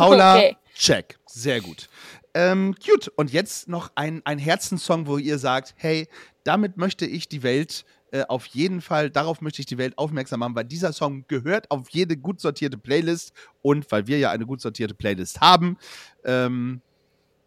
[0.09, 0.57] Paula, Okay.
[0.75, 1.17] check.
[1.27, 1.89] Sehr gut.
[2.33, 6.07] Ähm, gut, und jetzt noch ein, ein Herzenssong, wo ihr sagt, hey,
[6.43, 10.41] damit möchte ich die Welt äh, auf jeden Fall, darauf möchte ich die Welt aufmerksam
[10.41, 14.45] machen, weil dieser Song gehört auf jede gut sortierte Playlist und weil wir ja eine
[14.45, 15.77] gut sortierte Playlist haben,
[16.25, 16.81] ähm,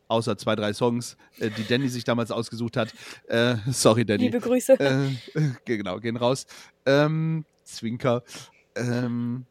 [0.08, 2.94] außer zwei, drei Songs, äh, die Danny sich damals ausgesucht hat.
[3.26, 4.24] Äh, sorry, Danny.
[4.24, 4.78] Liebe Grüße.
[4.80, 5.10] Äh,
[5.64, 6.46] genau, gehen raus.
[6.86, 8.22] Ähm, Zwinker.
[8.74, 9.46] Ähm,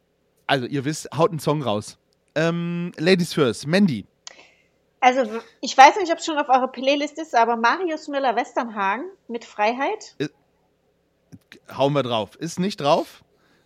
[0.46, 1.98] also, ihr wisst, haut einen Song raus.
[2.34, 4.06] Ähm, Ladies first, Mandy.
[5.00, 9.44] Also, ich weiß nicht, ob es schon auf eurer Playlist ist, aber Marius Müller-Westernhagen mit
[9.44, 10.16] Freiheit.
[11.76, 12.36] Hauen wir drauf.
[12.36, 13.22] Ist nicht drauf.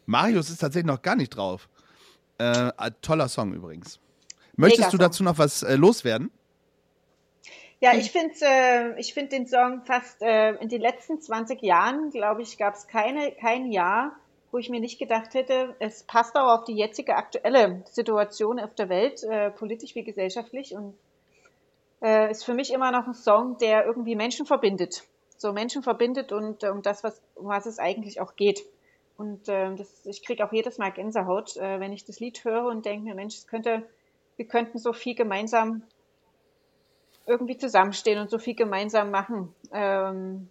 [0.07, 1.69] Marius ist tatsächlich noch gar nicht drauf.
[2.39, 2.73] Äh,
[3.03, 4.01] toller Song übrigens.
[4.57, 6.33] Möchtest du dazu noch was äh, loswerden?
[7.81, 12.11] Ja, ich finde äh, ich find den Song fast äh, in den letzten 20 Jahren,
[12.11, 14.17] glaube ich, gab es keine, kein Jahr,
[14.51, 18.75] wo ich mir nicht gedacht hätte, es passt auch auf die jetzige aktuelle Situation auf
[18.75, 20.75] der Welt, äh, politisch wie gesellschaftlich.
[20.75, 20.95] Und
[22.01, 25.05] äh, ist für mich immer noch ein Song, der irgendwie Menschen verbindet.
[25.37, 28.65] So Menschen verbindet und äh, um das, was, um was es eigentlich auch geht.
[29.17, 32.67] Und äh, das, ich kriege auch jedes Mal Gänsehaut, äh, wenn ich das Lied höre
[32.67, 33.83] und denke mir, Mensch, es könnte,
[34.37, 35.83] wir könnten so viel gemeinsam
[37.27, 40.49] irgendwie zusammenstehen und so viel gemeinsam machen, ähm,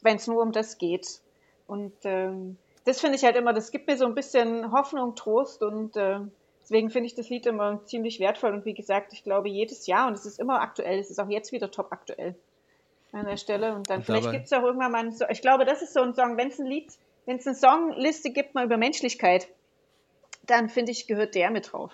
[0.00, 1.20] wenn es nur um das geht.
[1.66, 2.56] Und ähm,
[2.88, 6.20] das finde ich halt immer, das gibt mir so ein bisschen Hoffnung, Trost und äh,
[6.62, 8.54] deswegen finde ich das Lied immer ziemlich wertvoll.
[8.54, 11.28] Und wie gesagt, ich glaube jedes Jahr und es ist immer aktuell, es ist auch
[11.28, 12.34] jetzt wieder top aktuell
[13.12, 13.74] an der Stelle.
[13.74, 15.92] Und dann Und vielleicht gibt es auch irgendwann mal, ein so, ich glaube, das ist
[15.92, 16.90] so ein Song, wenn es ein Lied,
[17.26, 19.48] wenn es eine Songliste gibt mal über Menschlichkeit,
[20.46, 21.92] dann finde ich, gehört der mit drauf.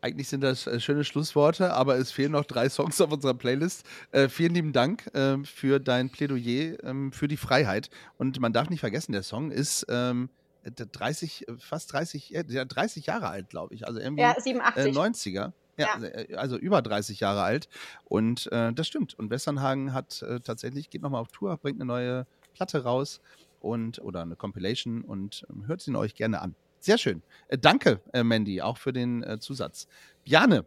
[0.00, 3.84] Eigentlich sind das äh, schöne Schlussworte, aber es fehlen noch drei Songs auf unserer Playlist.
[4.12, 7.90] Äh, vielen lieben Dank ähm, für dein Plädoyer ähm, für die Freiheit.
[8.16, 10.30] Und man darf nicht vergessen, der Song ist ähm,
[10.64, 13.86] 30, äh, fast 30, äh, ja, 30 Jahre alt, glaube ich.
[13.86, 14.94] Also irgendwie Ja, äh, 87.
[14.96, 15.52] 90er.
[15.76, 16.04] Ja, Ja.
[16.04, 17.68] äh, also über 30 Jahre alt.
[18.04, 19.18] Und äh, das stimmt.
[19.18, 23.20] Und Westernhagen hat äh, tatsächlich, geht nochmal auf Tour, bringt eine neue Platte raus
[23.60, 26.54] und oder eine Compilation und ähm, hört sie euch gerne an.
[26.80, 27.22] Sehr schön.
[27.48, 29.86] Äh, danke, äh, Mandy, auch für den äh, Zusatz.
[30.24, 30.64] Bjane,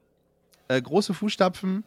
[0.68, 1.84] äh, große Fußstapfen,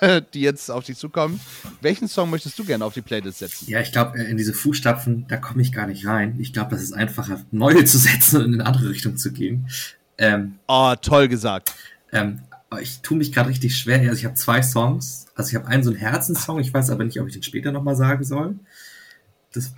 [0.34, 1.40] die jetzt auf dich zukommen.
[1.80, 3.68] Welchen Song möchtest du gerne auf die Playlist setzen?
[3.68, 6.36] Ja, ich glaube, in diese Fußstapfen, da komme ich gar nicht rein.
[6.40, 9.68] Ich glaube, das ist einfacher, neue zu setzen und in eine andere Richtung zu gehen.
[10.18, 11.74] Ähm, Oh, toll gesagt.
[12.12, 12.40] ähm,
[12.80, 14.00] ich tue mich gerade richtig schwer.
[14.00, 15.26] Also ich habe zwei Songs.
[15.36, 16.58] Also ich habe einen so einen Herzenssong.
[16.58, 18.56] Ich weiß aber nicht, ob ich den später nochmal sagen soll.
[19.52, 19.72] Das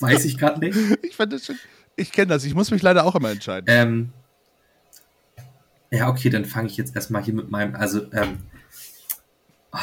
[0.00, 0.76] weiß ich gerade nicht.
[1.02, 1.56] Ich fand das schon.
[2.00, 2.44] Ich kenne das.
[2.44, 3.66] Ich muss mich leider auch immer entscheiden.
[3.68, 4.12] Ähm,
[5.90, 8.38] ja, okay, dann fange ich jetzt erstmal hier mit meinem, also, ähm,
[9.72, 9.80] ah,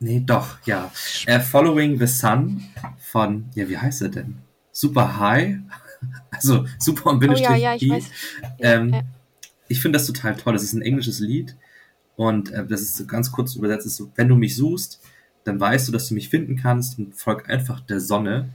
[0.00, 0.90] nee, doch, ja.
[1.26, 2.64] Äh, Following the Sun
[2.98, 4.38] von, ja, wie heißt er denn?
[4.72, 5.58] Super High.
[6.32, 7.82] Also, super und Oh Bindestrich ja, ja, ich.
[7.82, 8.00] Ja,
[8.58, 9.02] Ähm, ja.
[9.68, 10.52] Ich finde das total toll.
[10.52, 11.54] Das ist ein englisches Lied.
[12.16, 15.00] Und äh, das ist so ganz kurz übersetzt, ist so, wenn du mich suchst,
[15.44, 18.48] dann weißt du, dass du mich finden kannst und folg einfach der Sonne.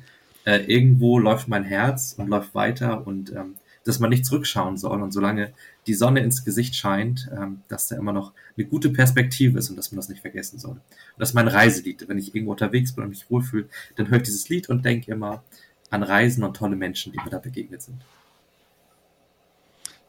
[0.47, 5.01] Äh, irgendwo läuft mein Herz und läuft weiter und ähm, dass man nicht zurückschauen soll.
[5.01, 5.51] Und solange
[5.87, 9.75] die Sonne ins Gesicht scheint, ähm, dass da immer noch eine gute Perspektive ist und
[9.75, 10.71] dass man das nicht vergessen soll.
[10.71, 10.81] Und
[11.17, 12.07] das ist mein Reiselied.
[12.07, 13.67] Wenn ich irgendwo unterwegs bin und mich wohlfühle,
[13.97, 15.43] dann höre ich dieses Lied und denke immer
[15.89, 18.01] an Reisen und tolle Menschen, die mir da begegnet sind.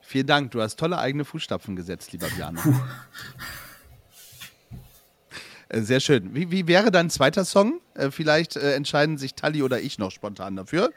[0.00, 0.52] Vielen Dank.
[0.52, 2.60] Du hast tolle eigene Fußstapfen gesetzt, lieber Bjane.
[5.68, 6.34] Äh, Sehr schön.
[6.34, 7.80] Wie, wie wäre dein zweiter Song?
[7.94, 10.90] Äh, vielleicht äh, entscheiden sich Tali oder ich noch spontan dafür.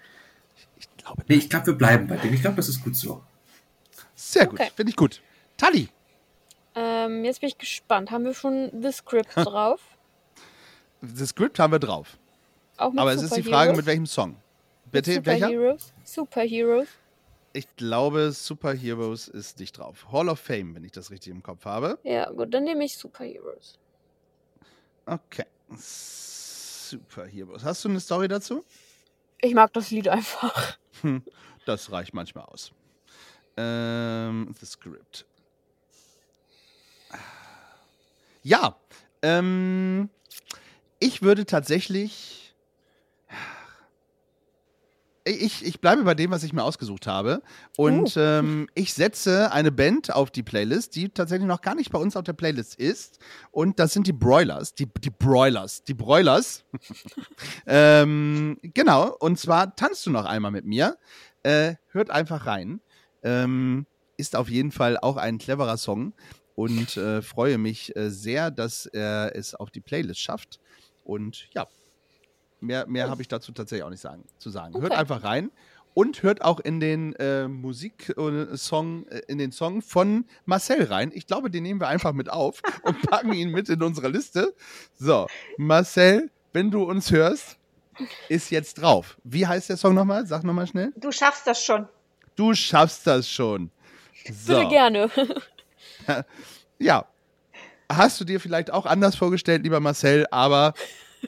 [0.77, 2.33] Ich glaube, Nee, ich glaube, wir bleiben bei dem.
[2.33, 3.21] Ich glaube, das ist gut so.
[4.15, 4.59] sehr gut.
[4.59, 4.71] Okay.
[4.75, 5.21] Finde ich gut.
[5.57, 5.89] Tali,
[6.75, 8.11] Ähm, jetzt bin ich gespannt.
[8.11, 9.81] Haben wir schon The Script drauf?
[11.01, 12.17] das Skript haben wir drauf.
[12.77, 13.65] Auch mit Aber es ist die Superheroes?
[13.67, 14.35] Frage, mit welchem Song.
[14.91, 15.47] Bitte, welcher?
[15.47, 15.93] Superheroes?
[16.03, 16.87] Superheroes.
[17.53, 20.07] Ich glaube, Superheroes ist nicht drauf.
[20.11, 21.99] Hall of Fame, wenn ich das richtig im Kopf habe.
[22.03, 23.77] Ja, gut, dann nehme ich Superheroes.
[25.05, 25.45] Okay.
[25.75, 27.63] Superheroes.
[27.63, 28.63] Hast du eine Story dazu?
[29.41, 30.77] Ich mag das Lied einfach.
[31.01, 31.23] Hm,
[31.65, 32.71] das reicht manchmal aus.
[33.57, 35.25] Ähm, the Script.
[38.43, 38.75] Ja,
[39.21, 40.09] ähm,
[40.99, 42.50] ich würde tatsächlich.
[45.23, 47.43] Ich, ich bleibe bei dem, was ich mir ausgesucht habe.
[47.77, 51.99] Und ähm, ich setze eine Band auf die Playlist, die tatsächlich noch gar nicht bei
[51.99, 53.19] uns auf der Playlist ist.
[53.51, 54.73] Und das sind die Broilers.
[54.73, 55.83] Die, die Broilers.
[55.83, 56.63] Die Broilers.
[57.67, 59.15] ähm, genau.
[59.19, 60.97] Und zwar tanzt du noch einmal mit mir.
[61.43, 62.81] Äh, hört einfach rein.
[63.21, 63.85] Ähm,
[64.17, 66.13] ist auf jeden Fall auch ein cleverer Song.
[66.55, 70.59] Und äh, freue mich äh, sehr, dass er es auf die Playlist schafft.
[71.03, 71.67] Und ja,
[72.61, 74.73] mehr, mehr habe ich dazu tatsächlich auch nicht sagen, zu sagen.
[74.75, 74.99] Hört Okay.
[75.01, 75.51] einfach rein
[75.93, 81.11] und hört auch in den äh, Musiksong, äh, in den Song von Marcel rein.
[81.13, 84.53] Ich glaube, den nehmen wir einfach mit auf und packen ihn mit in unsere Liste.
[84.97, 85.27] So,
[85.57, 87.57] Marcel, wenn du uns hörst,
[88.29, 89.17] ist jetzt drauf.
[89.23, 90.25] Wie heißt der Song nochmal?
[90.25, 90.93] Sag nochmal schnell.
[90.95, 91.87] Du schaffst das schon.
[92.35, 93.69] Du schaffst das schon.
[94.31, 94.55] So.
[94.55, 95.09] Bitte gerne.
[96.79, 97.05] Ja.
[97.91, 100.73] Hast du dir vielleicht auch anders vorgestellt, lieber Marcel, aber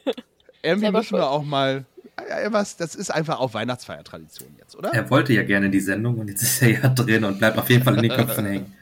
[0.64, 1.86] irgendwie Selber müssen wir auch mal.
[2.30, 4.94] Ja, was, das ist einfach auch Weihnachtsfeiertradition jetzt, oder?
[4.94, 7.70] Er wollte ja gerne die Sendung und jetzt ist er ja drin und bleibt auf
[7.70, 8.74] jeden Fall in den Köpfen hängen.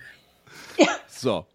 [1.07, 1.45] So.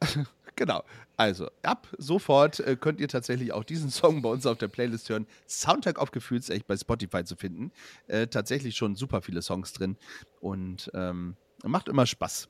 [0.56, 0.82] genau.
[1.16, 5.08] Also, ab sofort äh, könnt ihr tatsächlich auch diesen Song bei uns auf der Playlist
[5.08, 5.26] hören.
[5.48, 7.70] Soundtrack auf Gefühlsecht bei Spotify zu finden.
[8.08, 9.96] Äh, tatsächlich schon super viele Songs drin
[10.40, 12.48] und ähm, macht immer Spaß,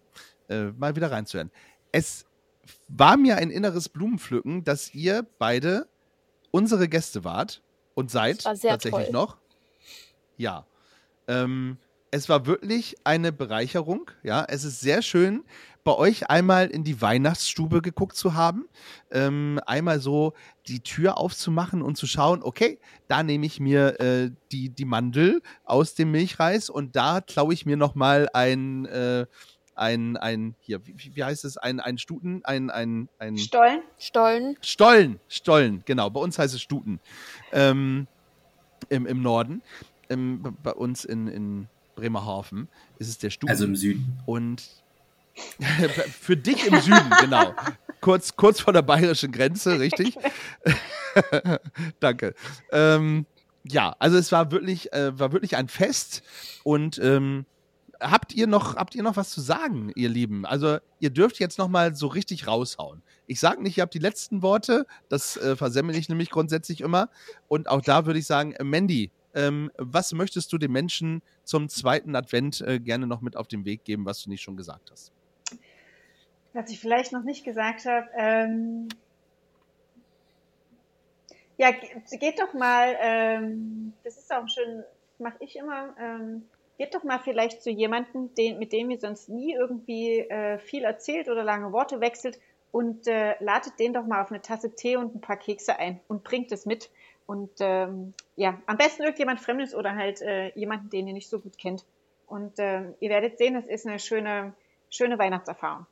[0.49, 1.51] äh, mal wieder reinzuhören.
[1.93, 2.25] Es
[2.89, 5.87] war mir ein inneres Blumenpflücken, dass ihr beide
[6.55, 7.63] unsere Gäste wart
[7.95, 9.09] und seid tatsächlich toll.
[9.11, 9.39] noch.
[10.37, 10.67] Ja.
[11.27, 11.79] Ähm,
[12.13, 14.13] es war wirklich eine Bereicherung.
[14.23, 15.43] Ja, es ist sehr schön,
[15.83, 18.69] bei euch einmal in die Weihnachtsstube geguckt zu haben,
[19.11, 20.33] ähm, einmal so
[20.69, 22.79] die Tür aufzumachen und zu schauen, okay,
[23.09, 27.67] da nehme ich mir äh, die, die Mandel aus dem Milchreis und da klaue ich
[27.67, 29.27] mir nochmal ein, äh,
[29.75, 33.83] ein, ein, hier, wie, wie heißt es, ein, ein Stuten, ein, ein, ein Stollen?
[33.99, 34.57] Stollen.
[34.61, 37.01] Stollen, Stollen, genau, bei uns heißt es Stuten.
[37.53, 38.07] Ähm,
[38.89, 39.63] im, Im Norden.
[40.11, 42.69] Ähm, bei uns in, in Bremerhaven
[42.99, 43.51] ist es der Stuten.
[43.51, 44.19] Also im Süden.
[44.27, 44.63] Und
[46.21, 47.55] für dich im Süden, genau.
[48.01, 50.17] Kurz, kurz vor der bayerischen Grenze, richtig?
[52.01, 52.35] Danke.
[52.71, 53.27] Ähm,
[53.65, 56.23] ja, also es war wirklich, äh, war wirklich ein Fest
[56.65, 57.47] und ähm,
[58.11, 60.45] habt ihr noch, habt ihr noch was zu sagen, ihr Lieben?
[60.47, 63.03] Also ihr dürft jetzt noch mal so richtig raushauen.
[63.27, 67.09] Ich sage nicht, ihr habt die letzten Worte, das äh, versemmel ich nämlich grundsätzlich immer.
[67.49, 71.69] Und auch da würde ich sagen, äh, Mandy, ähm, was möchtest du den Menschen zum
[71.69, 74.91] zweiten Advent äh, gerne noch mit auf den Weg geben, was du nicht schon gesagt
[74.91, 75.13] hast?
[76.53, 78.89] Was ich vielleicht noch nicht gesagt habe, ähm,
[81.57, 84.85] ja, geht doch mal, ähm, das ist auch schön,
[85.19, 86.45] mache ich immer, ähm,
[86.79, 90.85] geht doch mal vielleicht zu jemandem, den, mit dem ihr sonst nie irgendwie äh, viel
[90.85, 92.39] erzählt oder lange Worte wechselt
[92.73, 96.01] und äh, ladet den doch mal auf eine Tasse Tee und ein paar Kekse ein
[96.09, 96.91] und bringt es mit.
[97.27, 101.39] Und ähm, ja, am besten irgendjemand Fremdes oder halt äh, jemanden, den ihr nicht so
[101.39, 101.85] gut kennt.
[102.27, 104.55] Und äh, ihr werdet sehen, es ist eine schöne,
[104.91, 105.87] schöne Weihnachtserfahrung.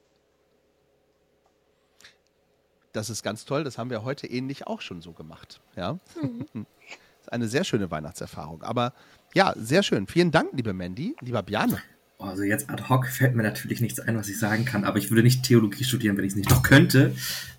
[2.92, 3.64] Das ist ganz toll.
[3.64, 5.60] Das haben wir heute ähnlich auch schon so gemacht.
[5.76, 5.98] Ja.
[6.20, 6.46] Mhm.
[6.52, 6.64] Das
[7.22, 8.62] ist eine sehr schöne Weihnachtserfahrung.
[8.62, 8.92] Aber
[9.34, 10.06] ja, sehr schön.
[10.06, 11.78] Vielen Dank, liebe Mandy, lieber Bjane.
[12.18, 15.10] Also jetzt ad hoc fällt mir natürlich nichts ein, was ich sagen kann, aber ich
[15.10, 17.14] würde nicht Theologie studieren, wenn ich es nicht noch könnte.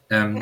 [0.09, 0.41] Ähm,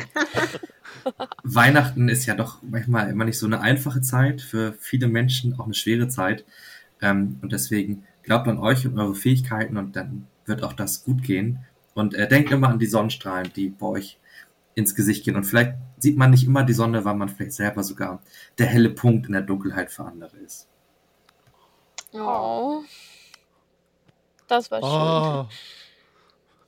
[1.42, 5.64] Weihnachten ist ja doch manchmal immer nicht so eine einfache Zeit, für viele Menschen auch
[5.64, 6.44] eine schwere Zeit.
[7.00, 11.22] Ähm, und deswegen glaubt an euch und eure Fähigkeiten und dann wird auch das gut
[11.22, 11.60] gehen.
[11.94, 14.18] Und äh, denkt immer an die Sonnenstrahlen, die bei euch
[14.74, 15.36] ins Gesicht gehen.
[15.36, 18.22] Und vielleicht sieht man nicht immer die Sonne, weil man vielleicht selber sogar
[18.58, 20.68] der helle Punkt in der Dunkelheit für andere ist.
[22.14, 22.82] Oh.
[24.46, 24.90] Das war schön.
[24.90, 25.48] Oh.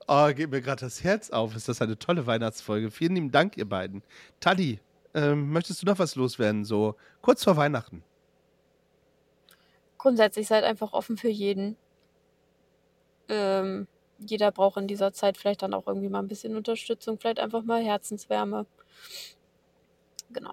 [0.06, 1.56] Oh, geht mir gerade das Herz auf.
[1.56, 2.90] Ist das eine tolle Weihnachtsfolge.
[2.90, 4.02] Vielen lieben Dank, ihr beiden.
[4.40, 4.80] Tali,
[5.14, 6.64] ähm, möchtest du noch was loswerden?
[6.64, 8.02] So kurz vor Weihnachten.
[9.96, 11.76] Grundsätzlich seid einfach offen für jeden.
[13.28, 13.86] Ähm,
[14.18, 17.62] jeder braucht in dieser Zeit vielleicht dann auch irgendwie mal ein bisschen Unterstützung, vielleicht einfach
[17.62, 18.66] mal Herzenswärme.
[20.30, 20.52] Genau.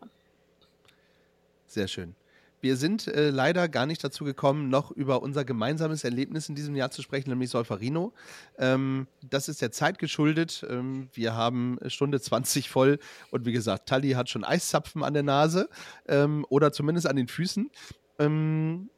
[1.67, 2.15] Sehr schön.
[2.61, 6.75] Wir sind äh, leider gar nicht dazu gekommen, noch über unser gemeinsames Erlebnis in diesem
[6.75, 8.13] Jahr zu sprechen, nämlich Solferino.
[8.57, 10.65] Ähm, das ist der Zeit geschuldet.
[10.69, 12.99] Ähm, wir haben Stunde 20 voll
[13.31, 15.69] und wie gesagt, Tali hat schon Eiszapfen an der Nase
[16.07, 17.71] ähm, oder zumindest an den Füßen.
[18.19, 18.89] Ähm,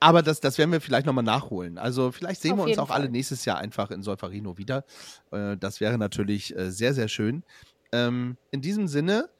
[0.00, 1.78] aber das, das werden wir vielleicht nochmal nachholen.
[1.78, 3.00] Also vielleicht sehen Auf wir uns auch Fall.
[3.00, 4.84] alle nächstes Jahr einfach in Solferino wieder.
[5.30, 7.44] Äh, das wäre natürlich äh, sehr, sehr schön.
[7.92, 9.30] Ähm, in diesem Sinne,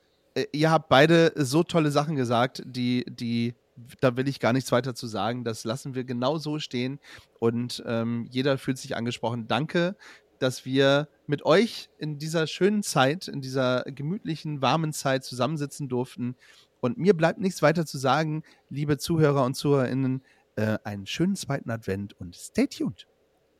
[0.53, 3.55] ihr habt beide so tolle Sachen gesagt, die, die,
[4.01, 5.45] da will ich gar nichts weiter zu sagen.
[5.45, 7.01] Das lassen wir genau so stehen
[7.39, 9.47] und ähm, jeder fühlt sich angesprochen.
[9.49, 9.97] Danke,
[10.39, 16.37] dass wir mit euch in dieser schönen Zeit, in dieser gemütlichen, warmen Zeit zusammensitzen durften.
[16.81, 20.23] Und mir bleibt nichts weiter zu sagen, liebe Zuhörer und ZuhörerInnen,
[20.57, 23.07] äh, einen schönen zweiten Advent und stay tuned.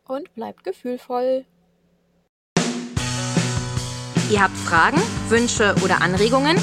[0.05, 1.47] Und bleibt gefühlvoll.
[4.31, 6.57] Ihr habt Fragen, Wünsche oder Anregungen?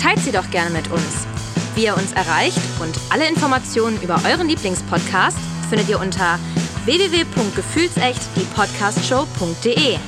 [0.00, 1.26] Teilt sie doch gerne mit uns.
[1.76, 5.38] Wie ihr uns erreicht und alle Informationen über euren Lieblingspodcast
[5.68, 6.38] findet ihr unter
[6.84, 9.98] www.gefühlsecht die Podcastshow.de.